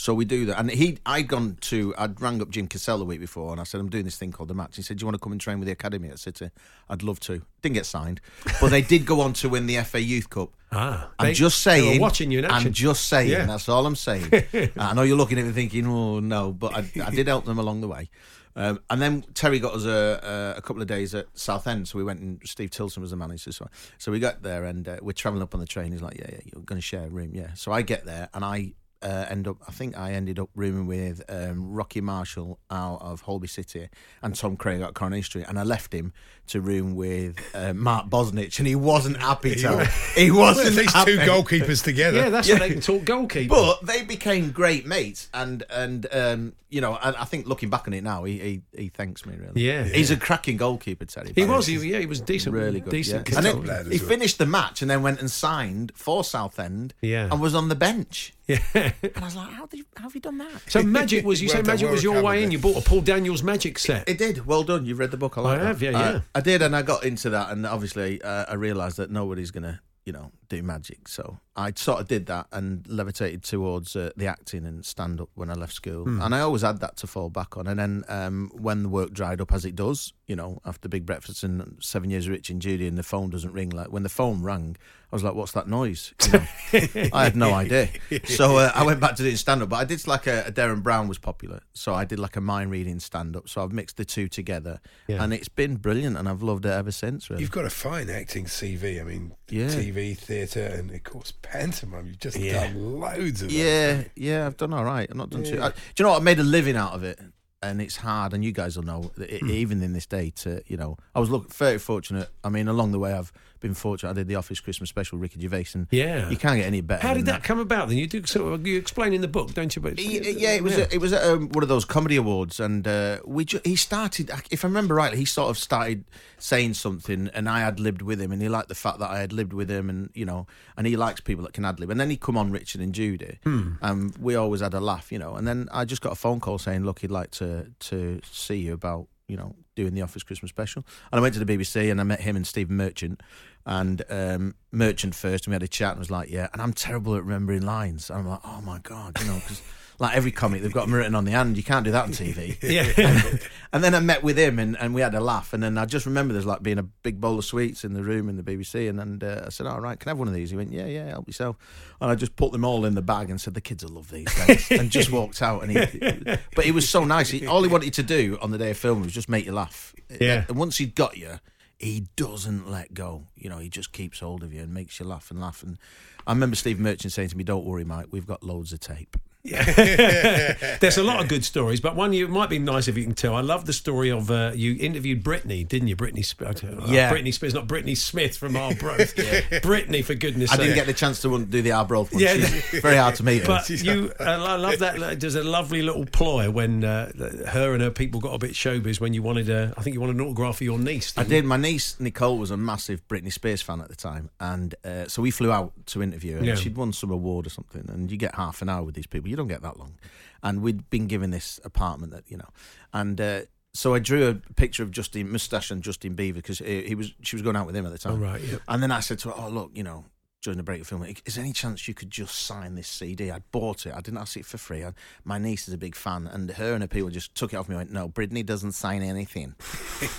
So 0.00 0.14
we 0.14 0.24
do 0.24 0.46
that, 0.46 0.60
and 0.60 0.70
he, 0.70 0.98
I'd 1.04 1.26
gone 1.26 1.56
to, 1.62 1.92
I'd 1.98 2.20
rang 2.20 2.40
up 2.40 2.50
Jim 2.50 2.68
Cassell 2.68 2.98
the 2.98 3.04
week 3.04 3.18
before, 3.18 3.50
and 3.50 3.60
I 3.60 3.64
said, 3.64 3.80
I'm 3.80 3.88
doing 3.90 4.04
this 4.04 4.16
thing 4.16 4.30
called 4.30 4.48
the 4.48 4.54
match. 4.54 4.76
He 4.76 4.82
said, 4.82 4.96
Do 4.96 5.02
you 5.02 5.06
want 5.08 5.16
to 5.16 5.18
come 5.20 5.32
and 5.32 5.40
train 5.40 5.58
with 5.58 5.66
the 5.66 5.72
academy 5.72 6.08
at 6.08 6.20
City? 6.20 6.50
I'd 6.88 7.02
love 7.02 7.18
to. 7.20 7.42
Didn't 7.62 7.74
get 7.74 7.84
signed, 7.84 8.20
but 8.60 8.68
they 8.70 8.80
did 8.80 9.04
go 9.04 9.20
on 9.22 9.32
to 9.34 9.48
win 9.48 9.66
the 9.66 9.78
FA 9.78 10.00
Youth 10.00 10.30
Cup. 10.30 10.50
Ah, 10.70 11.10
I'm 11.18 11.26
they- 11.26 11.32
just 11.34 11.62
saying. 11.62 12.00
watching 12.00 12.30
you 12.30 12.38
in 12.38 12.44
action. 12.44 12.68
I'm 12.68 12.72
just 12.72 13.06
saying. 13.08 13.30
Yeah. 13.30 13.46
That's 13.46 13.68
all 13.68 13.84
I'm 13.86 13.96
saying. 13.96 14.30
I 14.78 14.94
know 14.94 15.02
you're 15.02 15.16
looking 15.16 15.36
at 15.40 15.46
me 15.46 15.50
thinking, 15.50 15.84
oh 15.88 16.20
no, 16.20 16.52
but 16.52 16.76
I, 16.76 16.88
I 17.04 17.10
did 17.10 17.26
help 17.26 17.44
them 17.44 17.58
along 17.58 17.80
the 17.80 17.88
way. 17.88 18.08
Um, 18.54 18.80
and 18.90 19.02
then 19.02 19.24
Terry 19.34 19.58
got 19.60 19.74
us 19.74 19.84
a, 19.84 20.54
a, 20.54 20.58
a 20.58 20.62
couple 20.62 20.80
of 20.82 20.88
days 20.88 21.14
at 21.14 21.26
Southend, 21.34 21.88
so 21.88 21.98
we 21.98 22.04
went 22.04 22.20
and 22.20 22.40
Steve 22.44 22.70
Tilson 22.70 23.00
was 23.00 23.10
the 23.10 23.16
manager. 23.16 23.50
So, 23.52 23.68
so 23.98 24.10
we 24.12 24.18
got 24.20 24.42
there 24.42 24.64
and 24.64 24.86
uh, 24.88 24.98
we're 25.02 25.12
travelling 25.12 25.42
up 25.42 25.54
on 25.54 25.60
the 25.60 25.66
train. 25.66 25.90
He's 25.92 26.02
like, 26.02 26.18
"Yeah, 26.18 26.26
yeah, 26.32 26.40
you're 26.44 26.62
going 26.62 26.78
to 26.78 26.82
share 26.84 27.04
a 27.04 27.08
room, 27.08 27.30
yeah." 27.34 27.54
So 27.54 27.72
I 27.72 27.82
get 27.82 28.04
there 28.04 28.28
and 28.34 28.44
I 28.44 28.72
uh, 29.02 29.26
end 29.28 29.46
up. 29.48 29.56
I 29.68 29.72
think 29.72 29.96
I 29.96 30.12
ended 30.12 30.38
up 30.38 30.50
rooming 30.54 30.86
with 30.86 31.22
um, 31.28 31.72
Rocky 31.72 32.00
Marshall 32.00 32.58
out 32.70 33.00
of 33.00 33.22
Holby 33.22 33.46
City 33.48 33.88
and 34.22 34.34
Tom 34.34 34.56
Craig 34.56 34.80
at 34.80 34.94
Coronation 34.94 35.24
Street, 35.24 35.44
and 35.48 35.58
I 35.58 35.62
left 35.62 35.92
him 35.92 36.12
to 36.48 36.60
room 36.60 36.94
with 36.94 37.36
uh, 37.54 37.74
Mark 37.74 38.08
Bosnich, 38.08 38.58
and 38.58 38.66
he 38.66 38.74
wasn't 38.74 39.18
happy. 39.18 39.54
Tell 39.54 39.78
he 40.16 40.30
wasn't. 40.32 40.68
At 40.68 40.72
least 40.74 40.94
happy. 40.94 41.16
two 41.16 41.18
goalkeepers 41.22 41.82
together. 41.84 42.18
Yeah, 42.18 42.30
that's 42.30 42.48
what 42.48 42.58
they 42.60 42.70
can 42.70 42.80
talk 42.80 43.04
goalkeeper. 43.04 43.48
But 43.54 43.86
they 43.86 44.02
became 44.04 44.50
great 44.50 44.86
mates, 44.86 45.28
and 45.34 45.62
and 45.70 46.06
um, 46.12 46.52
you 46.70 46.80
know, 46.80 46.98
and 47.02 47.14
I 47.16 47.24
think 47.24 47.46
looking 47.46 47.70
back 47.70 47.86
on 47.86 47.94
it 47.94 48.02
now, 48.02 48.24
he 48.24 48.38
he, 48.38 48.62
he 48.76 48.88
thanks 48.88 49.24
me 49.26 49.34
really. 49.36 49.62
Yeah. 49.62 49.84
he's 49.84 50.10
a 50.10 50.16
cracking 50.16 50.56
goalkeeper, 50.56 51.04
Terry. 51.04 51.32
he 51.34 51.44
was, 51.44 51.66
he, 51.66 51.76
yeah, 51.76 51.98
he 51.98 52.06
was 52.06 52.20
decent, 52.20 52.54
really 52.54 52.80
good, 52.80 52.90
decent. 52.90 53.28
yeah. 53.28 53.36
And 53.36 53.46
control. 53.46 53.62
then 53.64 53.90
he 53.90 53.98
finished 53.98 54.38
the 54.38 54.46
match 54.46 54.82
and 54.82 54.90
then 54.90 55.02
went 55.02 55.20
and 55.20 55.30
signed 55.30 55.92
for 55.94 56.24
Southend, 56.24 56.94
Yeah. 57.00 57.28
and 57.30 57.40
was 57.40 57.54
on 57.54 57.68
the 57.68 57.74
bench. 57.74 58.32
Yeah. 58.48 58.58
And 58.74 59.12
I 59.16 59.20
was 59.20 59.36
like, 59.36 59.50
how, 59.50 59.66
did 59.66 59.78
you, 59.80 59.84
how 59.96 60.04
have 60.04 60.14
you 60.14 60.20
done 60.22 60.38
that? 60.38 60.50
So 60.68 60.82
magic 60.82 61.24
was 61.24 61.40
you 61.42 61.48
Well 61.48 61.56
say 61.56 61.58
done, 61.62 61.66
magic 61.66 61.90
was 61.90 62.02
your 62.02 62.22
way 62.22 62.42
in. 62.42 62.50
You 62.50 62.58
bought 62.58 62.78
a 62.78 62.80
Paul 62.80 63.02
Daniels 63.02 63.42
magic 63.42 63.78
set. 63.78 64.08
It 64.08 64.16
did. 64.18 64.46
Well 64.46 64.62
done. 64.64 64.86
You've 64.86 64.98
read 64.98 65.10
the 65.10 65.16
book. 65.18 65.36
I, 65.36 65.42
like 65.42 65.60
I 65.60 65.64
have, 65.66 65.80
that. 65.80 65.92
yeah, 65.92 65.98
Uh, 65.98 66.12
yeah. 66.12 66.20
I 66.34 66.40
did, 66.40 66.62
and 66.62 66.74
I 66.74 66.80
got 66.82 67.04
into 67.04 67.28
that, 67.30 67.50
and 67.50 67.66
obviously, 67.66 68.22
uh, 68.22 68.46
I 68.48 68.54
realised 68.54 68.96
that 68.96 69.10
nobody's 69.10 69.50
gonna, 69.50 69.80
you 70.06 70.12
know, 70.14 70.32
do 70.48 70.62
magic. 70.62 71.08
So 71.08 71.38
I 71.56 71.72
sort 71.76 72.00
of 72.00 72.08
did 72.08 72.26
that 72.26 72.46
and 72.52 72.86
levitated 72.88 73.42
towards 73.42 73.94
uh, 73.96 74.10
the 74.16 74.26
acting 74.26 74.64
and 74.64 74.84
stand 74.84 75.20
up 75.20 75.28
when 75.34 75.50
I 75.50 75.54
left 75.54 75.72
school, 75.74 76.04
Hmm. 76.04 76.20
and 76.22 76.34
I 76.34 76.40
always 76.40 76.62
had 76.62 76.80
that 76.80 76.96
to 76.98 77.06
fall 77.06 77.30
back 77.30 77.56
on. 77.56 77.66
And 77.66 77.78
then 77.78 78.04
um, 78.08 78.50
when 78.54 78.82
the 78.84 78.88
work 78.88 79.12
dried 79.12 79.40
up, 79.40 79.52
as 79.52 79.64
it 79.64 79.74
does, 79.76 80.12
you 80.26 80.36
know, 80.36 80.60
after 80.64 80.88
Big 80.88 81.04
Breakfast 81.06 81.42
and 81.42 81.76
Seven 81.80 82.10
Years 82.10 82.26
of 82.26 82.32
Rich 82.32 82.50
and 82.50 82.60
Judy, 82.62 82.86
and 82.86 82.96
the 82.98 83.02
phone 83.02 83.30
doesn't 83.30 83.52
ring. 83.52 83.70
Like 83.70 83.88
when 83.92 84.02
the 84.04 84.08
phone 84.08 84.42
rang, 84.42 84.76
I 85.10 85.16
was 85.16 85.24
like, 85.24 85.34
"What's 85.34 85.52
that 85.52 85.66
noise?" 85.68 86.12
You 86.26 86.32
know? 86.32 86.46
I 87.12 87.24
had 87.24 87.34
no 87.36 87.54
idea. 87.54 87.88
So 88.26 88.58
uh, 88.58 88.70
I 88.74 88.84
went 88.84 89.00
back 89.00 89.16
to 89.16 89.22
doing 89.22 89.36
stand 89.36 89.62
up, 89.62 89.70
but 89.70 89.76
I 89.76 89.84
did 89.84 90.06
like 90.06 90.26
a, 90.26 90.44
a 90.46 90.52
Derren 90.52 90.82
Brown 90.82 91.08
was 91.08 91.18
popular, 91.18 91.60
so 91.72 91.94
I 91.94 92.04
did 92.04 92.18
like 92.18 92.36
a 92.36 92.40
mind 92.42 92.70
reading 92.70 93.00
stand 93.00 93.36
up. 93.36 93.48
So 93.48 93.62
I've 93.64 93.72
mixed 93.72 93.96
the 93.96 94.04
two 94.04 94.28
together, 94.28 94.80
Yeah. 95.08 95.22
and 95.24 95.32
it's 95.34 95.48
been 95.48 95.76
brilliant, 95.76 96.16
and 96.18 96.28
I've 96.28 96.42
loved 96.42 96.66
it 96.66 96.70
ever 96.70 96.90
since. 96.92 97.30
Really, 97.30 97.42
You've 97.42 97.50
got 97.50 97.64
a 97.64 97.70
fine 97.70 98.10
acting 98.10 98.44
CV. 98.44 99.00
I 99.00 99.04
mean, 99.04 99.32
Yeah. 99.48 99.68
TV, 99.68 100.14
theatre, 100.16 100.37
and 100.46 100.90
of 100.90 101.02
course 101.04 101.32
pantomime. 101.42 102.06
You've 102.06 102.18
just 102.20 102.36
Yeah. 102.38 102.68
done 102.68 103.00
loads 103.00 103.42
of 103.42 103.50
yeah, 103.52 103.94
that. 103.94 104.10
yeah, 104.16 104.46
I've 104.46 104.56
done 104.56 104.72
all 104.72 104.84
right. 104.84 105.06
I've 105.10 105.16
not 105.16 105.30
done 105.30 105.44
too. 105.44 105.56
Yeah. 105.56 105.66
I, 105.66 105.68
do 105.70 105.74
you 105.98 106.02
know 106.04 106.10
what? 106.10 106.20
I 106.20 106.24
made 106.24 106.38
a 106.38 106.44
living 106.44 106.76
out 106.76 106.92
of 106.94 107.02
it, 107.04 107.18
and 107.62 107.80
it's 107.80 107.96
hard. 107.96 108.32
And 108.34 108.44
you 108.44 108.52
guys 108.52 108.76
will 108.76 108.84
know, 108.84 109.10
that 109.16 109.30
Hmm. 109.30 109.48
it, 109.48 109.52
even 109.52 109.82
in 109.82 109.92
this 109.92 110.06
day, 110.06 110.30
to 110.36 110.62
you 110.66 110.76
know, 110.76 110.96
I 111.14 111.20
was 111.20 111.30
look 111.30 111.52
very 111.54 111.78
fortunate. 111.78 112.28
I 112.44 112.48
mean, 112.48 112.68
along 112.68 112.92
the 112.92 112.98
way, 112.98 113.12
I've 113.12 113.32
been 113.60 113.74
fortunate. 113.74 114.10
I 114.10 114.12
did 114.14 114.28
the 114.28 114.34
Office 114.36 114.60
Christmas 114.60 114.88
special, 114.88 115.18
with 115.18 115.30
Ricky 115.30 115.40
Gervais, 115.42 115.66
and 115.74 115.86
Yeah. 115.90 116.28
you 116.30 116.36
can't 116.36 116.56
get 116.56 116.66
any 116.66 116.80
better. 116.80 117.06
How 117.06 117.14
did 117.14 117.26
that 117.26 117.42
come 117.42 117.58
about? 117.58 117.88
Then 117.88 117.98
you 117.98 118.06
do 118.06 118.24
sort 118.26 118.52
of 118.54 118.66
you 118.66 118.78
explain 118.78 119.12
in 119.12 119.20
the 119.20 119.28
book, 119.28 119.54
don't 119.54 119.74
you? 119.74 119.82
But 119.82 119.96
Y- 119.98 120.04
Yeah, 120.38 120.54
it 120.54 120.62
was 120.62 120.76
A, 120.78 120.92
it 120.94 120.98
was 121.00 121.12
at, 121.12 121.22
um, 121.24 121.48
one 121.50 121.62
of 121.62 121.68
those 121.68 121.84
comedy 121.84 122.16
awards, 122.16 122.60
and 122.60 122.86
uh, 122.86 123.18
we 123.24 123.44
ju- 123.44 123.60
he 123.64 123.76
started. 123.76 124.30
If 124.50 124.64
I 124.64 124.68
remember 124.68 124.94
rightly, 124.94 125.18
he 125.18 125.24
sort 125.24 125.50
of 125.50 125.58
started 125.58 126.04
saying 126.38 126.74
something, 126.74 127.28
and 127.34 127.48
I 127.48 127.60
had 127.60 127.80
lived 127.80 128.02
with 128.02 128.20
him, 128.20 128.30
and 128.32 128.40
he 128.40 128.48
liked 128.48 128.68
the 128.68 128.74
fact 128.74 128.98
that 129.00 129.10
I 129.10 129.18
had 129.20 129.32
lived 129.32 129.52
with 129.52 129.70
him, 129.70 129.90
and 129.90 130.10
you 130.14 130.24
know, 130.24 130.46
and 130.76 130.86
he 130.86 130.96
likes 130.96 131.20
people 131.20 131.44
that 131.44 131.52
can 131.52 131.64
ad 131.64 131.80
lib. 131.80 131.90
And 131.90 131.98
then 132.00 132.10
he 132.10 132.16
come 132.16 132.36
on 132.36 132.50
Richard 132.50 132.80
and 132.80 132.94
Judy, 132.94 133.38
and 133.44 134.16
we 134.18 134.34
always 134.34 134.60
had 134.60 134.74
a 134.74 134.80
laugh, 134.80 135.10
you 135.12 135.18
know. 135.18 135.34
And 135.34 135.46
then 135.46 135.68
I 135.72 135.84
just 135.84 136.00
got 136.02 136.12
a 136.12 136.16
phone 136.16 136.40
call 136.40 136.58
saying, 136.58 136.84
"Look, 136.84 137.00
he'd 137.00 137.10
like 137.10 137.30
to 137.32 137.66
to 137.80 138.20
see 138.30 138.56
you 138.56 138.72
about 138.74 139.08
you 139.26 139.36
know 139.36 139.54
doing 139.74 139.94
the 139.94 140.02
Office 140.02 140.22
Christmas 140.22 140.50
special." 140.50 140.84
And 141.12 141.18
I 141.18 141.22
went 141.22 141.34
to 141.34 141.44
the 141.44 141.46
BBC, 141.56 141.90
and 141.90 142.00
I 142.00 142.04
met 142.04 142.20
him 142.20 142.36
and 142.36 142.46
Stephen 142.46 142.76
Merchant. 142.76 143.20
And 143.68 144.02
um, 144.08 144.54
Merchant 144.72 145.14
first, 145.14 145.46
and 145.46 145.52
we 145.52 145.54
had 145.54 145.62
a 145.62 145.68
chat, 145.68 145.90
and 145.90 145.98
was 145.98 146.10
like, 146.10 146.30
"Yeah." 146.30 146.48
And 146.54 146.62
I'm 146.62 146.72
terrible 146.72 147.14
at 147.16 147.22
remembering 147.22 147.62
lines. 147.62 148.08
And 148.08 148.20
I'm 148.20 148.26
like, 148.26 148.40
"Oh 148.44 148.62
my 148.62 148.78
god," 148.78 149.20
you 149.20 149.26
know, 149.26 149.34
because 149.34 149.60
like 149.98 150.16
every 150.16 150.30
comic, 150.30 150.62
they've 150.62 150.72
got 150.72 150.82
them 150.86 150.94
written 150.94 151.14
on 151.14 151.24
the 151.24 151.32
hand. 151.32 151.56
You 151.56 151.62
can't 151.62 151.84
do 151.84 151.90
that 151.90 152.04
on 152.04 152.12
TV. 152.12 152.56
Yeah. 152.68 153.38
and 153.72 153.82
then 153.82 153.94
I 153.94 154.00
met 154.00 154.22
with 154.22 154.38
him 154.38 154.58
and, 154.58 154.76
and 154.78 154.94
we 154.94 155.00
had 155.00 155.14
a 155.14 155.20
laugh. 155.20 155.52
And 155.52 155.62
then 155.62 155.76
I 155.78 155.86
just 155.86 156.06
remember 156.06 156.32
there's 156.34 156.46
like 156.46 156.62
being 156.62 156.78
a 156.78 156.82
big 156.82 157.20
bowl 157.20 157.38
of 157.38 157.44
sweets 157.44 157.82
in 157.82 157.94
the 157.94 158.02
room 158.02 158.28
in 158.28 158.36
the 158.36 158.42
BBC. 158.42 158.88
And 158.88 158.98
then 158.98 159.28
uh, 159.28 159.44
I 159.46 159.48
said, 159.48 159.66
All 159.66 159.80
right, 159.80 159.98
can 159.98 160.08
I 160.08 160.10
have 160.10 160.18
one 160.18 160.28
of 160.28 160.34
these? 160.34 160.50
He 160.50 160.56
went, 160.56 160.72
Yeah, 160.72 160.86
yeah, 160.86 161.08
help 161.08 161.26
yourself. 161.26 161.56
And 162.00 162.10
I 162.10 162.14
just 162.14 162.36
put 162.36 162.52
them 162.52 162.64
all 162.64 162.84
in 162.84 162.94
the 162.94 163.02
bag 163.02 163.30
and 163.30 163.40
said, 163.40 163.54
The 163.54 163.60
kids 163.60 163.84
will 163.84 163.92
love 163.92 164.10
these. 164.10 164.28
Guys. 164.28 164.70
and 164.70 164.90
just 164.90 165.10
walked 165.10 165.42
out. 165.42 165.64
And 165.64 165.72
he, 165.72 166.36
But 166.54 166.64
he 166.64 166.70
was 166.70 166.88
so 166.88 167.04
nice. 167.04 167.30
He, 167.30 167.46
all 167.46 167.62
he 167.62 167.68
wanted 167.68 167.94
to 167.94 168.02
do 168.02 168.38
on 168.40 168.50
the 168.50 168.58
day 168.58 168.70
of 168.70 168.76
filming 168.76 169.04
was 169.04 169.12
just 169.12 169.28
make 169.28 169.46
you 169.46 169.52
laugh. 169.52 169.94
Yeah. 170.20 170.44
And 170.48 170.56
once 170.56 170.78
he'd 170.78 170.94
got 170.94 171.16
you, 171.16 171.40
he 171.78 172.08
doesn't 172.16 172.70
let 172.70 172.92
go. 172.92 173.24
You 173.36 173.50
know, 173.50 173.58
he 173.58 173.68
just 173.68 173.92
keeps 173.92 174.20
hold 174.20 174.42
of 174.42 174.52
you 174.52 174.62
and 174.62 174.74
makes 174.74 174.98
you 174.98 175.06
laugh 175.06 175.30
and 175.30 175.40
laugh. 175.40 175.62
And 175.62 175.78
I 176.26 176.32
remember 176.32 176.56
Steve 176.56 176.80
Merchant 176.80 177.12
saying 177.12 177.28
to 177.30 177.36
me, 177.36 177.44
Don't 177.44 177.64
worry, 177.64 177.84
Mike, 177.84 178.06
we've 178.10 178.26
got 178.26 178.42
loads 178.42 178.72
of 178.72 178.80
tape. 178.80 179.16
There's 179.44 180.98
a 180.98 181.02
lot 181.02 181.20
of 181.20 181.28
good 181.28 181.44
stories, 181.44 181.80
but 181.80 181.94
one 181.96 182.12
you 182.12 182.24
it 182.26 182.30
might 182.30 182.50
be 182.50 182.58
nice 182.58 182.88
if 182.88 182.96
you 182.96 183.04
can 183.04 183.14
tell. 183.14 183.34
I 183.34 183.40
love 183.40 183.64
the 183.66 183.72
story 183.72 184.10
of 184.10 184.30
uh, 184.30 184.52
you 184.54 184.76
interviewed 184.78 185.22
Britney, 185.22 185.66
didn't 185.66 185.88
you? 185.88 185.96
Britney 185.96 186.24
Spears. 186.24 186.62
Uh, 186.62 186.84
Yeah. 186.88 187.12
Britney 187.12 187.32
Spears, 187.32 187.54
not 187.54 187.66
Britney 187.66 187.96
Smith 187.96 188.36
from 188.36 188.56
Arbroath. 188.56 189.14
Britney, 189.16 190.04
for 190.04 190.14
goodness 190.14 190.50
I 190.50 190.56
sake. 190.56 190.60
I 190.60 190.64
didn't 190.64 190.76
get 190.76 190.86
the 190.86 190.92
chance 190.92 191.22
to 191.22 191.44
do 191.44 191.62
the 191.62 191.72
Arbroath 191.72 192.12
one. 192.12 192.22
Yeah. 192.22 192.34
She's 192.34 192.80
very 192.80 192.96
hard 192.96 193.14
to 193.16 193.24
meet. 193.24 193.42
her. 193.42 193.46
But 193.58 193.70
you, 193.70 194.12
uh, 194.20 194.24
I 194.24 194.56
love 194.56 194.78
that. 194.80 194.98
like, 194.98 195.20
There's 195.20 195.34
a 195.34 195.42
lovely 195.42 195.82
little 195.82 196.04
ploy 196.04 196.50
when 196.50 196.84
uh, 196.84 197.10
her 197.48 197.72
and 197.72 197.82
her 197.82 197.90
people 197.90 198.20
got 198.20 198.34
a 198.34 198.38
bit 198.38 198.52
showbiz 198.52 199.00
when 199.00 199.14
you 199.14 199.22
wanted, 199.22 199.48
uh, 199.50 199.72
I 199.76 199.82
think 199.82 199.94
you 199.94 200.00
wanted 200.00 200.16
an 200.16 200.22
autograph 200.22 200.56
for 200.58 200.64
your 200.64 200.78
niece. 200.78 201.12
I 201.16 201.22
didn't 201.22 201.30
did. 201.30 201.44
My 201.46 201.56
niece 201.56 201.98
Nicole 202.00 202.38
was 202.38 202.50
a 202.50 202.56
massive 202.56 203.06
Britney 203.08 203.32
Spears 203.32 203.62
fan 203.62 203.80
at 203.80 203.88
the 203.88 203.96
time, 203.96 204.30
and 204.40 204.74
uh, 204.84 205.06
so 205.08 205.22
we 205.22 205.30
flew 205.30 205.50
out 205.52 205.72
to 205.86 206.02
interview 206.02 206.36
her. 206.38 206.44
Yeah. 206.44 206.54
She'd 206.56 206.76
won 206.76 206.92
some 206.92 207.10
award 207.10 207.46
or 207.46 207.50
something, 207.50 207.88
and 207.88 208.10
you 208.10 208.16
get 208.16 208.34
half 208.34 208.60
an 208.62 208.68
hour 208.68 208.82
with 208.82 208.94
these 208.94 209.06
people. 209.06 209.27
You 209.28 209.36
don't 209.36 209.48
get 209.48 209.62
that 209.62 209.78
long, 209.78 209.94
and 210.42 210.62
we'd 210.62 210.88
been 210.90 211.06
given 211.06 211.30
this 211.30 211.60
apartment 211.64 212.12
that 212.12 212.24
you 212.28 212.36
know, 212.36 212.48
and. 212.92 213.20
Uh, 213.20 213.40
So 213.74 213.94
I 213.94 214.00
drew 214.00 214.26
a 214.28 214.34
picture 214.54 214.82
of 214.82 214.90
Justin 214.90 215.30
Moustache 215.30 215.70
and 215.70 215.84
Justin 215.84 216.16
Bieber 216.16 216.34
because 216.34 216.58
he, 216.58 216.82
he 216.90 216.94
was 216.94 217.12
she 217.22 217.36
was 217.36 217.42
going 217.42 217.54
out 217.54 217.66
with 217.66 217.76
him 217.76 217.86
at 217.86 217.92
the 217.92 217.98
time. 217.98 218.14
Oh, 218.14 218.16
right, 218.30 218.40
yeah. 218.42 218.58
And 218.66 218.82
then 218.82 218.90
I 218.90 219.00
said 219.00 219.18
to 219.20 219.28
her, 219.28 219.34
"Oh 219.36 219.50
look, 219.50 219.70
you 219.74 219.84
know." 219.84 220.04
During 220.40 220.56
the 220.56 220.62
break 220.62 220.80
of 220.80 220.86
filming, 220.86 221.16
is 221.26 221.34
there 221.34 221.42
any 221.42 221.52
chance 221.52 221.88
you 221.88 221.94
could 221.94 222.12
just 222.12 222.32
sign 222.32 222.76
this 222.76 222.86
CD? 222.86 223.28
I 223.32 223.40
bought 223.50 223.86
it. 223.86 223.92
I 223.92 224.00
didn't 224.00 224.18
ask 224.18 224.36
it 224.36 224.46
for 224.46 224.56
free. 224.56 224.84
I, 224.84 224.92
my 225.24 225.36
niece 225.36 225.66
is 225.66 225.74
a 225.74 225.78
big 225.78 225.96
fan, 225.96 226.28
and 226.28 226.48
her 226.52 226.74
and 226.74 226.82
her 226.84 226.86
people 226.86 227.10
just 227.10 227.34
took 227.34 227.52
it 227.52 227.56
off 227.56 227.68
me. 227.68 227.74
and 227.74 227.80
Went, 227.80 227.90
no, 227.90 228.08
Britney 228.08 228.46
doesn't 228.46 228.70
sign 228.70 229.02
anything. 229.02 229.56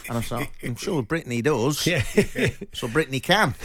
and 0.10 0.18
I 0.18 0.22
said, 0.22 0.50
I'm 0.62 0.76
sure 0.76 1.04
Britney 1.04 1.42
does. 1.42 1.88
Yeah. 1.88 2.02
so 2.74 2.90
Britney 2.90 3.24
can. 3.24 3.56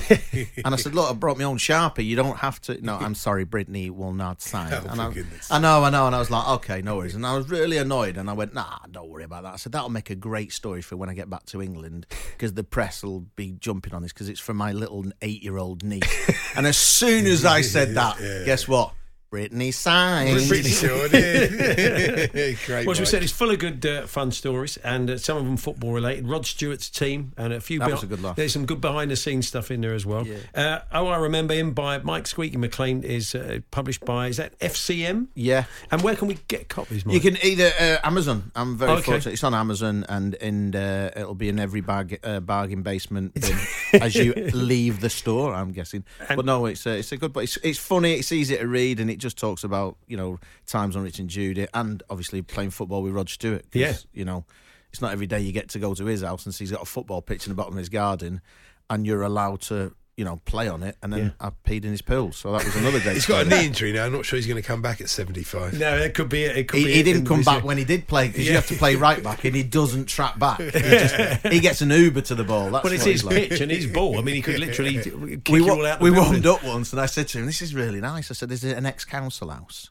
And 0.65 0.73
I 0.73 0.77
said, 0.77 0.95
look, 0.95 1.11
I 1.11 1.13
brought 1.15 1.39
my 1.39 1.45
own 1.45 1.59
sharpie. 1.59 2.07
You 2.07 2.15
don't 2.15 2.37
have 2.39 2.61
to. 2.63 2.81
No, 2.81 2.99
I'm 2.99 3.17
sorry, 3.17 3.45
Britney 3.45 3.91
will 3.91 4.13
not 4.15 4.41
sign. 4.41 4.73
Oh, 4.85 4.87
and 4.91 5.01
I, 5.01 5.13
I 5.51 5.59
know, 5.59 5.83
I 5.83 5.91
know. 5.91 6.07
And 6.07 6.15
I 6.15 6.21
was 6.21 6.31
like, 6.31 6.49
okay, 6.49 6.83
no 6.83 6.99
worries. 6.99 7.17
And 7.17 7.27
I 7.27 7.37
was 7.37 7.51
really 7.51 7.79
annoyed. 7.79 8.17
And 8.17 8.31
I 8.31 8.33
went, 8.33 8.55
nah, 8.55 8.79
don't 8.91 9.09
worry 9.09 9.25
about 9.25 9.43
that. 9.43 9.55
I 9.55 9.57
said, 9.57 9.73
that'll 9.73 9.89
make 9.91 10.11
a 10.11 10.15
great 10.15 10.53
story 10.53 10.83
for 10.83 10.97
when 10.97 11.09
I 11.09 11.15
get 11.15 11.29
back 11.29 11.47
to 11.47 11.61
England 11.61 12.07
because 12.33 12.53
the 12.55 12.63
press 12.65 13.03
will 13.03 13.21
be 13.35 13.53
jumping 13.53 13.93
on 13.93 14.03
this 14.03 14.13
because 14.13 14.29
it's 14.29 14.41
from 14.41 14.57
my 14.57 14.71
little 14.73 15.05
eight 15.21 15.43
year 15.43 15.59
old 15.59 15.83
niece. 15.83 16.31
And 16.57 16.67
as 16.67 16.77
soon 16.77 17.27
as 17.27 17.45
I 17.45 17.61
said 17.63 17.95
that, 17.95 18.19
guess 18.45 18.67
what? 18.69 18.93
Britney 19.35 19.75
signed. 19.75 20.39
Britney 20.41 20.81
sure 20.81 21.09
did. 21.09 22.59
Great. 22.67 22.87
Well, 22.87 22.93
as 22.93 23.01
we 23.01 23.07
said, 23.07 23.23
it's 23.25 23.33
full 23.33 23.51
of 23.51 23.59
good, 23.59 23.85
uh, 23.85 24.07
fun 24.07 24.31
stories, 24.31 24.77
and 24.79 25.11
uh, 25.11 25.19
some 25.19 25.37
of 25.37 25.45
them 25.45 25.57
football 25.57 25.93
related. 25.93 26.29
Rod 26.29 26.47
Stewart's 26.47 26.89
team, 26.89 27.33
and 27.37 27.53
a 27.53 27.61
few. 27.61 27.81
That 27.81 27.89
beh- 27.89 27.93
was 27.93 28.03
a 28.05 28.07
good 28.07 28.23
laugh. 28.23 28.37
There's 28.37 28.53
some 28.53 28.65
good 28.65 28.81
behind 28.81 29.11
the 29.11 29.17
scenes 29.17 29.49
stuff 29.49 29.71
in 29.73 29.81
there 29.81 29.95
as 29.95 30.07
well. 30.07 30.25
Uh, 30.55 30.81
oh, 30.93 31.09
I 31.09 31.17
remember 31.17 31.55
him 31.55 31.73
by 31.73 31.99
Mike 31.99 32.27
Squeaky 32.29 32.57
McClean 32.57 33.03
is 33.03 33.35
uh, 33.35 33.59
published 33.71 34.05
by 34.05 34.29
is 34.29 34.37
that 34.37 34.57
FCM? 34.61 35.27
Yeah. 35.35 35.65
And 35.91 36.03
where 36.03 36.15
can 36.15 36.29
we 36.29 36.39
get 36.49 36.69
copies? 36.69 37.05
Mike? 37.05 37.15
You 37.15 37.21
can 37.21 37.37
either 37.45 37.71
uh, 37.79 37.97
Amazon. 38.07 38.53
I'm 38.55 38.77
very 38.77 38.93
Okay. 38.93 39.03
fortunate. 39.03 39.33
It's 39.33 39.45
on 39.45 39.55
Amazon, 39.55 40.07
and 40.09 40.35
and 40.37 40.77
uh, 40.77 41.11
it'll 41.17 41.35
be 41.35 41.49
in 41.49 41.59
every 41.59 41.81
bag, 41.81 42.21
uh, 42.23 42.39
bargain 42.41 42.83
basement 42.83 43.35
bin 43.41 43.59
as 44.01 44.15
you 44.15 44.33
leave 44.35 45.01
the 45.01 45.11
store. 45.11 45.53
I'm 45.55 45.73
guessing, 45.73 46.05
but 46.29 46.45
no, 46.45 46.67
it's 46.67 46.87
a, 46.87 46.99
it's 46.99 47.11
a 47.13 47.17
good. 47.17 47.33
But 47.33 47.45
it's 47.45 47.57
it's 47.59 47.79
funny. 47.79 48.15
It's 48.15 48.31
easy 48.31 48.57
to 48.57 48.67
read, 48.67 49.01
and 49.01 49.11
it 49.11 49.17
just 49.25 49.37
talks 49.39 49.65
about 49.65 49.97
you 50.07 50.17
know 50.17 50.39
times 50.67 50.95
on 50.95 51.03
Rich 51.03 51.19
and 51.19 51.29
Judy, 51.29 51.67
and 51.75 52.03
obviously 52.09 52.43
playing 52.43 52.71
football 52.71 53.03
with 53.03 53.13
Rod 53.13 53.29
Stewart. 53.29 53.63
'cause, 53.73 53.81
Yeah. 53.81 53.97
you 54.13 54.25
know, 54.25 54.45
it's 54.93 55.01
not 55.01 55.13
every 55.13 55.27
day 55.27 55.41
you 55.41 55.51
get 55.51 55.69
to 55.71 55.79
go 55.81 55.95
to 55.95 56.05
his 56.05 56.23
house 56.23 56.45
and 56.47 56.55
see 56.55 56.65
he's 56.65 56.71
got 56.71 56.83
a 56.83 56.87
football 56.87 57.21
pitch 57.23 57.47
in 57.47 57.51
the 57.51 57.57
bottom 57.57 57.73
of 57.75 57.79
his 57.79 57.89
garden, 57.89 58.41
and 58.89 59.07
you're 59.07 59.23
allowed 59.23 59.61
to. 59.63 59.95
You 60.17 60.25
know, 60.25 60.41
play 60.45 60.69
on 60.69 60.85
it, 60.85 60.97
and 61.03 61.13
then 61.13 61.35
I 61.41 61.51
peed 61.67 61.85
in 61.85 61.91
his 61.91 62.01
pool. 62.01 62.31
So 62.31 62.53
that 62.53 62.65
was 62.65 62.77
another 62.77 63.01
day. 63.01 63.15
He's 63.15 63.27
got 63.27 63.47
a 63.47 63.49
knee 63.49 63.67
injury 63.67 63.93
now. 63.93 64.07
I'm 64.07 64.13
not 64.13 64.25
sure 64.25 64.37
he's 64.37 64.47
going 64.47 64.63
to 64.63 64.67
come 64.67 64.81
back 64.81 65.01
at 65.01 65.09
75. 65.11 65.77
No, 65.77 65.97
it 65.97 66.15
could 66.15 66.29
be. 66.29 66.45
It 66.45 66.69
could 66.69 66.79
He, 66.79 66.85
be 66.85 66.93
he 66.93 67.01
it 67.01 67.03
didn't 67.03 67.27
come 67.27 67.43
back 67.43 67.63
year. 67.63 67.67
when 67.67 67.79
he 67.79 67.85
did 67.85 68.07
play 68.07 68.29
because 68.29 68.47
you 68.47 68.55
have 68.55 68.69
to 68.69 68.77
play 68.77 68.95
right 68.95 69.21
back 69.25 69.45
and 69.45 69.57
he 69.57 69.65
doesn't 69.65 70.05
track 70.07 70.39
back. 70.39 70.61
He, 70.61 70.71
just, 70.71 71.47
he 71.49 71.59
gets 71.59 71.81
an 71.81 71.91
Uber 71.91 72.21
to 72.21 72.37
the 72.37 72.45
ball. 72.45 72.71
That's 72.71 72.85
Well, 72.85 72.93
it's 72.93 73.03
his 73.05 73.25
like. 73.25 73.35
pitch 73.35 73.61
and 73.61 73.73
his 73.73 73.89
ball. 73.89 74.17
I 74.17 74.23
mean, 74.23 74.37
he 74.37 74.43
could 74.43 74.61
literally 74.61 74.99
kick 75.03 75.49
We, 75.49 75.59
you 75.59 75.67
wa- 75.67 75.73
all 75.75 75.85
out. 75.87 76.01
We 76.01 76.11
building. 76.11 76.31
warmed 76.31 76.47
up 76.47 76.63
once 76.63 76.93
and 76.93 77.01
I 77.01 77.07
said 77.07 77.27
to 77.29 77.39
him, 77.39 77.47
"This 77.47 77.61
is 77.61 77.75
really 77.75 78.01
nice." 78.01 78.31
I 78.31 78.35
said, 78.35 78.53
"Is 78.53 78.63
it 78.63 78.79
an 78.79 78.87
ex-council 78.87 79.51
house?" 79.51 79.91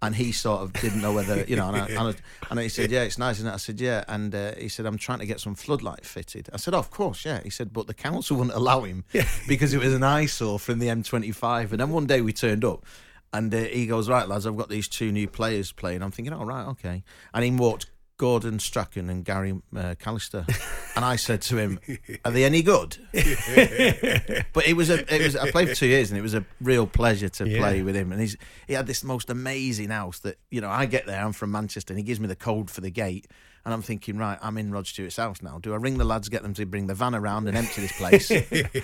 And 0.00 0.14
he 0.14 0.30
sort 0.30 0.60
of 0.60 0.72
didn't 0.74 1.02
know 1.02 1.12
whether 1.12 1.42
you 1.44 1.56
know. 1.56 1.68
And, 1.68 1.76
I, 1.76 1.86
and, 1.88 1.98
I, 1.98 2.14
and 2.50 2.60
he 2.60 2.68
said, 2.68 2.92
"Yeah, 2.92 3.02
it's 3.02 3.18
nice." 3.18 3.40
And 3.40 3.48
I 3.48 3.56
said, 3.56 3.80
"Yeah." 3.80 4.04
And 4.06 4.32
uh, 4.32 4.54
he 4.54 4.68
said, 4.68 4.86
"I'm 4.86 4.96
trying 4.96 5.18
to 5.18 5.26
get 5.26 5.40
some 5.40 5.56
floodlight 5.56 6.04
fitted." 6.04 6.48
I 6.52 6.56
said, 6.56 6.72
oh, 6.72 6.78
"Of 6.78 6.90
course, 6.90 7.24
yeah." 7.24 7.40
He 7.42 7.50
said, 7.50 7.72
"But 7.72 7.88
the 7.88 7.94
council 7.94 8.36
wouldn't 8.36 8.54
allow 8.54 8.82
him 8.82 9.04
because 9.48 9.74
it 9.74 9.80
was 9.80 9.92
an 9.92 10.04
eyesore 10.04 10.60
from 10.60 10.78
the 10.78 10.86
M25." 10.86 11.72
And 11.72 11.80
then 11.80 11.90
one 11.90 12.06
day 12.06 12.20
we 12.20 12.32
turned 12.32 12.64
up. 12.64 12.86
And 13.30 13.54
uh, 13.54 13.58
he 13.58 13.86
goes, 13.86 14.08
right, 14.08 14.26
lads, 14.26 14.46
I've 14.46 14.56
got 14.56 14.70
these 14.70 14.88
two 14.88 15.12
new 15.12 15.28
players 15.28 15.70
playing. 15.70 16.02
I'm 16.02 16.10
thinking, 16.10 16.32
all 16.32 16.46
right, 16.46 16.66
okay. 16.68 17.04
And 17.34 17.44
he 17.44 17.50
walked 17.50 17.84
Gordon 18.18 18.58
Strachan 18.58 19.08
and 19.08 19.24
Gary 19.24 19.52
uh, 19.52 19.94
McAllister. 19.94 20.44
and 20.96 21.04
I 21.04 21.16
said 21.16 21.40
to 21.42 21.56
him, 21.56 21.78
are 22.24 22.30
they 22.32 22.44
any 22.44 22.62
good? 22.62 22.96
but 23.12 24.66
it 24.66 24.76
was 24.76 24.90
a, 24.90 25.14
it 25.14 25.22
was. 25.22 25.36
I 25.36 25.50
played 25.50 25.68
for 25.68 25.74
two 25.74 25.86
years, 25.86 26.10
and 26.10 26.18
it 26.18 26.22
was 26.22 26.34
a 26.34 26.44
real 26.60 26.86
pleasure 26.86 27.28
to 27.30 27.48
Yeah. 27.48 27.58
play 27.58 27.82
with 27.82 27.94
him. 27.96 28.12
And 28.12 28.20
he's 28.20 28.36
he 28.66 28.74
had 28.74 28.86
this 28.86 29.02
most 29.04 29.30
amazing 29.30 29.90
house 29.90 30.18
that 30.20 30.38
you 30.50 30.60
know. 30.60 30.68
I 30.68 30.86
get 30.86 31.06
there, 31.06 31.24
I'm 31.24 31.32
from 31.32 31.52
Manchester, 31.52 31.92
and 31.92 31.98
he 31.98 32.04
gives 32.04 32.20
me 32.20 32.26
the 32.26 32.36
code 32.36 32.70
for 32.70 32.80
the 32.80 32.90
gate. 32.90 33.26
And 33.64 33.74
I'm 33.74 33.82
thinking, 33.82 34.16
right, 34.16 34.38
I'm 34.40 34.56
in 34.56 34.70
Rod 34.70 34.86
Stewart's 34.86 35.16
house 35.16 35.42
now. 35.42 35.58
Do 35.58 35.74
I 35.74 35.76
ring 35.76 35.98
the 35.98 36.04
lads, 36.04 36.30
get 36.30 36.42
them 36.42 36.54
to 36.54 36.64
bring 36.64 36.86
the 36.86 36.94
van 36.94 37.14
around 37.14 37.48
and 37.48 37.56
empty 37.56 37.82
this 37.82 37.92
place, 37.92 38.30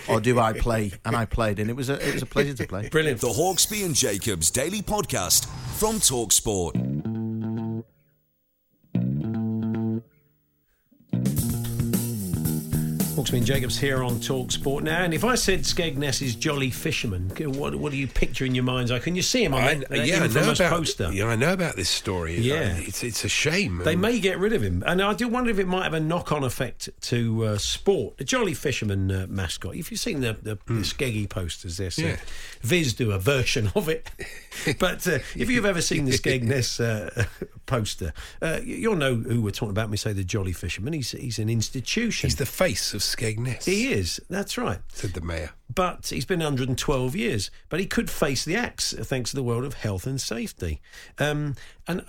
or 0.08 0.20
do 0.20 0.38
I 0.38 0.52
play? 0.52 0.92
And 1.06 1.16
I 1.16 1.24
played, 1.24 1.58
and 1.58 1.70
it 1.70 1.74
was 1.76 1.88
a 1.90 1.94
it 2.06 2.12
was 2.12 2.22
a 2.22 2.26
pleasure 2.26 2.54
to 2.54 2.66
play. 2.66 2.88
Brilliant. 2.88 3.20
The 3.20 3.28
Hawksbee 3.28 3.84
and 3.84 3.94
Jacobs 3.94 4.50
Daily 4.50 4.82
Podcast 4.82 5.46
from 5.78 5.96
Talksport. 5.96 6.93
And 13.34 13.44
Jacobs 13.44 13.76
here 13.78 14.04
on 14.04 14.20
Talk 14.20 14.52
Sport 14.52 14.84
now. 14.84 15.02
And 15.02 15.12
if 15.12 15.24
I 15.24 15.34
said 15.34 15.60
Skegness 15.62 16.22
is 16.22 16.36
Jolly 16.36 16.70
Fisherman, 16.70 17.30
what, 17.36 17.74
what 17.74 17.90
do 17.90 17.98
you 17.98 18.06
picture 18.06 18.44
in 18.44 18.54
your 18.54 18.62
mind's 18.62 18.92
eye? 18.92 19.00
Can 19.00 19.16
you 19.16 19.22
see 19.22 19.42
him 19.44 19.54
on 19.54 19.62
I, 19.62 19.74
that, 19.74 19.88
that 19.88 20.06
yeah, 20.06 20.22
I 20.22 20.26
know 20.28 20.52
about. 20.52 20.70
poster? 20.70 21.10
Yeah, 21.12 21.26
I 21.26 21.34
know 21.34 21.52
about 21.52 21.74
this 21.74 21.90
story. 21.90 22.38
Yeah. 22.38 22.76
it's 22.76 23.02
it's 23.02 23.24
a 23.24 23.28
shame. 23.28 23.78
They 23.84 23.96
may 23.96 24.20
get 24.20 24.38
rid 24.38 24.52
of 24.52 24.62
him, 24.62 24.84
and 24.86 25.02
I 25.02 25.14
do 25.14 25.26
wonder 25.26 25.50
if 25.50 25.58
it 25.58 25.66
might 25.66 25.82
have 25.82 25.94
a 25.94 26.00
knock-on 26.00 26.44
effect 26.44 26.88
to 27.02 27.44
uh, 27.44 27.58
sport. 27.58 28.18
The 28.18 28.24
Jolly 28.24 28.54
Fisherman 28.54 29.10
uh, 29.10 29.26
mascot. 29.28 29.74
If 29.74 29.90
you've 29.90 30.00
seen 30.00 30.20
the 30.20 30.34
the, 30.40 30.56
the 30.66 30.82
Skeggy 30.82 31.28
posters, 31.28 31.78
Hmm. 31.78 32.02
Yeah. 32.02 32.16
Viz 32.62 32.94
do 32.94 33.10
a 33.10 33.18
version 33.18 33.72
of 33.74 33.88
it. 33.88 34.08
but 34.78 35.06
uh, 35.08 35.18
if 35.34 35.50
you've 35.50 35.66
ever 35.66 35.82
seen 35.82 36.04
the 36.04 36.12
Skegness 36.12 36.80
uh, 36.80 37.24
poster, 37.66 38.12
uh, 38.40 38.60
you'll 38.62 38.96
know 38.96 39.16
who 39.16 39.42
we're 39.42 39.50
talking 39.50 39.70
about. 39.70 39.86
when 39.86 39.90
We 39.92 39.96
say 39.96 40.12
the 40.12 40.24
Jolly 40.24 40.52
Fisherman. 40.52 40.92
He's 40.92 41.10
he's 41.10 41.40
an 41.40 41.50
institution. 41.50 42.28
He's 42.28 42.36
the 42.36 42.46
face 42.46 42.94
of 42.94 43.00
Skegness. 43.00 43.23
He 43.64 43.92
is. 43.92 44.20
That's 44.28 44.56
right. 44.58 44.80
said 44.88 45.14
the 45.14 45.20
mayor. 45.20 45.50
But 45.74 46.06
he's 46.06 46.24
been 46.24 46.38
112 46.38 47.16
years. 47.16 47.50
But 47.68 47.80
he 47.80 47.86
could 47.86 48.10
face 48.10 48.44
the 48.44 48.56
axe 48.56 48.92
thanks 48.92 49.30
to 49.30 49.36
the 49.36 49.42
world 49.42 49.64
of 49.64 49.74
health 49.74 50.06
and 50.06 50.20
safety. 50.20 50.80
Um, 51.18 51.56
and 51.88 52.02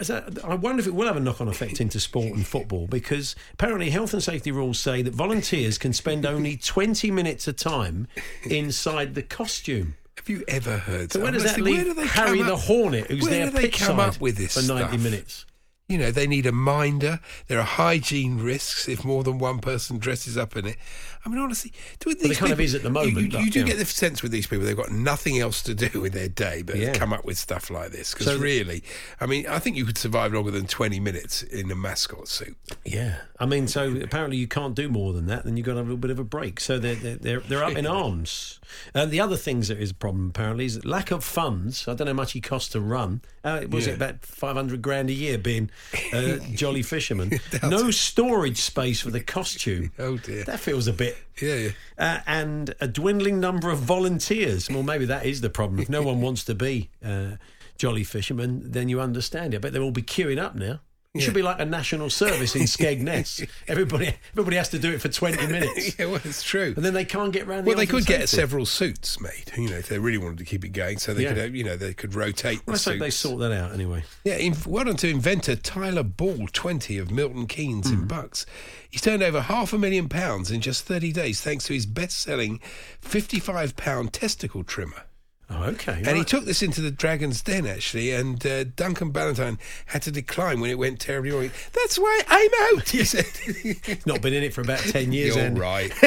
I 0.44 0.56
wonder 0.56 0.82
if 0.82 0.88
it 0.88 0.94
will 0.94 1.08
have 1.08 1.18
a 1.18 1.20
knock 1.20 1.42
on 1.42 1.48
effect 1.48 1.82
into 1.82 2.00
sport 2.00 2.34
and 2.34 2.46
football 2.46 2.88
because 2.88 3.36
apparently 3.54 3.90
health 3.90 4.14
and 4.14 4.22
safety 4.24 4.52
rules 4.52 4.80
say 4.80 5.02
that 5.02 5.14
volunteers 5.14 5.78
can 5.78 5.94
spend 5.94 6.26
only 6.26 6.58
20 6.58 7.12
minutes 7.12 7.48
a 7.48 7.54
time 7.54 8.08
inside 8.46 9.16
the 9.16 9.24
costume. 9.24 9.96
Have 10.18 10.30
you 10.30 10.44
ever 10.48 10.78
heard? 10.78 11.12
So 11.12 11.20
where 11.22 11.32
does 11.32 11.44
that 11.44 11.60
leave 11.60 11.76
where 11.76 11.84
do 11.84 11.94
they 11.94 12.08
Harry 12.08 12.42
the 12.42 12.56
Hornet, 12.56 13.08
who's 13.08 13.24
where 13.24 13.32
there 13.32 13.46
do 13.52 13.52
they 13.52 13.68
come 13.70 14.00
up 14.00 14.20
with 14.20 14.38
this 14.38 14.54
for 14.54 14.66
90 14.66 14.88
stuff? 14.88 15.02
minutes? 15.02 15.46
You 15.88 16.00
know, 16.00 16.10
they 16.10 16.26
need 16.26 16.48
a 16.48 16.52
minder. 16.52 17.20
There 17.48 17.60
are 17.60 17.64
hygiene 17.66 18.40
risks 18.40 18.88
if 18.88 19.06
more 19.06 19.24
than 19.24 19.38
one 19.38 19.60
person 19.60 20.00
dresses 20.00 20.36
up 20.36 20.58
in 20.58 20.66
it. 20.66 20.78
I 21.26 21.30
mean, 21.30 21.40
honestly, 21.40 21.72
do 22.00 22.14
these 22.14 22.22
Well, 22.22 22.28
there 22.30 22.38
kind 22.38 22.52
of 22.52 22.58
people- 22.60 22.66
is 22.66 22.76
at 22.76 22.82
the 22.84 22.90
you- 22.90 22.94
moment, 22.94 23.18
You, 23.18 23.32
but, 23.32 23.42
you 23.42 23.52
do 23.52 23.60
yeah. 23.62 23.66
get 23.66 23.78
the 23.80 23.86
sense 23.86 24.22
with 24.22 24.32
these 24.32 24.46
people 24.46 24.66
they've 24.66 24.78
got 24.78 24.92
nothing 24.92 25.40
else 25.40 25.62
to 25.64 25.74
do 25.74 26.00
with 26.02 26.14
their 26.14 26.30
day 26.30 26.62
but 26.62 26.76
Yeah. 26.78 26.94
come 26.94 27.12
up 27.14 27.26
with 27.26 27.38
stuff 27.38 27.70
like 27.72 27.92
this. 27.92 28.12
Because 28.14 28.28
So- 28.28 28.38
really, 28.38 28.84
I 29.20 29.26
mean, 29.26 29.48
I 29.48 29.58
think 29.60 29.76
you 29.76 29.86
could 29.86 29.98
survive 29.98 30.34
longer 30.34 30.52
than 30.52 30.68
twenty 30.68 31.00
minutes 31.00 31.42
in 31.42 31.72
a 31.72 31.76
mascot 31.76 32.28
suit. 32.28 32.56
Yeah, 32.86 33.18
I 33.40 33.46
mean, 33.48 33.68
so 33.68 33.96
apparently 34.02 34.38
you 34.38 34.48
can't 34.48 34.76
do 34.76 34.88
more 34.88 35.14
than 35.14 35.26
that. 35.28 35.46
Then 35.46 35.58
you've 35.58 35.66
got 35.66 35.74
to 35.74 35.78
have 35.80 35.88
a 35.88 35.90
little 35.90 35.98
bit 35.98 36.12
of 36.12 36.20
a 36.20 36.24
break. 36.24 36.60
So 36.60 36.78
they're 36.78 36.96
they're 36.96 37.16
they're, 37.16 37.40
they're 37.40 37.64
up 37.64 37.76
in 37.76 37.88
arms. 38.04 38.60
And 38.94 39.10
the 39.12 39.20
other 39.20 39.38
things 39.38 39.68
that 39.70 39.80
is 39.80 39.92
a 39.92 39.94
problem 39.96 40.30
apparently 40.30 40.66
is 40.66 40.84
lack 40.86 41.10
of 41.12 41.24
funds. 41.24 41.88
I 41.88 41.94
don't 41.94 42.06
know 42.06 42.14
how 42.14 42.18
much 42.18 42.34
he 42.34 42.42
costs 42.42 42.70
to 42.74 42.82
run. 42.82 43.22
Uh, 43.44 43.62
was 43.70 43.86
Yeah. 43.88 43.94
it 43.94 43.96
about 43.98 44.26
five 44.26 44.56
hundred 44.56 44.82
grand 44.82 45.10
a 45.10 45.14
year 45.14 45.38
being 45.38 45.70
uh, 46.14 46.38
Jolly 46.54 46.82
Fisherman? 46.84 47.40
no 47.64 47.90
storage 47.92 48.62
space 48.62 49.02
for 49.02 49.12
the 49.12 49.22
costume. 49.22 49.92
Oh 49.98 50.18
dear. 50.18 50.44
That 50.44 50.60
feels 50.60 50.88
a 50.88 50.94
bit. 50.94 51.15
Yeah, 51.42 51.56
yeah. 51.56 51.70
Uh, 51.98 52.20
and 52.26 52.74
a 52.80 52.88
dwindling 52.88 53.40
number 53.40 53.70
of 53.70 53.80
volunteers. 53.80 54.70
Well, 54.70 54.84
maybe 54.84 55.06
that 55.06 55.26
is 55.26 55.42
the 55.42 55.50
problem. 55.50 55.80
If 55.80 55.90
no 55.90 56.02
one 56.10 56.22
wants 56.22 56.44
to 56.46 56.56
be 56.56 56.90
uh, 57.04 57.32
Jolly 57.78 58.04
Fisherman, 58.04 58.72
then 58.72 58.90
you 58.90 59.02
understand 59.02 59.54
it. 59.54 59.62
But 59.62 59.74
they'll 59.74 59.84
all 59.84 59.92
be 59.92 60.02
queuing 60.02 60.40
up 60.40 60.56
now. 60.56 60.80
It 61.16 61.22
should 61.22 61.34
be 61.34 61.42
like 61.42 61.60
a 61.60 61.66
national 61.66 62.10
service 62.10 62.56
in 62.56 62.64
Skegness. 62.64 63.48
everybody, 63.68 64.14
everybody 64.34 64.58
has 64.58 64.70
to 64.70 64.80
do 64.80 64.92
it 64.92 65.02
for 65.02 65.08
twenty 65.10 65.48
minutes, 65.52 65.98
yeah, 65.98 66.06
well, 66.06 66.20
it's 66.24 66.44
true. 66.44 66.74
and 66.76 66.84
then 66.86 66.94
they 66.94 67.06
can't 67.06 67.32
get 67.32 67.48
round. 67.48 67.66
the 67.66 67.70
Well, 67.70 67.78
they 67.78 67.86
could 67.86 68.06
get 68.06 68.28
several 68.30 68.66
suits 68.66 69.20
made, 69.22 69.52
you 69.58 69.70
know, 69.70 69.78
if 69.78 69.88
they 69.88 69.98
really 69.98 70.18
wanted 70.18 70.38
to 70.40 70.46
keep 70.46 70.64
it 70.66 70.70
going. 70.70 70.98
So 70.98 71.14
they 71.14 71.24
Yeah. 71.24 71.34
could, 71.34 71.56
you 71.56 71.64
know, 71.64 71.78
they 71.78 71.94
could 71.94 72.14
rotate 72.16 72.60
the 72.60 72.64
Well, 72.68 72.74
let's 72.74 72.86
hope 72.86 73.00
they 73.00 73.10
sort 73.10 73.40
that 73.40 73.52
out 73.52 73.74
anyway. 73.74 74.04
Yeah, 74.24 74.36
in, 74.36 74.56
well 74.66 74.84
done 74.86 74.98
to 74.98 75.10
inventor 75.10 75.56
Tyler 75.56 76.04
Ball, 76.04 76.48
20 76.52 76.98
of 76.98 77.12
Milton 77.12 77.48
Keynes 77.48 77.88
Hmm. 77.88 77.94
in 77.94 78.08
Bucks. 78.08 78.46
He's 78.90 79.02
turned 79.02 79.24
over 79.24 79.42
half 79.42 79.74
a 79.74 79.78
million 79.78 80.08
pounds 80.10 80.52
in 80.52 80.62
just 80.62 80.86
30 80.86 81.12
days 81.12 81.42
thanks 81.42 81.66
to 81.66 81.74
his 81.74 81.86
best 81.86 82.20
selling 82.20 82.60
£55 83.02 84.10
testicle 84.12 84.64
trimmer. 84.64 85.04
Oh, 85.48 85.66
okay. 85.66 86.02
And 86.04 86.18
he 86.18 86.24
took 86.24 86.46
this 86.46 86.64
into 86.64 86.82
the 86.82 86.90
Dragon's 86.90 87.44
Den, 87.44 87.68
actually, 87.68 88.12
and 88.12 88.44
uh, 88.48 88.64
Duncan 88.64 89.14
Bannatyne 89.14 89.60
had 89.86 90.02
to 90.04 90.12
decline 90.12 90.60
when 90.60 90.72
it 90.72 90.78
went 90.80 91.00
terribly 91.00 91.30
wrong. 91.32 91.52
That's 91.72 92.00
why 92.00 92.22
I'm 92.28 92.78
out, 92.78 92.90
he 92.90 93.04
said. 93.04 93.26
He's 93.28 93.80
not 94.08 94.22
been 94.22 94.34
in 94.34 94.42
it 94.42 94.56
for 94.56 94.62
about 94.62 94.80
10 94.80 95.14
years. 95.14 95.36
You're 95.36 95.46
Andy. 95.46 95.60
right. 95.62 95.92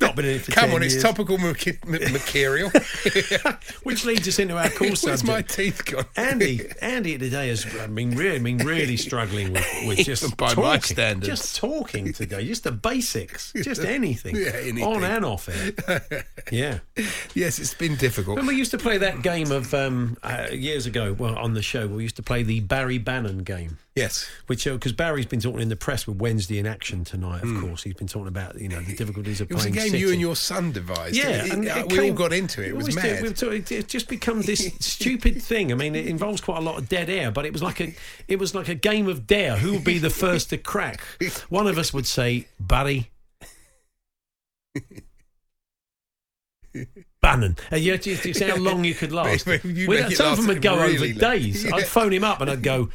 Not 0.00 0.16
been 0.16 0.24
in 0.24 0.36
it 0.36 0.42
for 0.42 0.52
Come 0.52 0.66
10 0.70 0.74
on, 0.76 0.82
it's 0.82 1.02
topical 1.02 1.38
material. 1.38 2.70
Which 3.82 4.04
leads 4.04 4.28
us 4.28 4.38
into 4.38 4.56
our 4.56 4.68
Where's 4.78 5.00
subject. 5.00 5.26
my 5.26 5.42
teeth 5.42 5.84
gone? 5.84 6.04
Andy, 6.16 6.60
Andy 6.80 7.18
today 7.18 7.48
has 7.48 7.66
mean 7.88 8.14
really, 8.16 8.36
I 8.36 8.38
mean 8.38 8.58
really 8.58 8.96
struggling 8.96 9.52
with, 9.52 9.66
with 9.86 9.98
just 9.98 10.36
by 10.36 10.48
talking, 10.48 10.62
my 10.64 10.78
standards. 10.78 11.26
just 11.26 11.56
talking 11.56 12.12
today, 12.12 12.46
just 12.46 12.64
the 12.64 12.72
basics, 12.72 13.52
just 13.52 13.84
anything, 13.84 14.36
Yeah, 14.36 14.50
anything. 14.54 14.84
on 14.84 15.04
and 15.04 15.24
off 15.24 15.48
it. 15.50 16.24
Yeah. 16.52 16.78
yes, 17.34 17.58
it's 17.58 17.74
been 17.74 17.96
difficult. 17.96 18.36
When 18.36 18.46
we 18.46 18.54
used 18.56 18.70
to 18.70 18.78
play 18.78 18.98
that 18.98 19.22
game 19.22 19.50
of 19.50 19.74
um, 19.74 20.16
uh, 20.22 20.46
years 20.52 20.86
ago, 20.86 21.12
well, 21.12 21.36
on 21.36 21.54
the 21.54 21.62
show, 21.62 21.86
we 21.88 22.02
used 22.04 22.16
to 22.16 22.22
play 22.22 22.42
the 22.42 22.60
Barry 22.60 22.98
Bannan 22.98 23.42
game. 23.44 23.78
Yes. 23.96 24.28
Which, 24.46 24.64
because 24.66 24.92
Barry's 24.92 25.24
been 25.26 25.40
talking 25.40 25.60
in 25.62 25.70
the 25.70 25.76
press 25.76 26.06
with 26.06 26.18
Wednesday 26.18 26.58
in 26.58 26.66
action 26.66 27.02
tonight, 27.02 27.42
of 27.42 27.60
course. 27.60 27.82
He's 27.82 27.94
been 27.94 28.06
talking 28.06 28.28
about, 28.28 28.60
you 28.60 28.68
know, 28.68 28.78
the 28.80 28.94
difficulties 28.94 29.40
of 29.40 29.48
playing. 29.48 29.68
It 29.68 29.74
was 29.74 29.84
a 29.86 29.90
game 29.90 30.00
you 30.00 30.12
and 30.12 30.20
your 30.20 30.36
son 30.36 30.70
devised. 30.70 31.16
Yeah, 31.16 31.46
It- 31.46 31.52
and 31.52 31.64
it- 31.64 31.76
it 31.76 31.92
we 31.92 32.10
all 32.10 32.14
got 32.14 32.32
into 32.34 32.62
it. 32.62 32.68
It 32.68 32.76
was 32.76 32.94
mad. 32.94 33.38
Sort 33.38 33.54
of- 33.54 33.72
It's 33.72 33.90
just 33.92 34.08
become 34.08 34.42
this 34.42 34.70
stupid 34.80 35.40
thing. 35.42 35.72
I 35.72 35.74
mean, 35.74 35.94
it 35.94 36.06
involves 36.06 36.40
quite 36.42 36.58
a 36.58 36.60
lot 36.60 36.78
of 36.78 36.88
dead 36.90 37.08
air, 37.08 37.30
but 37.30 37.46
it 37.46 37.52
was 37.54 37.62
like 37.62 37.80
a, 37.80 37.94
it 38.28 38.38
was 38.38 38.54
like 38.54 38.68
a 38.68 38.74
game 38.74 39.08
of 39.08 39.26
dare. 39.26 39.56
Who 39.56 39.72
would 39.72 39.84
be 39.84 39.98
the 39.98 40.10
first 40.10 40.50
to 40.50 40.58
crack? 40.58 41.00
One 41.48 41.66
of 41.66 41.78
us 41.78 41.92
would 41.94 42.06
say, 42.06 42.46
Barry. 42.60 43.10
Bannan. 47.22 47.58
Uh, 47.58 47.76
and 47.76 47.80
you, 47.82 47.92
you, 48.02 48.18
you 48.22 48.34
see 48.34 48.44
how 48.44 48.56
long 48.56 48.84
you 48.84 48.94
could 48.94 49.12
last. 49.12 49.46
You 49.64 49.88
We- 49.88 50.14
some 50.14 50.32
of 50.32 50.38
them 50.38 50.46
would 50.48 50.62
go 50.62 50.76
really 50.76 51.10
over 51.12 51.20
days. 51.20 51.64
Yeah. 51.64 51.74
I'd 51.76 51.86
phone 51.86 52.12
him 52.12 52.24
up 52.24 52.40
and 52.40 52.50
I'd 52.50 52.62
go, 52.62 52.88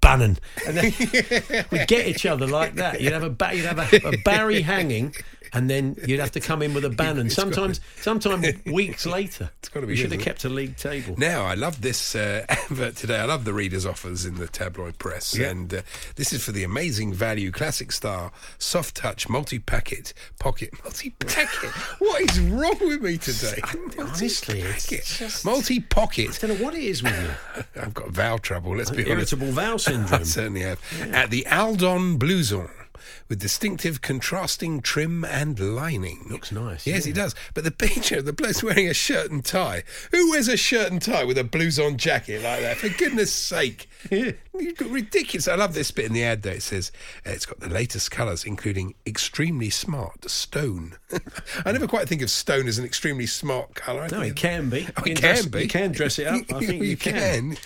Bannan. 0.00 0.38
And 0.66 0.76
then 0.76 0.92
we'd 1.70 1.88
get 1.88 2.06
each 2.06 2.26
other 2.26 2.46
like 2.46 2.74
that. 2.74 3.00
You'd 3.00 3.12
have 3.12 3.24
a, 3.24 3.54
you'd 3.56 3.64
have 3.64 3.78
a, 3.92 4.08
a 4.08 4.18
Barry 4.24 4.62
hanging, 4.62 5.14
and 5.52 5.68
then 5.70 5.96
you'd 6.06 6.20
have 6.20 6.32
to 6.32 6.40
come 6.40 6.62
in 6.62 6.74
with 6.74 6.84
a 6.84 6.90
Bannan. 7.00 7.30
Sometimes, 7.30 7.80
sometimes 8.00 8.46
weeks 8.66 9.06
later. 9.06 9.50
It's 9.58 9.68
gotta 9.68 9.86
be 9.86 9.92
You 9.92 9.96
should 9.96 10.12
have 10.12 10.20
kept 10.20 10.44
a 10.44 10.48
league 10.48 10.76
table. 10.76 11.14
Now, 11.18 11.44
I 11.44 11.54
love 11.54 11.80
this 11.80 12.14
uh, 12.14 12.44
advert 12.48 12.96
today. 12.96 13.18
I 13.18 13.24
love 13.24 13.44
the 13.44 13.52
reader's 13.52 13.86
offers 13.86 14.24
in 14.24 14.36
the 14.36 14.46
tabloid 14.46 14.98
press. 14.98 15.36
Yeah. 15.36 15.48
And 15.50 15.72
uh, 15.74 15.82
this 16.16 16.32
is 16.32 16.44
for 16.44 16.52
the 16.52 16.64
amazing 16.64 17.12
value 17.14 17.50
classic 17.50 17.92
style 17.92 18.32
soft 18.58 18.94
touch 18.96 19.28
multi 19.28 19.58
packet 19.58 20.12
pocket. 20.38 20.70
Multi 20.84 21.10
packet? 21.10 21.70
what 21.98 22.20
is 22.22 22.40
wrong 22.40 22.76
with 22.80 23.02
me 23.02 23.18
today? 23.18 23.60
Honestly, 23.98 24.62
just- 24.78 25.44
Multi 25.44 25.80
pocket. 25.80 26.42
I 26.42 26.46
don't 26.46 26.58
know 26.58 26.64
what 26.64 26.74
it 26.74 26.82
is 26.82 27.02
with 27.02 27.20
you. 27.20 27.62
I've 27.82 27.94
got 27.94 28.10
vowel 28.10 28.38
trouble, 28.38 28.76
let's 28.76 28.90
be 28.90 29.10
honest. 29.10 29.32
Irritable 29.32 29.54
bowel 29.54 29.74
I 29.74 29.76
syndrome. 29.78 30.24
certainly 30.24 30.60
have. 30.62 30.80
At 31.12 31.30
the 31.30 31.46
Aldon 31.46 32.18
Blouson. 32.18 32.68
With 33.28 33.40
distinctive 33.40 34.00
contrasting 34.00 34.80
trim 34.80 35.24
and 35.24 35.58
lining. 35.58 36.26
Looks 36.30 36.52
nice. 36.52 36.86
Yes, 36.86 37.06
it 37.06 37.14
does. 37.14 37.34
But 37.54 37.64
the 37.64 37.70
picture, 37.70 38.18
of 38.18 38.24
the 38.24 38.32
bloke's 38.32 38.62
wearing 38.62 38.88
a 38.88 38.94
shirt 38.94 39.30
and 39.30 39.44
tie. 39.44 39.82
Who 40.12 40.30
wears 40.30 40.48
a 40.48 40.56
shirt 40.56 40.90
and 40.90 41.02
tie 41.02 41.24
with 41.24 41.36
a 41.38 41.44
blouson 41.44 41.96
jacket 41.96 42.42
like 42.42 42.60
that? 42.60 42.78
For 42.78 42.88
goodness 42.88 43.32
sake. 43.32 43.88
You've 44.10 44.76
got 44.76 44.88
ridiculous. 44.90 45.48
I 45.48 45.54
love 45.56 45.74
this 45.74 45.90
bit 45.90 46.06
in 46.06 46.12
the 46.12 46.22
ad 46.22 46.42
though. 46.42 46.50
It 46.50 46.62
says 46.62 46.90
uh, 47.26 47.30
it's 47.30 47.46
got 47.46 47.60
the 47.60 47.68
latest 47.68 48.10
colours, 48.10 48.44
including 48.44 48.94
extremely 49.06 49.70
smart 49.70 50.28
stone. 50.30 50.96
I 51.64 51.72
never 51.72 51.86
quite 51.86 52.08
think 52.08 52.22
of 52.22 52.30
stone 52.30 52.66
as 52.68 52.78
an 52.78 52.84
extremely 52.84 53.26
smart 53.26 53.74
colour. 53.74 54.02
I 54.02 54.08
No, 54.08 54.20
think 54.20 54.32
it 54.32 54.36
can 54.36 54.68
be. 54.70 54.86
Oh, 54.96 55.02
it 55.06 55.16
dress- 55.18 55.42
can 55.42 55.50
be. 55.50 55.62
You 55.62 55.68
can 55.68 55.92
dress 55.92 56.18
it 56.18 56.26
up. 56.26 56.34
I 56.54 56.60
think 56.60 56.82
you, 56.82 56.90
You 56.90 56.96
can. 56.96 57.56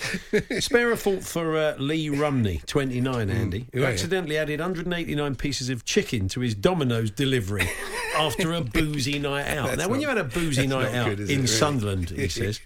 Spare 0.60 0.90
a 0.92 0.96
thought 0.96 1.22
for 1.22 1.56
uh, 1.56 1.76
Lee 1.78 2.08
Rumney, 2.08 2.62
29, 2.66 3.30
Andy, 3.30 3.66
who 3.72 3.80
Oh, 3.80 3.82
yeah. 3.82 3.88
accidentally 3.88 4.36
added 4.38 4.60
189 4.60 5.36
pieces 5.36 5.68
of 5.68 5.84
chicken 5.84 6.28
to 6.28 6.40
his 6.40 6.54
Domino's 6.54 7.10
delivery 7.10 7.68
after 8.16 8.52
a 8.54 8.60
boozy 8.60 9.18
night 9.18 9.46
out. 9.48 9.66
That's 9.68 9.78
now, 9.78 9.88
when 9.88 10.00
not- 10.00 10.02
you 10.02 10.08
had 10.08 10.18
a 10.18 10.24
boozy 10.24 10.66
night 10.66 10.94
out 10.94 11.10
good, 11.10 11.20
in 11.20 11.26
really? 11.26 11.46
Sunderland, 11.46 12.10
he 12.10 12.28
says, 12.28 12.60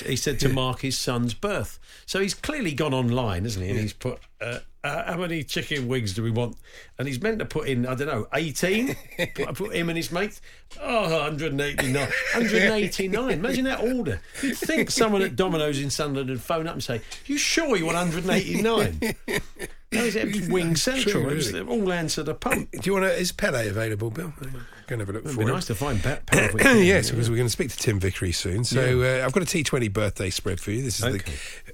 he 0.00 0.16
said 0.16 0.40
to 0.40 0.48
mark 0.48 0.80
his 0.80 0.98
son's 0.98 1.34
birth. 1.34 1.78
So 2.06 2.20
he's 2.20 2.34
clearly 2.34 2.72
gone 2.72 2.94
online, 2.94 3.46
isn't 3.46 3.62
he? 3.62 3.70
And 3.70 3.78
he's 3.78 3.92
put, 3.92 4.18
uh, 4.40 4.58
uh, 4.82 5.12
how 5.12 5.18
many 5.18 5.42
chicken 5.42 5.88
wings 5.88 6.12
do 6.14 6.22
we 6.22 6.30
want? 6.30 6.56
And 6.98 7.08
he's 7.08 7.20
meant 7.20 7.38
to 7.38 7.44
put 7.44 7.68
in, 7.68 7.86
I 7.86 7.94
don't 7.94 8.08
know, 8.08 8.26
18? 8.34 8.96
put, 9.34 9.54
put 9.54 9.74
him 9.74 9.88
and 9.88 9.96
his 9.96 10.12
mates. 10.12 10.40
Oh, 10.80 11.10
189. 11.10 11.94
189. 11.94 13.30
Imagine 13.30 13.64
that 13.64 13.80
order. 13.80 14.20
You'd 14.42 14.58
think 14.58 14.90
someone 14.90 15.22
at 15.22 15.36
Domino's 15.36 15.80
in 15.80 15.90
Sunderland 15.90 16.30
would 16.30 16.40
phone 16.42 16.66
up 16.66 16.74
and 16.74 16.82
say, 16.82 17.00
You 17.26 17.38
sure 17.38 17.76
you 17.76 17.86
want 17.86 17.96
189? 17.96 19.14
No, 19.92 20.00
he's 20.02 20.16
at 20.16 20.50
Wing 20.50 20.74
Central. 20.74 21.22
True, 21.22 21.30
It 21.30 21.36
was 21.36 21.54
all 21.54 21.92
answered 21.92 22.28
a 22.28 22.34
pump. 22.34 22.70
Do 22.72 22.80
you 22.82 22.94
want 22.94 23.04
to? 23.04 23.14
Is 23.16 23.30
Pele 23.30 23.68
available, 23.68 24.10
Bill? 24.10 24.32
Go 24.86 24.94
and 24.94 25.00
have 25.00 25.08
a 25.08 25.12
look 25.12 25.24
It'd 25.24 25.34
for 25.36 25.44
be 25.44 25.50
nice 25.50 25.64
to 25.66 25.74
find 25.74 26.02
Pat 26.02 26.26
Power. 26.26 26.42
if 26.42 26.54
we 26.54 26.60
can, 26.60 26.84
yes, 26.84 27.06
yeah. 27.08 27.12
because 27.14 27.30
we're 27.30 27.36
going 27.36 27.46
to 27.46 27.52
speak 27.52 27.70
to 27.70 27.76
Tim 27.76 27.98
Vickery 27.98 28.32
soon. 28.32 28.64
So 28.64 29.00
uh, 29.02 29.24
I've 29.24 29.32
got 29.32 29.42
a 29.42 29.46
T20 29.46 29.92
birthday 29.92 30.28
spread 30.30 30.60
for 30.60 30.72
you. 30.72 30.82
This 30.82 31.00
is 31.02 31.04
the 31.04 31.22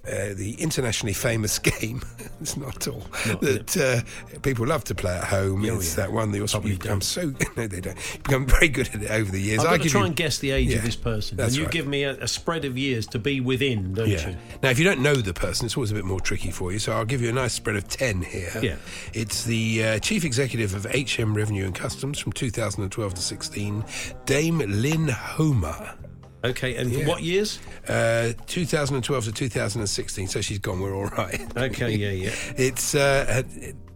uh, 0.07 0.35
the 0.35 0.55
internationally 0.61 1.13
famous 1.13 1.59
game. 1.81 2.03
it's 2.41 2.57
not 2.57 2.77
at 2.77 2.89
all 2.89 3.01
that 3.41 3.77
uh, 3.77 4.39
people 4.41 4.67
love 4.67 4.85
to 4.85 4.95
play 4.95 5.13
at 5.17 5.25
home. 5.25 5.65
Oh, 5.65 5.75
it's 5.77 5.91
yeah. 5.99 6.07
that 6.07 6.13
one 6.13 6.31
that 6.33 6.41
also 6.41 6.59
Probably 6.59 6.77
become 6.77 7.01
so 7.01 7.33
no, 7.57 7.67
they 7.67 7.81
don't. 7.81 7.97
You 8.15 8.21
become 8.23 8.47
very 8.47 8.69
good 8.69 8.89
at 8.95 9.03
it 9.03 9.11
over 9.11 9.31
the 9.31 9.41
years. 9.41 9.61
I've 9.61 9.67
I'll 9.73 9.79
to 9.79 9.89
try 9.89 10.01
you- 10.03 10.07
and 10.07 10.17
guess 10.17 10.39
the 10.39 10.53
age 10.53 10.69
Yeah, 10.69 10.77
of 10.79 10.85
this 10.85 10.97
person. 10.97 11.41
And 11.41 11.53
you 11.55 11.65
right. 11.65 11.73
give 11.73 11.87
me 11.87 12.05
a, 12.05 12.13
a 12.23 12.29
spread 12.29 12.65
of 12.65 12.79
years 12.79 13.07
to 13.09 13.19
be 13.19 13.41
within, 13.41 13.93
don't 13.95 14.09
Yeah. 14.09 14.31
you? 14.31 14.37
Now, 14.63 14.71
if 14.71 14.79
you 14.79 14.85
don't 14.85 15.01
know 15.01 15.15
the 15.17 15.35
person, 15.35 15.67
it's 15.67 15.77
always 15.77 15.91
a 15.91 15.95
bit 15.95 16.05
more 16.05 16.21
tricky 16.21 16.51
for 16.53 16.71
you. 16.73 16.79
So 16.79 16.93
I'll 16.93 17.05
give 17.05 17.21
you 17.23 17.29
a 17.29 17.33
nice 17.33 17.53
spread 17.55 17.77
of 17.77 17.89
10 17.89 18.23
here. 18.23 18.53
Yeah. 18.63 18.77
It's 19.13 19.45
the 19.45 19.85
uh, 19.85 19.99
Chief 19.99 20.25
Executive 20.25 20.75
of 20.75 20.87
HM 20.95 21.35
Revenue 21.35 21.65
and 21.65 21.75
Customs 21.75 22.19
from 22.19 22.33
2012 22.33 23.00
to 23.09 23.23
16, 23.23 23.85
Dame 24.27 24.59
Lin 24.59 25.09
Homer. 25.09 25.95
Okay, 26.43 26.77
and 26.77 26.91
Yeah. 26.91 27.07
what 27.07 27.23
years? 27.23 27.59
Uh, 27.87 28.33
2012 28.47 29.25
to 29.25 29.33
2016, 29.33 30.27
so 30.29 30.41
she's 30.41 30.59
gone, 30.59 30.81
we're 30.81 30.95
all 30.95 31.07
right. 31.09 31.41
Okay, 31.57 31.95
yeah, 31.95 32.11
yeah. 32.11 32.31
It's 32.57 32.95
uh, 32.95 33.43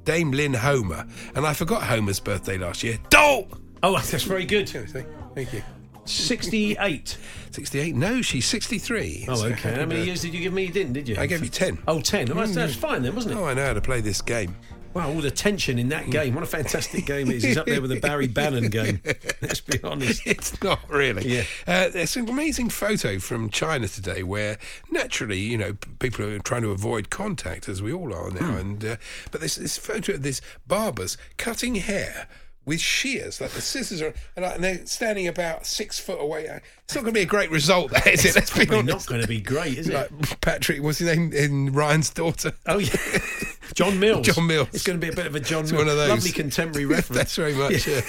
Dame 0.05 0.31
Lin 0.33 0.53
Homer. 0.55 1.07
And 1.35 1.47
I 1.47 1.55
forgot 1.55 1.83
Homer's 1.85 2.21
birthday 2.21 2.59
last 2.59 2.83
year. 2.83 2.99
Dole! 3.09 3.49
Oh, 3.83 3.93
that's 4.11 4.25
very 4.25 4.45
good. 4.45 4.69
Thank 4.69 5.53
you. 5.53 5.63
68. 6.07 7.17
68? 7.51 7.95
No, 7.95 8.21
she's 8.21 8.47
63. 8.47 9.25
Oh, 9.29 9.43
okay. 9.45 9.53
happy 9.55 9.81
How 9.81 9.87
many 9.87 10.05
years 10.07 10.21
did 10.21 10.35
you 10.35 10.41
give 10.41 10.53
me? 10.53 10.65
You 10.65 10.73
didn't, 10.73 10.93
did 10.93 11.09
you? 11.09 11.17
I 11.19 11.27
gave 11.27 11.43
you 11.43 11.49
10. 11.49 11.79
Oh, 11.89 12.01
10. 12.01 12.31
Oh, 12.31 12.35
that's, 12.35 12.55
that's 12.55 12.75
fine 12.75 13.03
then, 13.03 13.15
wasn't 13.15 13.35
it? 13.35 13.39
Oh, 13.41 13.47
I 13.47 13.55
know 13.55 13.65
how 13.65 13.73
to 13.73 13.81
play 13.81 14.01
this 14.03 14.21
game. 14.21 14.55
Wow, 14.95 15.09
all 15.09 15.21
the 15.21 15.31
tension 15.31 15.79
in 15.79 15.89
that 15.89 16.09
game. 16.11 16.35
What 16.35 16.45
a 16.45 16.47
fantastic 16.47 17.05
game 17.05 17.29
it 17.29 17.37
is. 17.37 17.43
He's 17.43 17.57
up 17.59 17.67
there 17.67 17.81
with 17.81 17.91
the 17.91 17.99
Barry 17.99 18.29
Bannan 18.29 18.69
game. 18.71 19.03
Let's 19.43 19.61
be 19.61 19.79
honest. 19.83 20.23
It's 20.25 20.63
not 20.63 20.89
really. 20.89 21.29
Yeah. 21.29 21.45
Uh, 21.67 21.89
there's 21.89 22.17
an 22.17 22.29
amazing 22.29 22.71
photo 22.71 23.19
from 23.19 23.51
China 23.51 23.89
today 23.89 24.23
where 24.23 24.57
naturally, 24.93 25.41
you 25.41 25.59
know, 25.59 25.77
people 25.99 26.25
are 26.25 26.39
trying 26.39 26.63
to 26.63 26.71
avoid 26.71 27.11
contact, 27.11 27.69
as 27.69 27.83
we 27.83 27.93
all 27.93 28.15
are 28.15 28.31
now. 28.31 28.57
And 28.57 28.85
uh, 28.85 28.97
but 29.33 29.41
there's 29.41 29.57
this 29.57 29.77
photo 29.77 30.15
of 30.15 30.23
this 30.23 30.41
barbers 30.67 31.19
cutting 31.37 31.75
hair. 31.75 32.29
With 32.67 32.81
shears, 32.81 33.43
like 33.43 33.51
the 33.51 33.61
scissors 33.61 34.01
are, 34.01 34.15
and, 34.37 34.43
like, 34.43 34.55
and 34.55 34.65
they're 34.65 34.87
standing 34.87 35.29
about 35.29 35.67
six 35.67 35.99
foot 35.99 36.19
away. 36.19 36.45
It's 36.85 36.95
not 36.95 37.03
going 37.03 37.13
to 37.13 37.19
be 37.19 37.21
a 37.21 37.27
great 37.27 37.51
result, 37.51 37.91
that 37.91 38.07
is 38.07 38.25
it? 38.25 38.35
Let's 38.35 38.51
be 38.57 38.65
Probably 38.65 38.91
honest. 38.91 39.07
not 39.07 39.13
going 39.13 39.21
to 39.21 39.29
be 39.29 39.43
great, 39.43 39.77
is 39.77 39.91
it? 39.91 39.93
Like 39.93 40.41
Patrick, 40.41 40.83
what's 40.83 40.97
his 40.97 41.15
name 41.15 41.31
in 41.35 41.75
Ryan's 41.75 42.09
daughter? 42.09 42.53
Oh, 42.65 42.79
yeah. 42.79 42.97
John 43.75 43.99
Mills. 43.99 44.27
John 44.35 44.47
Mills. 44.47 44.69
It's 44.73 44.85
going 44.85 45.01
to 45.01 45.07
be 45.07 45.13
a 45.13 45.17
bit 45.17 45.27
of 45.27 45.35
a 45.35 45.41
John 45.41 45.63
It's 45.63 45.73
Mills. 45.73 45.85
one 45.85 45.91
of 45.91 45.97
those. 45.97 46.09
Lovely 46.09 46.33
contemporary 46.33 46.87
reference. 46.97 47.17
That's 47.19 47.37
very 47.37 47.55
much. 47.55 47.87
Yeah. 47.87 48.01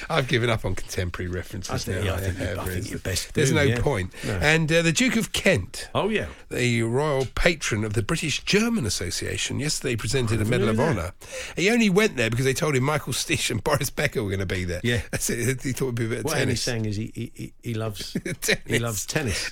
I've 0.10 0.28
given 0.28 0.50
up 0.50 0.64
on 0.64 0.74
contemporary 0.74 1.30
references 1.30 1.70
I 1.70 1.78
think- 1.78 1.98
now. 1.98 2.04
yeah, 2.04 2.14
I 2.14 2.20
think 2.20 2.38
you- 2.38 2.60
I 2.60 2.64
think 2.66 2.90
you 2.90 2.98
best 2.98 3.34
There's 3.34 3.50
do, 3.50 3.54
no 3.56 3.62
yeah. 3.62 3.80
point. 3.80 4.12
No. 4.24 4.34
And 4.42 4.70
uh, 4.70 4.82
the 4.82 4.92
Duke 4.92 5.16
of 5.16 5.32
Kent, 5.32 5.88
Oh, 5.94 6.08
yeah. 6.08 6.26
the 6.50 6.82
royal 6.82 7.26
patron 7.34 7.84
of 7.84 7.94
the 7.94 8.02
British 8.02 8.44
German 8.44 8.86
Association, 8.86 9.58
yesterday 9.60 9.96
presented 9.96 10.40
a 10.40 10.44
Medal 10.44 10.68
of 10.68 10.76
that. 10.76 10.88
Honour. 10.98 11.12
He 11.56 11.70
only 11.70 11.88
went 11.90 12.16
there 12.16 12.30
because 12.30 12.44
they 12.44 12.54
told 12.54 12.76
him 12.76 12.84
Michael 12.84 13.12
Stich 13.12 13.50
and 13.50 13.62
Boris 13.62 13.90
Becker 13.90 14.22
were 14.22 14.28
going 14.30 14.40
to 14.40 14.46
be 14.46 14.64
there. 14.64 14.80
Yeah. 14.82 15.00
That's 15.10 15.30
it. 15.30 15.62
He 15.62 15.72
thought 15.72 15.86
it'd 15.86 15.94
be 15.96 16.06
a 16.06 16.08
bit 16.08 16.18
of 16.20 16.24
What 16.26 16.34
tennis. 16.34 16.62
saying 16.62 16.84
is 16.86 16.96
he, 16.96 17.10
he, 17.14 17.32
he- 17.34 17.52
he 17.62 17.74
loves 17.74 18.12
Tennis. 18.40 18.60
he 18.66 18.78
loves 18.78 19.06
tennis. 19.06 19.50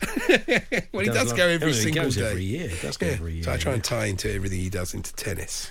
well, 0.93 1.03
he 1.05 1.07
does, 1.11 1.29
love- 1.29 1.37
go 1.37 1.47
every 1.49 1.69
oh, 1.71 1.75
he 1.75 1.81
single 1.81 2.05
goes 2.05 2.17
day. 2.17 2.31
every 2.31 2.45
year. 2.45 2.69
He 2.69 2.81
does 2.87 2.97
go 2.97 3.07
Yeah. 3.07 3.13
every 3.13 3.35
year. 3.35 3.43
So 3.45 3.53
I 3.53 3.57
try 3.57 3.73
and 3.75 3.85
tie 3.85 4.07
into 4.07 4.33
everything 4.33 4.50
he 4.59 4.71
does 4.71 4.95
into 4.95 5.15
tennis. 5.15 5.69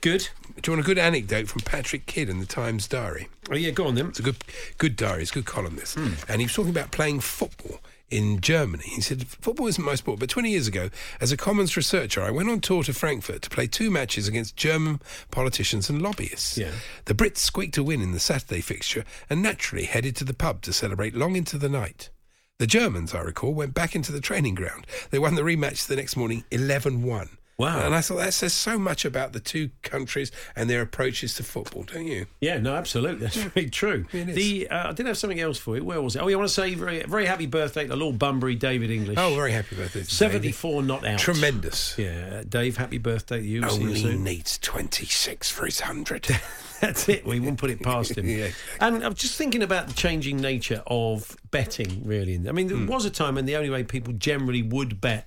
Good. 0.00 0.28
Do 0.60 0.70
you 0.70 0.76
want 0.76 0.84
a 0.84 0.88
good 0.88 0.98
anecdote 0.98 1.48
from 1.48 1.62
Patrick 1.62 2.06
Kidd 2.06 2.28
in 2.28 2.38
the 2.38 2.46
Times 2.46 2.86
Diary? 2.86 3.28
Oh, 3.50 3.56
yeah, 3.56 3.70
go 3.70 3.86
on 3.86 3.94
then. 3.94 4.08
It's 4.08 4.18
a 4.20 4.22
good, 4.22 4.36
good 4.78 4.94
diary. 4.96 5.22
It's 5.22 5.30
a 5.30 5.34
good 5.34 5.46
column. 5.46 5.76
This, 5.76 5.94
Hmm. 5.94 6.12
and 6.28 6.40
he 6.40 6.46
was 6.46 6.52
talking 6.54 6.70
about 6.70 6.92
playing 6.92 7.20
football 7.20 7.80
in 8.10 8.40
Germany. 8.40 8.84
He 8.86 9.00
said, 9.00 9.26
Football 9.26 9.66
isn't 9.68 9.82
my 9.84 9.94
sport, 9.96 10.20
but 10.20 10.28
20 10.28 10.50
years 10.50 10.68
ago, 10.68 10.90
as 11.20 11.32
a 11.32 11.36
Commons 11.36 11.76
researcher, 11.76 12.22
I 12.22 12.30
went 12.30 12.48
on 12.48 12.60
tour 12.60 12.84
to 12.84 12.92
Frankfurt 12.92 13.42
to 13.42 13.50
play 13.50 13.66
two 13.66 13.90
matches 13.90 14.28
against 14.28 14.54
German 14.56 15.00
politicians 15.30 15.88
and 15.90 16.00
lobbyists. 16.02 16.56
Yeah. 16.58 16.72
The 17.06 17.14
Brits 17.14 17.38
squeaked 17.38 17.78
a 17.78 17.82
win 17.82 18.02
in 18.02 18.12
the 18.12 18.20
Saturday 18.20 18.60
fixture 18.60 19.04
and 19.28 19.42
naturally 19.42 19.86
headed 19.86 20.14
to 20.16 20.24
the 20.24 20.34
pub 20.34 20.62
to 20.62 20.72
celebrate 20.72 21.16
long 21.16 21.34
into 21.36 21.58
the 21.58 21.70
night. 21.70 22.10
The 22.58 22.66
Germans, 22.66 23.12
I 23.14 23.20
recall, 23.22 23.54
went 23.54 23.74
back 23.74 23.96
into 23.96 24.12
the 24.12 24.20
training 24.20 24.54
ground. 24.54 24.86
They 25.10 25.18
won 25.18 25.34
the 25.34 25.42
rematch 25.42 25.86
the 25.86 25.96
next 25.96 26.16
morning 26.16 26.44
11 26.52 27.02
1. 27.02 27.28
Wow. 27.58 27.86
And 27.86 27.94
I 27.94 28.02
thought 28.02 28.18
that 28.18 28.34
says 28.34 28.52
so 28.52 28.78
much 28.78 29.06
about 29.06 29.32
the 29.32 29.40
two 29.40 29.70
countries 29.82 30.30
and 30.54 30.68
their 30.68 30.82
approaches 30.82 31.34
to 31.36 31.42
football, 31.42 31.84
don't 31.84 32.06
you? 32.06 32.26
Yeah, 32.40 32.58
no, 32.58 32.74
absolutely. 32.74 33.20
That's 33.20 33.36
very 33.36 33.70
true. 33.70 34.04
The 34.12 34.68
uh, 34.68 34.90
I 34.90 34.92
did 34.92 35.06
have 35.06 35.16
something 35.16 35.40
else 35.40 35.56
for 35.58 35.76
you. 35.76 35.84
Where 35.84 36.02
was 36.02 36.16
it? 36.16 36.22
Oh, 36.22 36.28
you 36.28 36.36
want 36.36 36.48
to 36.48 36.54
say 36.54 36.74
very, 36.74 37.02
very 37.04 37.24
happy 37.24 37.46
birthday 37.46 37.86
to 37.86 37.96
Lord 37.96 38.18
Bunbury, 38.18 38.56
David 38.56 38.90
English. 38.90 39.16
Oh, 39.18 39.34
very 39.34 39.52
happy 39.52 39.74
birthday. 39.74 40.02
to 40.02 40.10
74 40.10 40.82
not 40.82 41.06
out. 41.06 41.18
Tremendous. 41.18 41.96
Yeah, 41.98 42.42
Dave, 42.46 42.76
happy 42.76 42.98
birthday 42.98 43.38
to 43.38 43.46
you. 43.46 43.68
See 43.70 43.80
you 43.80 43.88
Only 43.88 44.16
needs 44.16 44.58
26 44.58 45.50
for 45.50 45.64
his 45.64 45.80
100. 45.80 46.26
That's 46.80 47.08
it. 47.08 47.24
We 47.24 47.40
won't 47.40 47.58
put 47.58 47.70
it 47.70 47.82
past 47.82 48.18
him. 48.18 48.26
Yeah, 48.36 48.48
And 48.80 49.02
I'm 49.02 49.14
just 49.14 49.38
thinking 49.38 49.62
about 49.62 49.86
the 49.86 49.94
changing 49.94 50.36
nature 50.38 50.82
of 50.86 51.36
betting, 51.50 52.02
really. 52.04 52.34
I 52.46 52.52
mean, 52.52 52.66
there 52.66 52.86
was 52.86 53.06
a 53.06 53.10
time 53.10 53.36
when 53.36 53.46
the 53.46 53.56
only 53.56 53.70
way 53.70 53.82
people 53.82 54.12
generally 54.14 54.62
would 54.62 55.00
bet, 55.00 55.26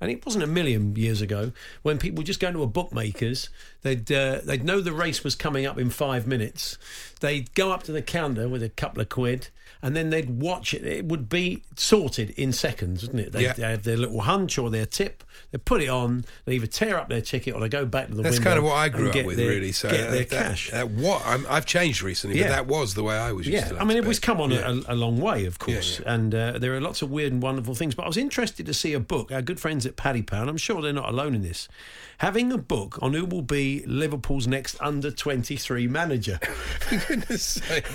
and 0.00 0.10
it 0.10 0.24
wasn't 0.24 0.44
a 0.44 0.48
million 0.48 0.94
years 0.96 1.20
ago, 1.20 1.52
when 1.82 1.98
people 1.98 2.24
just 2.24 2.40
go 2.40 2.52
to 2.52 2.62
a 2.62 2.66
bookmaker's, 2.66 3.48
they'd 3.84 4.10
uh, 4.10 4.40
they'd 4.42 4.64
know 4.64 4.80
the 4.80 4.92
race 4.92 5.22
was 5.22 5.36
coming 5.36 5.64
up 5.66 5.78
in 5.78 5.88
five 5.90 6.26
minutes, 6.26 6.76
they'd 7.20 7.54
go 7.54 7.70
up 7.70 7.84
to 7.84 7.92
the 7.92 8.02
counter 8.02 8.48
with 8.48 8.64
a 8.64 8.68
couple 8.68 9.00
of 9.00 9.08
quid. 9.08 9.48
And 9.82 9.94
then 9.94 10.08
they'd 10.08 10.40
watch 10.40 10.72
it. 10.72 10.82
It 10.86 11.04
would 11.04 11.28
be 11.28 11.62
sorted 11.76 12.30
in 12.38 12.52
seconds, 12.52 13.02
wouldn't 13.02 13.20
it? 13.20 13.32
They'd 13.32 13.54
Yeah. 13.58 13.68
have 13.68 13.82
their 13.82 13.98
little 13.98 14.22
hunch 14.22 14.56
or 14.56 14.70
their 14.70 14.86
tip. 14.86 15.22
They 15.50 15.58
put 15.58 15.82
it 15.82 15.90
on. 15.90 16.24
They 16.46 16.54
either 16.54 16.66
tear 16.66 16.96
up 16.96 17.10
their 17.10 17.20
ticket 17.20 17.54
or 17.54 17.60
they 17.60 17.68
go 17.68 17.84
back 17.84 18.08
to 18.08 18.14
the 18.14 18.22
That's 18.22 18.38
kind 18.38 18.56
of 18.56 18.64
what 18.64 18.76
I 18.76 18.88
grew 18.88 19.10
up 19.10 19.26
with, 19.26 19.36
their- 19.36 19.50
really. 19.50 19.72
So 19.72 19.90
get 19.90 20.08
uh, 20.08 20.10
their 20.10 20.20
that, 20.24 20.30
cash. 20.30 20.70
that 20.70 20.88
what 20.90 21.20
I'm, 21.26 21.44
I've 21.50 21.66
changed 21.66 22.00
recently, 22.02 22.38
Yeah. 22.38 22.44
but 22.44 22.50
that 22.50 22.66
was 22.66 22.94
the 22.94 23.02
way 23.02 23.14
I 23.14 23.32
was. 23.32 23.46
Used 23.46 23.72
Yeah, 23.72 23.78
I 23.78 23.84
mean, 23.84 23.98
it 23.98 24.06
was 24.06 24.18
come 24.18 24.40
on 24.40 24.52
Yeah. 24.52 24.74
a, 24.88 24.94
a 24.94 24.96
long 24.96 25.20
way, 25.20 25.44
of 25.44 25.58
Yeah, 25.60 25.74
course, 25.74 26.00
and 26.06 26.34
uh, 26.34 26.58
there 26.58 26.74
are 26.74 26.80
lots 26.80 27.02
of 27.02 27.10
weird 27.10 27.32
and 27.34 27.42
wonderful 27.42 27.74
things. 27.74 27.94
But 27.94 28.04
I 28.04 28.08
was 28.08 28.16
interested 28.16 28.64
to 28.64 28.72
see 28.72 28.94
a 28.94 29.00
book. 29.00 29.32
Our 29.32 29.42
good 29.42 29.60
friends 29.60 29.84
at 29.84 29.96
Paddy 29.96 30.22
Power, 30.22 30.40
and 30.42 30.48
I'm 30.50 30.56
sure 30.56 30.80
they're 30.80 30.94
not 30.94 31.10
alone 31.10 31.34
in 31.34 31.42
this, 31.42 31.68
having 32.18 32.52
a 32.52 32.58
book 32.58 32.98
on 33.02 33.14
who 33.14 33.24
will 33.24 33.42
be 33.42 33.84
Liverpool's 33.86 34.46
next 34.46 34.76
under 34.80 35.10
23 35.10 35.86
manager. 35.86 36.38
For 36.80 36.96
goodness 37.08 37.42
sake. 37.42 37.86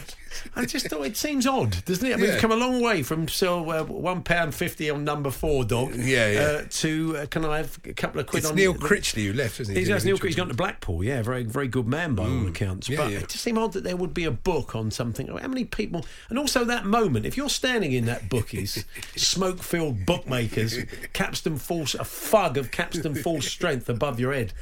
I 0.56 0.66
just 0.66 0.88
thought 0.88 1.06
it 1.06 1.18
seems 1.18 1.46
odd, 1.48 1.84
doesn't 1.86 2.06
it? 2.06 2.14
I 2.14 2.16
mean, 2.18 2.26
Yeah. 2.26 2.32
we've 2.34 2.42
come 2.42 2.52
a 2.52 2.56
long 2.56 2.82
way 2.82 3.04
from 3.04 3.28
so 3.28 3.70
uh, 3.70 3.84
one 3.84 4.24
pound 4.24 4.56
fifty 4.56 4.90
on 4.90 5.04
number 5.04 5.32
four 5.32 5.64
dog, 5.64 5.96
Yeah, 5.96 6.30
yeah. 6.32 6.40
Uh, 6.40 6.64
to 6.70 7.18
uh, 7.18 7.26
can 7.28 7.46
I 7.46 7.58
have 7.58 7.80
a 7.86 7.94
couple 7.94 8.20
of 8.22 8.28
quid 8.28 8.44
It's 8.44 8.50
on 8.50 8.56
Neil 8.56 8.74
Critchley 8.74 9.26
who 9.28 9.34
left, 9.34 9.60
isn't 9.60 9.74
he? 9.74 9.82
He's 9.82 9.90
a 9.90 10.06
Neil 10.06 10.18
Critchley. 10.18 10.26
He's 10.28 10.36
gone 10.36 10.48
to 10.50 10.54
Blackpool. 10.54 11.04
Yeah, 11.04 11.22
very 11.22 11.44
very 11.44 11.68
good 11.68 11.88
man 11.88 12.16
by 12.16 12.24
all 12.26 12.48
accounts. 12.48 12.90
Yeah, 12.90 12.98
but 12.98 13.12
yeah. 13.12 13.20
it 13.20 13.30
just 13.30 13.44
seemed 13.44 13.58
odd 13.58 13.74
that 13.74 13.84
there 13.84 13.96
would 13.98 14.14
be 14.14 14.26
a 14.26 14.32
book 14.32 14.76
on 14.76 14.92
something. 14.92 15.28
How 15.28 15.48
many 15.48 15.66
people? 15.66 16.06
And 16.30 16.38
also 16.38 16.64
that 16.66 16.86
moment, 16.86 17.26
if 17.26 17.38
you're 17.38 17.50
standing 17.50 17.92
in 17.92 18.06
that 18.06 18.30
bookies, 18.30 18.86
smoke-filled 19.16 20.06
bookmakers, 20.06 20.78
Capstan 21.14 21.58
full, 21.58 21.84
a 22.00 22.04
fug 22.04 22.58
of 22.58 22.72
Capstan 22.72 23.16
full 23.16 23.42
strength 23.56 23.90
above 23.90 24.20
your 24.20 24.34
head, 24.34 24.54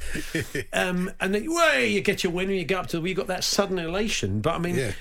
um, 0.72 1.10
and 1.20 1.34
then 1.34 1.52
way 1.52 1.88
you 1.88 2.00
get 2.00 2.22
your 2.22 2.32
win 2.32 2.48
and 2.48 2.58
you 2.58 2.64
go 2.64 2.78
up 2.78 2.86
to 2.88 2.98
you 3.08 3.14
got 3.14 3.26
that 3.28 3.44
sudden 3.44 3.78
elation. 3.78 4.40
But 4.40 4.54
I 4.54 4.58
mean, 4.58 4.74
Yeah. 4.76 4.92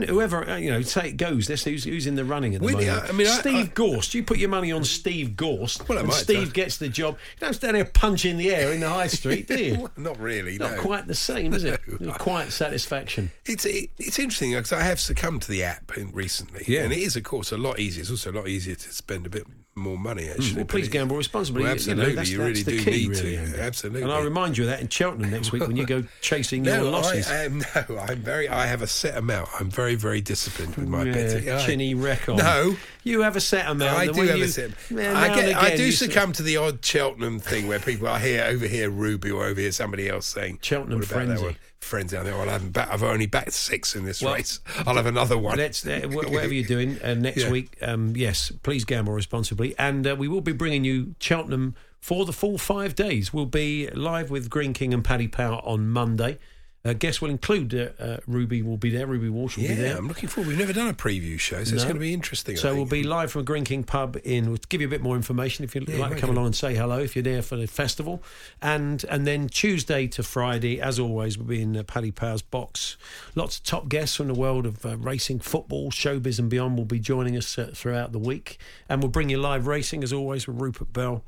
When 0.00 0.08
whoever 0.08 0.48
uh, 0.48 0.56
you 0.56 0.70
know 0.70 0.82
say 0.82 1.08
it 1.08 1.16
goes, 1.16 1.48
let's 1.48 1.62
see 1.62 1.72
who's, 1.72 1.84
who's 1.84 2.06
in 2.06 2.14
the 2.14 2.24
running 2.24 2.54
at 2.54 2.60
the 2.60 2.66
Really, 2.68 2.86
moment. 2.86 3.04
I- 3.06 3.08
I 3.08 3.12
mean, 3.12 3.26
Steve 3.26 3.68
I- 3.70 3.72
Gorst. 3.74 4.14
You 4.14 4.22
put 4.22 4.38
your 4.38 4.48
money 4.48 4.72
on 4.72 4.84
Steve 4.84 5.36
Gorst, 5.36 5.88
Well, 5.88 5.98
I 5.98 6.10
Steve 6.10 6.48
do. 6.48 6.52
gets 6.52 6.76
the 6.78 6.88
job. 6.88 7.18
You 7.36 7.46
don't 7.46 7.54
stand 7.54 7.76
there 7.76 7.84
punching 7.84 8.36
the 8.36 8.54
air 8.54 8.72
in 8.72 8.80
the 8.80 8.88
high 8.88 9.06
street, 9.08 9.48
do 9.48 9.62
you? 9.62 9.74
Well, 9.82 9.90
Not 9.96 10.18
really. 10.20 10.58
Not 10.58 10.72
no. 10.76 10.80
quite 10.82 11.06
the 11.06 11.14
same, 11.14 11.52
is 11.54 11.64
it? 11.64 11.80
No. 12.00 12.12
Quiet 12.12 12.52
satisfaction. 12.52 13.30
It's 13.46 13.64
it, 13.64 13.90
it's 13.98 14.18
interesting 14.18 14.52
because 14.52 14.72
I 14.72 14.82
have 14.82 14.98
succumbed 15.00 15.42
to 15.42 15.50
the 15.50 15.62
app 15.64 15.96
in- 15.96 16.12
recently, 16.12 16.64
Yeah. 16.66 16.82
and 16.82 16.92
it 16.92 16.98
is, 16.98 17.16
of 17.16 17.22
course, 17.24 17.52
a 17.52 17.56
lot 17.58 17.78
easier. 17.78 18.00
It's 18.02 18.10
also 18.10 18.30
a 18.30 18.36
lot 18.36 18.48
easier 18.48 18.74
to 18.74 18.92
spend 18.92 19.26
a 19.26 19.30
bit 19.30 19.46
more 19.74 19.96
money. 19.96 20.28
Actually, 20.28 20.50
Hmm, 20.50 20.56
Well, 20.56 20.64
please 20.66 20.88
gamble 20.88 21.16
responsibly. 21.16 21.62
Well, 21.62 21.76
You 21.76 21.94
know, 21.94 22.02
absolutely, 22.02 22.14
that's- 22.14 22.30
you 22.30 22.38
really 22.42 22.62
the 22.62 22.70
do 22.78 22.84
key, 22.84 22.90
need 22.90 23.08
really, 23.08 23.22
to. 23.22 23.36
Andy. 23.38 23.58
Absolutely. 23.58 24.02
And 24.02 24.12
I'll 24.12 24.22
remind 24.22 24.58
you 24.58 24.64
of 24.64 24.70
that 24.70 24.80
in 24.80 24.88
Cheltenham 24.88 25.30
next 25.30 25.50
week 25.52 25.66
when 25.66 25.76
you 25.76 25.86
go 25.86 26.04
chasing 26.20 26.64
your 26.64 26.76
No, 26.76 26.90
losses. 26.90 27.26
I 27.30 27.44
am 27.44 27.58
no. 27.58 27.98
I'm 27.98 28.18
very. 28.18 28.48
I 28.48 28.66
have 28.66 28.82
a 28.82 28.86
set 28.86 29.16
amount. 29.16 29.48
I'm 29.58 29.70
very, 29.70 29.94
very 29.94 30.20
disciplined 30.20 30.76
with 30.76 30.88
my 30.88 31.04
Yeah, 31.04 31.12
betting. 31.12 31.58
Chinny 31.66 31.94
record. 31.94 32.36
No, 32.38 32.76
You 33.02 33.22
have 33.22 33.34
a 33.36 33.40
set 33.40 33.66
amount. 33.68 33.98
I 33.98 34.06
do 34.08 34.20
have 34.22 34.36
you, 34.38 34.44
a 34.44 34.48
set. 34.48 34.70
Yeah, 34.90 35.18
I 35.18 35.28
get. 35.34 35.48
and 35.48 35.56
I 35.56 35.74
do 35.76 35.90
succumb 35.90 36.32
to 36.34 36.42
the 36.42 36.58
odd 36.58 36.84
Cheltenham 36.84 37.38
thing 37.40 37.66
where 37.66 37.78
people 37.80 38.08
I 38.08 38.18
hear 38.20 38.44
over 38.44 38.66
here 38.66 38.90
Ruby 38.90 39.30
or 39.30 39.44
over 39.46 39.60
here 39.60 39.72
somebody 39.72 40.08
else 40.08 40.26
saying 40.26 40.58
Cheltenham 40.62 40.98
what 41.00 41.10
about 41.10 41.26
that 41.28 41.38
frenzy. 41.38 41.56
Frenzy. 41.82 42.16
I 42.16 42.22
think, 42.22 42.36
well, 42.36 42.48
I 42.48 42.52
haven't 42.52 42.70
back, 42.72 42.88
I've 42.90 43.02
only 43.02 43.26
backed 43.26 43.52
six 43.52 43.94
in 43.94 44.04
this 44.04 44.22
Well, 44.22 44.34
race. 44.34 44.60
I'll 44.86 44.96
have 44.96 45.06
another 45.06 45.36
one. 45.36 45.58
Let's 45.58 45.86
uh, 45.86 46.02
whatever 46.10 46.52
you're 46.52 46.66
doing 46.66 47.00
uh, 47.02 47.14
next 47.14 47.42
Yeah. 47.42 47.50
week. 47.50 47.76
Um, 47.82 48.14
yes, 48.16 48.52
please 48.62 48.84
gamble 48.84 49.12
responsibly, 49.12 49.74
and 49.78 50.06
uh, 50.06 50.16
we 50.16 50.28
will 50.28 50.40
be 50.40 50.52
bringing 50.52 50.84
you 50.84 51.14
Cheltenham 51.18 51.74
for 52.00 52.24
the 52.24 52.32
full 52.32 52.58
five 52.58 52.94
days. 52.94 53.32
We'll 53.32 53.46
be 53.46 53.88
live 53.88 54.30
with 54.30 54.50
Greene 54.50 54.72
King 54.72 54.92
and 54.94 55.04
Paddy 55.04 55.28
Power 55.28 55.60
on 55.64 55.88
Monday. 55.88 56.38
Uh, 56.84 56.92
guests 56.92 57.22
will 57.22 57.30
include 57.30 57.72
uh, 57.74 58.02
uh, 58.02 58.16
Ruby. 58.26 58.60
Will 58.60 58.76
be 58.76 58.90
there. 58.90 59.06
Ruby 59.06 59.28
Walsh 59.28 59.56
will 59.56 59.64
yeah, 59.64 59.68
be 59.70 59.74
there. 59.76 59.96
I'm 59.96 60.08
looking 60.08 60.28
forward. 60.28 60.48
We've 60.48 60.58
never 60.58 60.72
done 60.72 60.88
a 60.88 60.94
preview 60.94 61.38
show, 61.38 61.62
so 61.62 61.74
it's 61.74 61.84
going 61.84 61.94
to 61.94 62.00
be 62.00 62.12
interesting. 62.12 62.56
So 62.56 62.74
we'll 62.74 62.86
be 62.86 63.04
live 63.04 63.30
from 63.30 63.44
Greene 63.44 63.64
King 63.64 63.84
Pub 63.84 64.16
in. 64.24 64.48
We'll 64.48 64.58
give 64.68 64.80
you 64.80 64.88
a 64.88 64.90
bit 64.90 65.00
more 65.00 65.14
information 65.14 65.64
if 65.64 65.76
you'd 65.76 65.88
Yeah, 65.88 65.98
like 65.98 66.16
to 66.16 66.20
come 66.20 66.30
along 66.30 66.46
and 66.46 66.56
say 66.56 66.74
hello 66.74 66.98
if 66.98 67.14
you're 67.14 67.22
there 67.22 67.42
for 67.42 67.56
the 67.56 67.68
festival, 67.68 68.22
and 68.60 69.04
and 69.04 69.26
then 69.26 69.48
Tuesday 69.48 70.08
to 70.08 70.24
Friday, 70.24 70.80
as 70.80 70.98
always, 70.98 71.38
we'll 71.38 71.46
be 71.46 71.62
in 71.62 71.76
uh, 71.76 71.84
Paddy 71.84 72.10
Power's 72.10 72.42
box. 72.42 72.96
Lots 73.36 73.58
of 73.58 73.64
top 73.64 73.88
guests 73.88 74.16
from 74.16 74.26
the 74.26 74.34
world 74.34 74.66
of 74.66 74.84
uh, 74.84 74.96
racing, 74.96 75.38
football, 75.38 75.92
showbiz, 75.92 76.40
and 76.40 76.50
beyond 76.50 76.76
will 76.76 76.84
be 76.84 76.98
joining 76.98 77.36
us 77.36 77.56
uh, 77.58 77.70
throughout 77.72 78.10
the 78.10 78.18
week, 78.18 78.58
and 78.88 79.00
we'll 79.00 79.10
bring 79.10 79.28
you 79.28 79.38
live 79.38 79.68
racing 79.68 80.02
as 80.02 80.12
always 80.12 80.48
with 80.48 80.60
Rupert 80.60 80.92
Bell. 80.92 81.22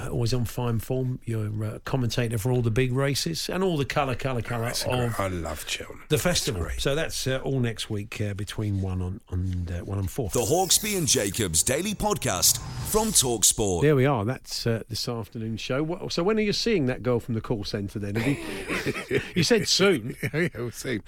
Uh, 0.00 0.08
always 0.10 0.32
on 0.32 0.44
fine 0.44 0.78
form. 0.78 1.18
You're 1.24 1.46
a 1.64 1.80
commentator 1.80 2.38
for 2.38 2.52
all 2.52 2.62
the 2.62 2.70
big 2.70 2.92
races 2.92 3.48
and 3.48 3.64
all 3.64 3.76
the 3.76 3.84
colour, 3.84 4.14
colour, 4.14 4.42
colour 4.42 4.68
It's 4.68 4.84
a 4.84 4.88
great- 4.88 5.00
of 5.06 5.18
I 5.20 5.26
love 5.28 5.64
Cheltenham. 5.68 6.04
the 6.08 6.18
festival. 6.18 6.68
So 6.78 6.94
that's 6.94 7.26
uh, 7.26 7.40
all 7.42 7.58
next 7.58 7.90
week 7.90 8.20
uh, 8.20 8.34
between 8.34 8.80
one 8.80 9.02
on, 9.02 9.20
on 9.30 9.66
uh, 9.72 9.84
one 9.84 9.98
and 9.98 10.08
four. 10.10 10.28
The 10.30 10.40
Hawksbee 10.40 10.96
and 10.96 11.08
Jacobs 11.08 11.62
Daily 11.64 11.94
Podcast 11.94 12.58
from 12.90 13.08
Talksport. 13.08 13.82
There 13.82 13.96
we 13.96 14.06
are. 14.06 14.24
That's 14.24 14.66
uh, 14.66 14.82
this 14.88 15.08
afternoon 15.08 15.56
show. 15.56 15.82
What, 15.82 16.12
so 16.12 16.22
when 16.22 16.38
are 16.38 16.42
you 16.42 16.52
seeing 16.52 16.86
that 16.86 17.02
girl 17.02 17.18
from 17.18 17.34
the 17.34 17.40
call 17.40 17.64
centre? 17.64 17.98
Then 17.98 18.14
Have 18.14 18.26
you, 19.10 19.20
you 19.34 19.42
said 19.42 19.66
soon. 19.66 20.14
yeah, 20.32 20.48
we'll 20.54 20.70
see. 20.70 21.00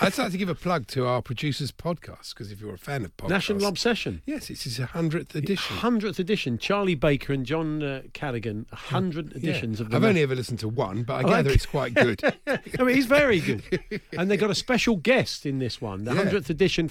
I'd 0.00 0.16
like 0.18 0.32
to 0.32 0.38
give 0.38 0.48
a 0.48 0.54
plug 0.54 0.86
to 0.88 1.06
our 1.06 1.22
producers' 1.22 1.70
podcast 1.70 2.30
because 2.34 2.50
if 2.50 2.60
you're 2.60 2.74
a 2.74 2.78
fan 2.78 3.04
of 3.04 3.16
podcasts, 3.16 3.28
National 3.28 3.66
Obsession. 3.66 4.22
yes, 4.26 4.50
it's 4.50 4.64
his 4.64 4.78
hundredth 4.78 5.34
edition. 5.36 5.76
Hundredth 5.76 6.18
edition. 6.18 6.58
Charlie 6.58 6.94
Baker 6.96 7.32
and 7.32 7.46
John 7.46 7.82
Cadigan. 8.26 8.66
Hundred 8.72 9.32
Yeah. 9.32 9.38
editions 9.38 9.80
of 9.80 9.90
the. 9.90 9.96
I've 9.96 10.02
Na- 10.02 10.08
only 10.08 10.22
ever 10.22 10.34
listened 10.36 10.60
to 10.60 10.68
one, 10.68 11.02
but 11.02 11.14
I 11.14 11.18
Oh, 11.22 11.28
gather 11.28 11.48
okay. 11.50 11.54
it's 11.54 11.66
quite 11.66 11.92
good. 11.94 12.22
I 12.46 12.82
mean, 12.82 12.94
he's 12.94 13.06
very 13.06 13.40
good, 13.40 13.62
and 14.18 14.30
they 14.30 14.36
got 14.36 14.50
a 14.50 14.54
special 14.54 14.96
guest 14.96 15.44
in 15.44 15.58
this 15.58 15.80
one. 15.80 16.04
The 16.04 16.12
Yeah. 16.12 16.18
hundredth 16.22 16.48
edition. 16.48 16.90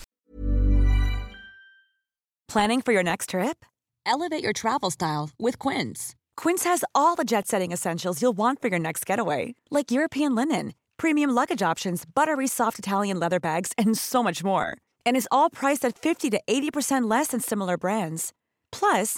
Planning 2.49 2.82
for 2.82 2.91
your 2.91 3.03
next 3.03 3.29
trip? 3.29 3.65
Elevate 4.05 4.43
your 4.43 4.51
travel 4.53 4.91
style 4.91 5.29
with 5.39 5.57
Quince. 5.57 6.15
Quince 6.36 6.65
has 6.65 6.84
all 6.93 7.15
the 7.15 7.23
jet 7.23 7.47
setting 7.47 7.71
essentials 7.71 8.21
you'll 8.21 8.34
want 8.34 8.61
for 8.61 8.67
your 8.67 8.79
next 8.79 9.05
getaway, 9.05 9.55
like 9.69 9.91
European 9.91 10.36
linen, 10.36 10.73
premium 10.97 11.29
luggage 11.29 11.61
options, 11.61 12.03
buttery 12.05 12.47
soft 12.47 12.77
Italian 12.79 13.19
leather 13.19 13.39
bags, 13.39 13.71
and 13.77 13.97
so 13.97 14.21
much 14.21 14.43
more. 14.43 14.75
And 15.05 15.15
is 15.15 15.27
all 15.32 15.49
priced 15.49 15.86
at 15.86 15.97
50 15.97 16.29
to 16.32 16.41
80% 16.47 17.09
less 17.09 17.27
than 17.27 17.39
similar 17.39 17.77
brands. 17.77 18.34
Plus, 18.71 19.17